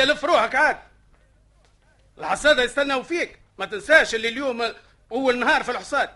هيا 0.00 0.06
لف 0.06 0.24
روحك 0.24 0.54
عاد. 0.54 0.78
الحصادة 2.18 2.62
يستناو 2.62 3.02
فيك. 3.02 3.40
ما 3.58 3.66
تنساش 3.66 4.14
اللي 4.14 4.28
اليوم 4.28 4.74
أول 5.12 5.38
نهار 5.38 5.62
في 5.62 5.70
الحصاد. 5.70 6.10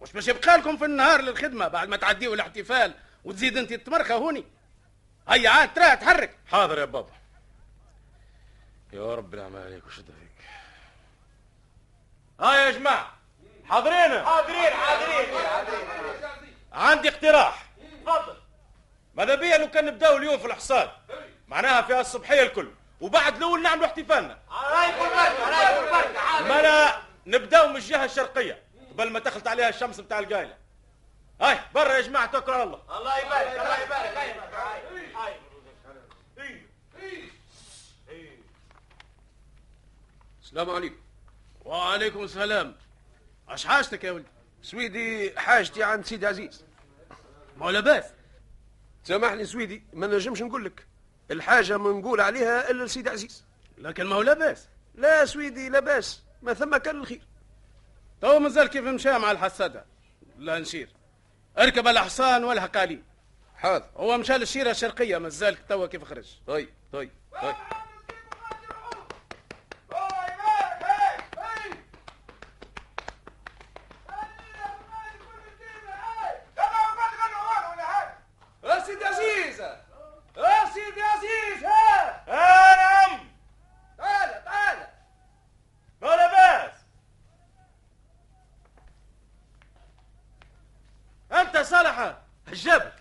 وش 0.00 0.12
باش 0.12 0.28
يبقى 0.28 0.56
لكم 0.56 0.76
في 0.76 0.84
النهار 0.84 1.20
للخدمة 1.20 1.68
بعد 1.68 1.88
ما 1.88 1.96
تعديوا 1.96 2.34
الاحتفال 2.34 2.94
وتزيد 3.24 3.56
انت 3.58 3.72
التمرخة 3.72 4.14
هوني. 4.14 4.44
هيا 5.28 5.50
عاد 5.50 5.74
ترى 5.74 5.96
تحرك. 5.96 6.38
حاضر 6.46 6.78
يا 6.78 6.84
بابا. 6.84 7.12
يا 8.92 9.14
رب 9.14 9.34
العمل 9.34 9.62
عليك 9.62 9.86
وشد 9.86 10.04
فيك؟ 10.04 10.46
ها 12.40 12.54
يا 12.54 12.70
جماعة 12.70 13.14
حاضرين؟ 13.68 14.24
حاضرين 14.24 14.72
حاضرين. 14.72 15.34
عندي 16.72 17.08
اقتراح. 17.08 17.66
تفضل. 18.06 18.36
ماذا 19.14 19.34
بيا 19.34 19.58
لو 19.58 19.70
كان 19.70 19.84
نبداو 19.84 20.16
اليوم 20.16 20.38
في 20.38 20.46
الحصاد؟ 20.46 20.90
معناها 21.48 21.82
في 21.82 22.00
الصبحية 22.00 22.42
الكل. 22.42 22.70
وبعد 23.00 23.36
الأول 23.36 23.62
نعملوا 23.62 23.86
احتفالنا. 23.86 24.38
ما 26.40 26.62
لا 26.62 27.02
نبداو 27.26 27.68
من 27.68 27.76
الجهة 27.76 28.04
الشرقية 28.04 28.62
قبل 28.90 29.10
ما 29.10 29.18
تخلط 29.18 29.48
عليها 29.48 29.68
الشمس 29.68 30.00
بتاع 30.00 30.18
القايلة. 30.18 30.56
هاي 31.40 31.58
برا 31.74 31.92
يا 31.92 32.00
جماعة 32.00 32.26
توكلوا 32.26 32.56
على 32.56 32.64
الله. 32.64 32.82
السلام 40.42 40.70
عليكم. 40.70 40.96
وعليكم 41.64 42.24
السلام. 42.24 42.76
اش 43.48 43.66
حاجتك 43.66 44.04
يا 44.04 44.12
ولدي؟ 44.12 44.28
سويدي 44.62 45.40
حاجتي 45.40 45.82
عند 45.82 46.04
سيدي 46.04 46.26
عزيز. 46.26 46.64
ما 47.56 47.70
لاباس 47.70 48.04
سامحني 49.04 49.46
سويدي 49.46 49.84
ما 49.92 50.06
نجمش 50.06 50.42
نقول 50.42 50.64
لك. 50.64 50.86
الحاجة 51.30 51.76
ما 51.78 51.90
نقول 51.90 52.20
عليها 52.20 52.70
إلا 52.70 52.84
لسيدي 52.84 53.10
عزيز. 53.10 53.44
لكن 53.78 54.04
ما 54.04 54.14
هو 54.14 54.22
لاباس. 54.22 54.68
لا 54.94 55.24
سويدي 55.24 55.68
لا 55.68 55.80
باس 55.80 56.22
ما 56.42 56.54
ثم 56.54 56.76
كان 56.76 56.96
الخير. 56.96 57.20
تو 58.20 58.38
مازال 58.38 58.66
كيف 58.66 58.84
مشى 58.84 59.18
مع 59.18 59.30
الحسادة؟ 59.30 59.84
لا 60.38 60.58
نشير. 60.58 60.88
اركب 61.58 61.88
الحصان 61.88 62.44
والحق 62.44 62.76
عليه 62.76 63.02
حاضر. 63.56 63.86
هو 63.96 64.18
مشى 64.18 64.32
للشيرة 64.32 64.70
الشرقية 64.70 65.18
مازال 65.18 65.66
توا 65.68 65.86
كيف 65.86 66.04
خرج؟ 66.04 66.26
طيب 66.46 66.68
طيب 66.92 67.10
طيب. 67.42 67.54
صالح 91.64 92.16
هجابك 92.46 92.92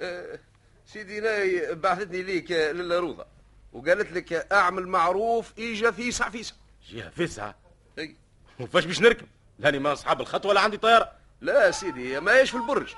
آه، 0.00 0.38
سيدي 0.86 1.20
ناي 1.20 1.74
بعثتني 1.74 2.22
ليك 2.22 2.52
آه، 2.52 2.72
للا 2.72 2.98
روضة 2.98 3.26
وقالت 3.72 4.12
لك 4.12 4.32
أعمل 4.52 4.88
معروف 4.88 5.52
اجا 5.58 5.90
فيسع 5.90 6.30
فيسع. 6.30 6.54
جهه 6.88 7.10
فسعه 7.10 7.54
أي. 7.98 8.16
وفاش 8.60 8.84
باش 8.84 9.00
نركب؟ 9.00 9.26
لاني 9.58 9.78
ما 9.78 9.92
أصحاب 9.92 10.20
الخط 10.20 10.46
ولا 10.46 10.60
عندي 10.60 10.76
طيارة. 10.76 11.12
لا 11.40 11.70
سيدي 11.70 12.20
ما 12.20 12.32
هيش 12.32 12.50
في 12.50 12.56
البرج. 12.56 12.94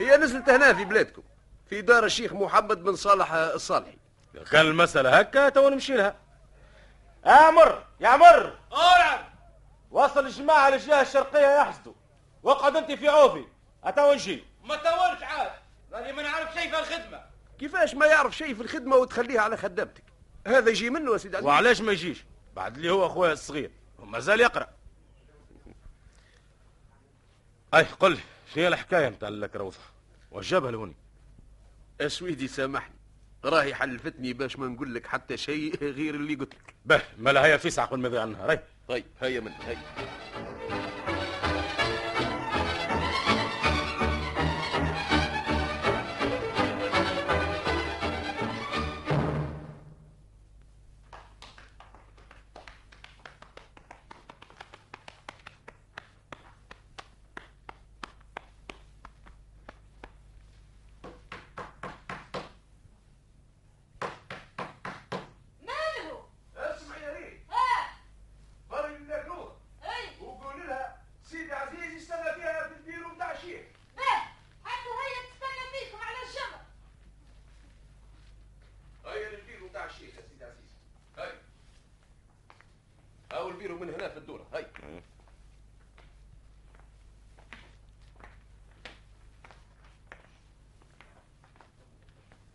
هي 0.00 0.16
نزلت 0.16 0.48
هنا 0.48 0.74
في 0.74 0.84
بلادكم 0.84 1.22
في 1.70 1.82
دار 1.82 2.04
الشيخ 2.04 2.32
محمد 2.32 2.82
بن 2.82 2.96
صالح 2.96 3.32
الصالحي. 3.32 3.96
كان 4.50 4.66
المسألة 4.66 5.18
هكا 5.18 5.48
تو 5.48 5.68
نمشي 5.68 5.96
لها. 5.96 6.16
أمر 7.26 7.84
يا 8.00 8.08
عمر 8.08 8.58
نعم 8.72 9.24
وصل 9.90 10.26
الجماعة 10.26 10.70
للجهة 10.70 11.00
الشرقية 11.00 11.60
يحسدوا 11.60 11.92
واقعد 12.42 12.76
أنت 12.76 12.92
في 12.92 13.08
عوفي. 13.08 13.44
اتو 13.84 14.12
نجي. 14.12 14.44
ما 14.64 14.76
تولش 14.76 15.22
عاد. 15.22 15.50
راني 15.92 16.12
ما 16.12 16.22
نعرف 16.22 16.54
شيء 16.54 16.70
في 16.70 16.78
الخدمة. 16.78 17.24
كيفاش 17.58 17.94
ما 17.94 18.06
يعرف 18.06 18.36
شيء 18.36 18.54
في 18.54 18.62
الخدمة 18.62 18.96
وتخليها 18.96 19.40
على 19.40 19.56
خدامتك 19.56 20.04
هذا 20.46 20.70
يجي 20.70 20.90
منه 20.90 21.12
يا 21.12 21.18
سيدي 21.18 21.36
عزيز 21.36 21.48
وعلاش 21.48 21.80
ما 21.80 21.92
يجيش؟ 21.92 22.24
بعد 22.56 22.76
اللي 22.76 22.90
هو 22.90 23.06
أخويا 23.06 23.32
الصغير. 23.32 23.70
وما 23.98 24.18
زال 24.18 24.40
يقرأ. 24.40 24.68
أي 27.74 27.82
قل 27.82 28.10
لي 28.10 28.20
شنو 28.54 28.62
هي 28.62 28.68
الحكاية 28.68 29.08
نتاع 29.08 29.28
الكروثه 29.28 29.80
وجابها 30.30 30.70
لهوني 30.70 30.96
اسويدي 32.00 32.48
سامحني. 32.48 32.94
راهي 33.44 33.74
حلفتني 33.74 34.32
باش 34.32 34.56
ما 34.58 34.66
نقول 34.66 34.94
لك 34.94 35.06
حتى 35.06 35.36
شيء 35.36 35.76
غير 35.76 36.14
اللي 36.14 36.34
قلت 36.34 36.54
لك. 36.54 36.74
به 36.84 37.02
مالها 37.18 37.46
هي 37.46 37.58
فيسع 37.58 37.84
قبل 37.84 38.00
ما 38.00 38.08
يضيع 38.08 38.24
النهار. 38.24 38.58
طيب 38.88 39.04
هيا 39.20 39.40
من 39.40 39.52
هيا. 39.52 39.82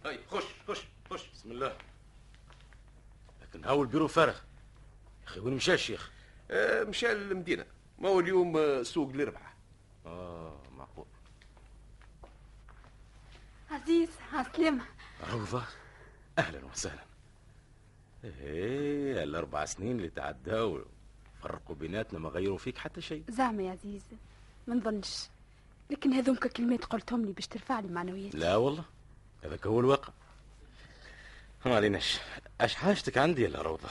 هيا 0.09 0.19
خش 0.31 0.43
خش 0.67 0.81
خش. 1.09 1.29
بسم 1.33 1.51
الله. 1.51 1.77
لكن 3.41 3.65
هاو 3.65 3.81
البيرو 3.81 4.07
فارغ. 4.07 4.35
يا 4.35 5.27
أخي 5.27 5.39
وين 5.39 5.53
مشى 5.53 5.73
الشيخ؟ 5.73 6.11
آه، 6.51 6.83
مشى 6.83 7.07
للمدينة. 7.07 7.65
ما 7.99 8.09
هو 8.09 8.19
اليوم 8.19 8.57
آه، 8.57 8.83
سوق 8.83 9.09
الربحه 9.09 9.53
آه 10.05 10.61
معقول. 10.77 11.05
عزيز 13.71 14.09
عسلامة 14.33 14.85
روضة 15.31 15.63
أهلا 16.39 16.65
وسهلا. 16.65 17.03
إيه 18.23 19.23
الأربع 19.23 19.65
سنين 19.65 19.97
اللي 19.97 20.09
تعداوا 20.09 20.79
فرقوا 21.41 21.75
بيناتنا 21.75 22.19
ما 22.19 22.29
غيروا 22.29 22.57
فيك 22.57 22.77
حتى 22.77 23.01
شيء. 23.01 23.23
زعما 23.29 23.63
يا 23.63 23.71
عزيز 23.71 24.03
ما 24.67 24.75
نظنش. 24.75 25.29
لكن 25.89 26.13
هذوك 26.13 26.47
كلمات 26.47 26.85
قلتهم 26.85 27.25
لي 27.25 27.31
باش 27.31 27.47
ترفع 27.47 27.79
لي 27.79 27.87
معنوياتي. 27.87 28.37
لا 28.37 28.55
والله. 28.55 28.83
هذاك 29.43 29.67
هو 29.67 29.79
الواقع. 29.79 30.13
ما 31.65 31.75
عليناش 31.75 32.19
اش 32.61 32.75
حاجتك 32.75 33.17
عندي 33.17 33.41
يا 33.41 33.61
روضة؟ 33.61 33.89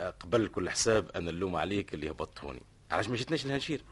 قبل 0.00 0.48
كل 0.48 0.70
حساب 0.70 1.10
أنا 1.10 1.30
اللوم 1.30 1.56
عليك 1.56 1.94
اللي 1.94 2.10
هبطتوني. 2.10 2.60
علاش 2.90 3.08
ما 3.08 3.16
جيتناش 3.16 3.46
لهنشير 3.46 3.84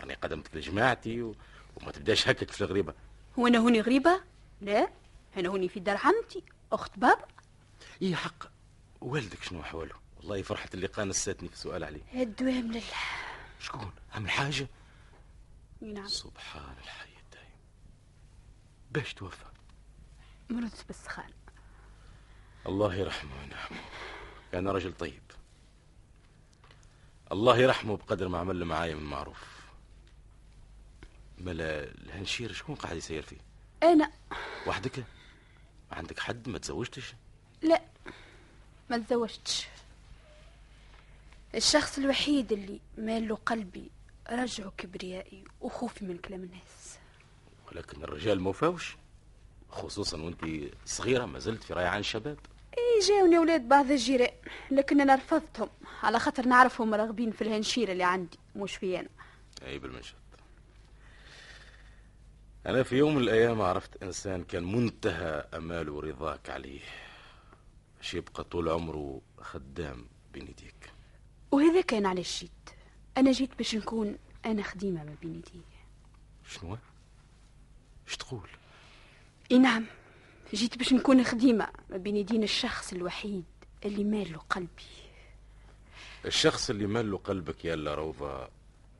راني 0.00 0.14
قدمتك 0.14 0.56
لجماعتي 0.56 1.22
و... 1.22 1.34
وما 1.76 1.92
تبداش 1.92 2.28
هكك 2.28 2.50
في 2.50 2.60
الغريبة. 2.60 2.94
وأنا 3.36 3.58
هوني 3.58 3.80
غريبة؟ 3.80 4.20
لا 4.60 4.88
أنا 5.36 5.48
هوني 5.48 5.68
في 5.68 5.80
دار 5.80 5.96
عمتي 5.96 6.42
أخت 6.72 6.98
بابا. 6.98 7.26
إي 8.02 8.16
حق. 8.16 8.44
والدك 9.00 9.42
شنو 9.42 9.60
احواله 9.60 9.94
والله 10.16 10.42
فرحة 10.42 10.68
اللقاء 10.74 11.06
نساتني 11.06 11.48
في 11.48 11.56
سؤال 11.56 11.84
عليه. 11.84 12.22
الدوام 12.22 12.72
لله 12.72 12.82
شكون؟ 13.60 13.92
عمل 14.14 14.30
حاجة؟ 14.30 14.66
نعم. 15.80 16.08
سبحان 16.08 16.74
الحي 16.82 17.08
الدايم. 17.24 17.56
باش 18.90 19.14
توفى. 19.14 19.44
مرضت 20.52 20.84
بالسخان 20.86 21.30
الله 22.66 22.94
يرحمه 22.94 23.40
وينعمه. 23.40 23.80
كان 24.52 24.68
رجل 24.68 24.92
طيب. 24.92 25.22
الله 27.32 27.58
يرحمه 27.58 27.96
بقدر 27.96 28.28
ما 28.28 28.38
عمل 28.38 28.64
معايا 28.64 28.94
من 28.94 29.02
معروف. 29.02 29.62
ملا 31.38 31.84
الهنشير 31.84 32.52
شكون 32.52 32.74
قاعد 32.74 32.96
يسير 32.96 33.22
فيه؟ 33.22 33.40
أنا. 33.82 34.10
وحدك؟ 34.66 34.98
ما 34.98 35.96
عندك 35.96 36.20
حد؟ 36.20 36.48
ما 36.48 36.58
تزوجتش؟ 36.58 37.14
لا 37.62 37.82
ما 38.90 38.98
تزوجتش. 38.98 39.66
الشخص 41.54 41.98
الوحيد 41.98 42.52
اللي 42.52 42.80
مال 42.98 43.28
له 43.28 43.36
قلبي 43.46 43.90
رجعه 44.30 44.72
كبريائي 44.78 45.44
وخوفي 45.60 46.04
من 46.04 46.18
كلام 46.18 46.42
الناس. 46.42 46.98
ولكن 47.68 48.02
الرجال 48.02 48.40
ما 48.40 48.50
وفاوش. 48.50 48.96
خصوصا 49.72 50.20
وانت 50.22 50.44
صغيرة 50.86 51.26
ما 51.26 51.38
زلت 51.38 51.62
في 51.62 51.74
ريعان 51.74 52.00
الشباب. 52.00 52.38
اي 52.78 53.06
جاوني 53.08 53.36
أولاد 53.38 53.68
بعض 53.68 53.90
الجيران 53.90 54.30
لكن 54.70 55.00
أنا 55.00 55.14
رفضتهم. 55.14 55.68
على 56.02 56.18
خاطر 56.18 56.46
نعرفهم 56.46 56.94
راغبين 56.94 57.30
في 57.30 57.42
الهنشيرة 57.42 57.92
اللي 57.92 58.04
عندي 58.04 58.38
مش 58.56 58.76
في 58.76 59.00
أنا. 59.00 59.08
اي 59.66 59.78
بالمنشط 59.78 60.14
أنا 62.66 62.82
في 62.82 62.96
يوم 62.96 63.14
من 63.14 63.22
الأيام 63.22 63.62
عرفت 63.62 64.02
إنسان 64.02 64.44
كان 64.44 64.72
منتهى 64.72 65.46
اماله 65.54 65.92
ورضاك 65.92 66.50
عليه. 66.50 66.80
باش 67.96 68.14
يبقى 68.14 68.44
طول 68.44 68.68
عمره 68.68 69.20
خدام 69.40 70.06
بين 70.32 70.42
يديك. 70.42 70.90
وهذا 71.50 71.80
كان 71.80 72.06
علاش 72.06 72.40
جيت 72.40 72.50
أنا 73.18 73.32
جيت 73.32 73.54
باش 73.58 73.74
نكون 73.74 74.18
أنا 74.46 74.62
خديمة 74.62 75.04
ما 75.04 75.14
بين 75.22 75.34
يديه 75.34 75.60
شنو؟ 76.48 76.76
إيش 78.08 78.16
تقول؟ 78.16 78.48
إي 79.52 79.58
نعم. 79.58 79.84
جيت 80.54 80.78
باش 80.78 80.92
نكون 80.92 81.24
خديمة 81.24 81.68
ما 81.90 81.96
بين 81.96 82.16
يدين 82.16 82.42
الشخص 82.42 82.92
الوحيد 82.92 83.44
اللي 83.84 84.04
مال 84.04 84.32
له 84.32 84.38
قلبي. 84.38 84.82
الشخص 86.24 86.70
اللي 86.70 86.86
مال 86.86 87.10
له 87.10 87.18
قلبك 87.18 87.64
يا 87.64 87.76
لا 87.76 87.94
روضة 87.94 88.48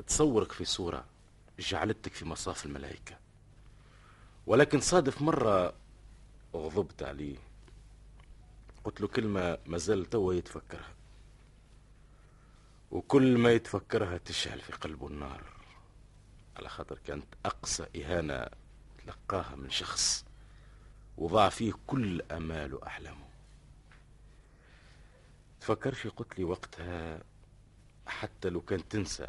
تصورك 0.06 0.52
في 0.52 0.64
صورة 0.64 1.04
جعلتك 1.58 2.12
في 2.12 2.24
مصاف 2.24 2.66
الملائكة. 2.66 3.18
ولكن 4.46 4.80
صادف 4.80 5.22
مرة 5.22 5.74
غضبت 6.54 7.02
عليه. 7.02 7.36
قلت 8.84 9.00
له 9.00 9.08
كلمة 9.08 9.58
ما 9.66 9.78
زال 9.78 10.10
توا 10.10 10.34
يتفكرها. 10.34 10.94
وكل 12.90 13.38
ما 13.38 13.52
يتفكرها 13.52 14.18
تشعل 14.18 14.60
في 14.60 14.72
قلبه 14.72 15.06
النار. 15.06 15.44
على 16.56 16.68
خاطر 16.68 16.98
كانت 16.98 17.26
أقصى 17.44 17.86
إهانة 17.96 18.46
تلقاها 19.04 19.56
من 19.56 19.70
شخص. 19.70 20.24
وضع 21.18 21.48
فيه 21.48 21.72
كل 21.86 22.22
أمال 22.22 22.74
وأحلامه. 22.74 23.24
تفكرش 25.60 26.06
قلت 26.06 26.38
لي 26.38 26.44
وقتها 26.44 27.22
حتى 28.06 28.48
لو 28.50 28.60
كان 28.60 28.88
تنسى 28.88 29.26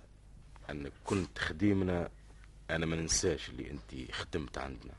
أنك 0.70 0.92
كنت 1.04 1.40
خديمنا 1.40 2.10
أنا 2.70 2.86
ما 2.86 2.96
ننساش 2.96 3.50
اللي 3.50 3.72
أنت 3.72 4.12
خدمت 4.12 4.58
عندنا? 4.58 4.94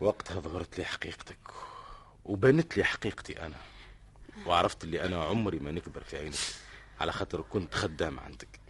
وقتها 0.00 0.40
ظهرت 0.40 0.78
لي 0.78 0.84
حقيقتك 0.84 1.38
وبنت 2.24 2.76
لي 2.76 2.84
حقيقتي 2.84 3.46
أنا 3.46 3.56
وعرفت 4.46 4.84
اللي 4.84 5.04
أنا 5.04 5.24
عمري 5.24 5.58
ما 5.58 5.70
نكبر 5.70 6.00
في 6.04 6.16
عينك 6.18 6.34
على 7.00 7.12
خاطر 7.12 7.40
كنت 7.42 7.74
خدام 7.74 8.20
عندك. 8.20 8.60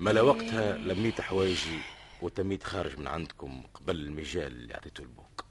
ملا 0.00 0.20
وقتها 0.22 0.76
لميت 0.76 1.20
حوايجي 1.20 1.78
وتميت 2.22 2.62
خارج 2.62 2.98
من 2.98 3.06
عندكم 3.06 3.62
قبل 3.74 3.96
المجال 3.96 4.46
اللي 4.52 4.74
عطيته 4.74 5.04
لبوك 5.04 5.44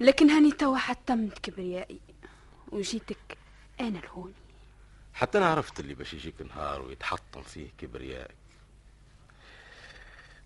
لكن 0.00 0.30
هاني 0.30 0.52
توا 0.52 0.76
حتمت 0.76 1.38
كبريائي 1.38 2.00
وجيتك 2.72 3.38
أنا 3.80 3.98
الهوني. 3.98 4.34
حتى 5.14 5.38
أنا 5.38 5.46
عرفت 5.46 5.80
اللي 5.80 5.94
باش 5.94 6.14
يجيك 6.14 6.42
نهار 6.42 6.82
ويتحطم 6.82 7.42
فيه 7.42 7.68
كبريائك 7.78 8.34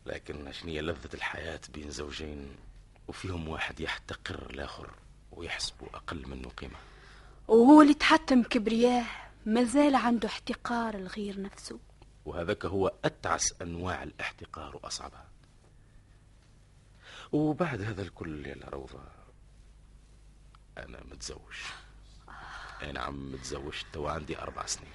لكن 0.06 0.52
شنية 0.52 0.80
لذة 0.80 1.14
الحياة 1.14 1.60
بين 1.74 1.90
زوجين 1.90 2.56
وفيهم 3.08 3.48
واحد 3.48 3.80
يحتقر 3.80 4.50
الآخر 4.50 4.90
ويحسبه 5.32 5.86
أقل 5.94 6.28
منه 6.28 6.48
قيمة؟ 6.48 6.76
وهو 7.48 7.82
اللي 7.82 7.94
تحتم 7.94 8.42
كبرياه 8.42 9.04
مازال 9.46 9.94
عنده 9.94 10.28
احتقار 10.28 10.94
الغير 10.94 11.40
نفسه. 11.40 11.78
وهذاك 12.24 12.64
هو 12.64 12.92
أتعس 13.04 13.62
أنواع 13.62 14.02
الاحتقار 14.02 14.76
وأصعبها 14.76 15.28
وبعد 17.32 17.82
هذا 17.82 18.02
الكل 18.02 18.46
يا 18.46 18.68
روضة 18.68 19.00
أنا 20.78 21.04
متزوج. 21.04 21.56
أي 22.82 22.92
نعم 22.92 23.32
متزوج 23.32 23.74
تو 23.92 24.08
عندي 24.08 24.38
أربع 24.38 24.66
سنين. 24.66 24.92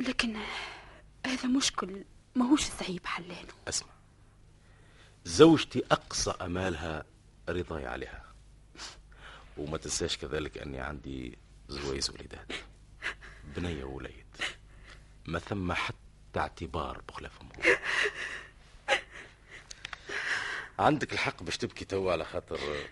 لكن 0.00 0.36
هذا 1.26 1.46
مشكل 1.46 2.04
ماهوش 2.34 2.64
صعيب 2.64 3.06
حلانه 3.06 3.52
أسمع 3.68 3.92
زوجتي 5.24 5.82
أقصى 5.90 6.30
أمالها 6.30 7.04
رضاي 7.48 7.86
عليها. 7.86 8.24
وما 9.56 9.78
تنساش 9.78 10.16
كذلك 10.16 10.58
أني 10.58 10.80
عندي 10.80 11.38
زويز 11.68 12.10
وليدات 12.10 12.52
بنية 13.56 13.84
ووليد. 13.84 14.26
ما 15.26 15.38
ثم 15.38 15.72
حتى 15.72 15.96
اعتبار 16.36 17.02
بخلاف 17.08 17.40
أمور 17.40 17.78
عندك 20.78 21.12
الحق 21.12 21.42
باش 21.42 21.56
تبكي 21.56 21.84
توا 21.84 22.12
على 22.12 22.24
خاطر 22.24 22.86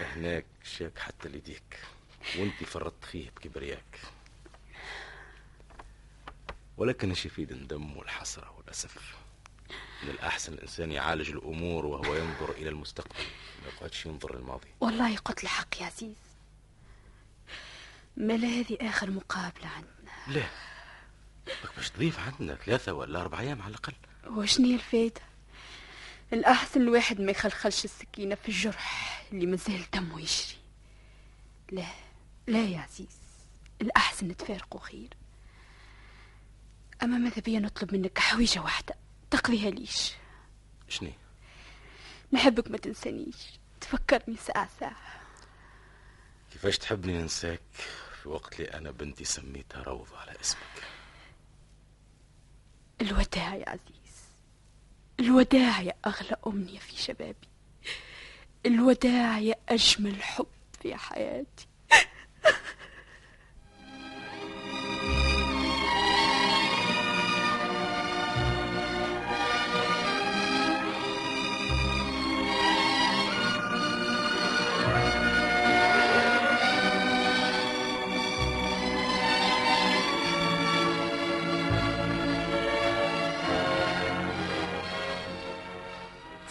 هناك 0.00 0.46
شاك 0.62 0.98
حتى 0.98 1.28
ليديك. 1.28 1.78
وانت 2.38 2.64
فرطت 2.64 3.04
فيه 3.04 3.30
بكبرياك. 3.30 4.00
ولكن 6.76 7.08
إيش 7.08 7.26
يفيد 7.26 7.52
الندم 7.52 7.96
والحسرة 7.96 8.54
والأسف. 8.56 9.16
من 10.02 10.10
الأحسن 10.10 10.52
الإنسان 10.52 10.92
يعالج 10.92 11.30
الأمور 11.30 11.86
وهو 11.86 12.14
ينظر 12.14 12.50
إلى 12.50 12.68
المستقبل. 12.68 13.24
ما 13.62 13.68
يقعدش 13.68 14.06
ينظر 14.06 14.36
للماضي. 14.36 14.68
والله 14.80 15.16
قلت 15.16 15.42
الحق 15.42 15.80
يا 15.80 15.86
عزيز. 15.86 16.16
مالا 18.16 18.48
هذه 18.48 18.78
آخر 18.80 19.10
مقابلة 19.10 19.68
عندنا. 19.68 20.10
لا. 20.28 20.69
باش 21.76 21.90
تضيف 21.90 22.18
عندنا 22.18 22.54
ثلاثة 22.54 22.92
ولا 22.92 23.20
أربع 23.20 23.40
أيام 23.40 23.62
على 23.62 23.70
الأقل. 23.70 23.92
وشني 24.26 24.74
الفايدة؟ 24.74 25.20
الأحسن 26.32 26.82
الواحد 26.82 27.20
ما 27.20 27.30
يخلخلش 27.30 27.84
السكينة 27.84 28.34
في 28.34 28.48
الجرح 28.48 29.24
اللي 29.32 29.46
مازال 29.46 29.84
دمه 29.94 30.20
يجري 30.20 30.56
لا 31.72 31.86
لا 32.46 32.64
يا 32.64 32.78
عزيز 32.78 33.18
الأحسن 33.80 34.28
نتفارقوا 34.28 34.80
خير. 34.80 35.08
أما 37.02 37.18
ماذا 37.18 37.42
بيا 37.42 37.60
نطلب 37.60 37.94
منك 37.94 38.18
حويجة 38.18 38.60
واحدة؟ 38.60 38.94
تقضيها 39.30 39.70
ليش؟ 39.70 40.12
شني 40.88 41.12
نحبك 42.32 42.70
ما 42.70 42.78
تنسانيش. 42.78 43.36
تفكرني 43.80 44.36
ساعة 44.36 44.68
ساعة. 44.80 45.20
كيفاش 46.52 46.78
تحبني 46.78 47.18
ننساك 47.22 47.60
في 48.22 48.28
وقت 48.28 48.60
اللي 48.60 48.74
أنا 48.74 48.90
بنتي 48.90 49.24
سميتها 49.24 49.82
روضة 49.82 50.18
على 50.18 50.40
اسمك؟ 50.40 50.82
الوداع 53.00 53.54
يا 53.54 53.68
عزيز. 53.68 54.14
الوداع 55.20 55.80
يا 55.80 55.94
أغلى 56.06 56.36
أمنية 56.46 56.78
في 56.78 56.96
شبابي. 56.96 57.48
الوداع 58.66 59.38
يا 59.38 59.54
أجمل 59.68 60.22
حب 60.22 60.46
في 60.82 60.96
حياتي. 60.96 61.66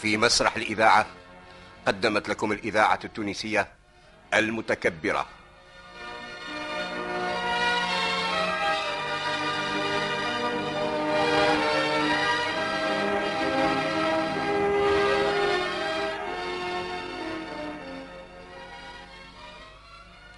في 0.02 0.16
مسرح 0.16 0.56
الإذاعة 0.56 1.06
قدمت 1.86 2.28
لكم 2.28 2.52
الإذاعة 2.52 2.98
التونسية 3.04 3.68
المتكبرة. 4.34 5.26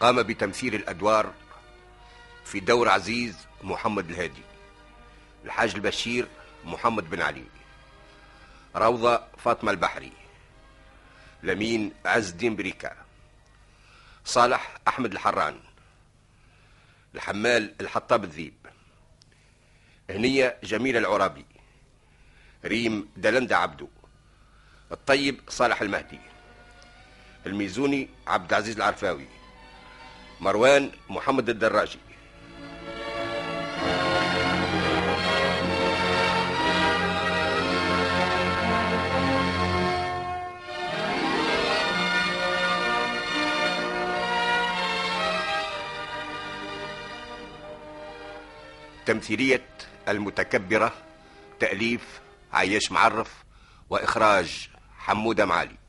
قام 0.00 0.22
بتمثيل 0.22 0.74
الأدوار 0.74 1.32
في 2.44 2.60
دور 2.60 2.88
عزيز 2.88 3.36
محمد 3.62 4.10
الهادي 4.10 4.42
الحاج 5.44 5.74
البشير 5.74 6.28
محمد 6.64 7.10
بن 7.10 7.22
علي. 7.22 7.61
روضة 8.76 9.22
فاطمة 9.38 9.70
البحري. 9.70 10.12
لمين؟ 11.42 11.92
عز 12.06 12.30
الدين 12.30 12.56
بريكا. 12.56 12.96
صالح 14.24 14.76
أحمد 14.88 15.12
الحران. 15.12 15.60
الحمال 17.14 17.74
الحطاب 17.80 18.24
الذيب. 18.24 18.54
هنية 20.10 20.58
جميلة 20.64 20.98
العرابي. 20.98 21.46
ريم 22.64 23.08
دلندة 23.16 23.56
عبدو. 23.58 23.88
الطيب 24.92 25.40
صالح 25.48 25.82
المهدي. 25.82 26.20
الميزوني 27.46 28.08
عبد 28.26 28.50
العزيز 28.50 28.76
العرفاوي. 28.76 29.26
مروان 30.40 30.92
محمد 31.08 31.48
الدراجي. 31.48 31.98
تمثيلية 49.06 49.62
المتكبرة 50.08 50.92
تأليف 51.60 52.20
عياش 52.52 52.92
معرف 52.92 53.44
وإخراج 53.90 54.68
حمودة 54.98 55.44
معالي. 55.44 55.81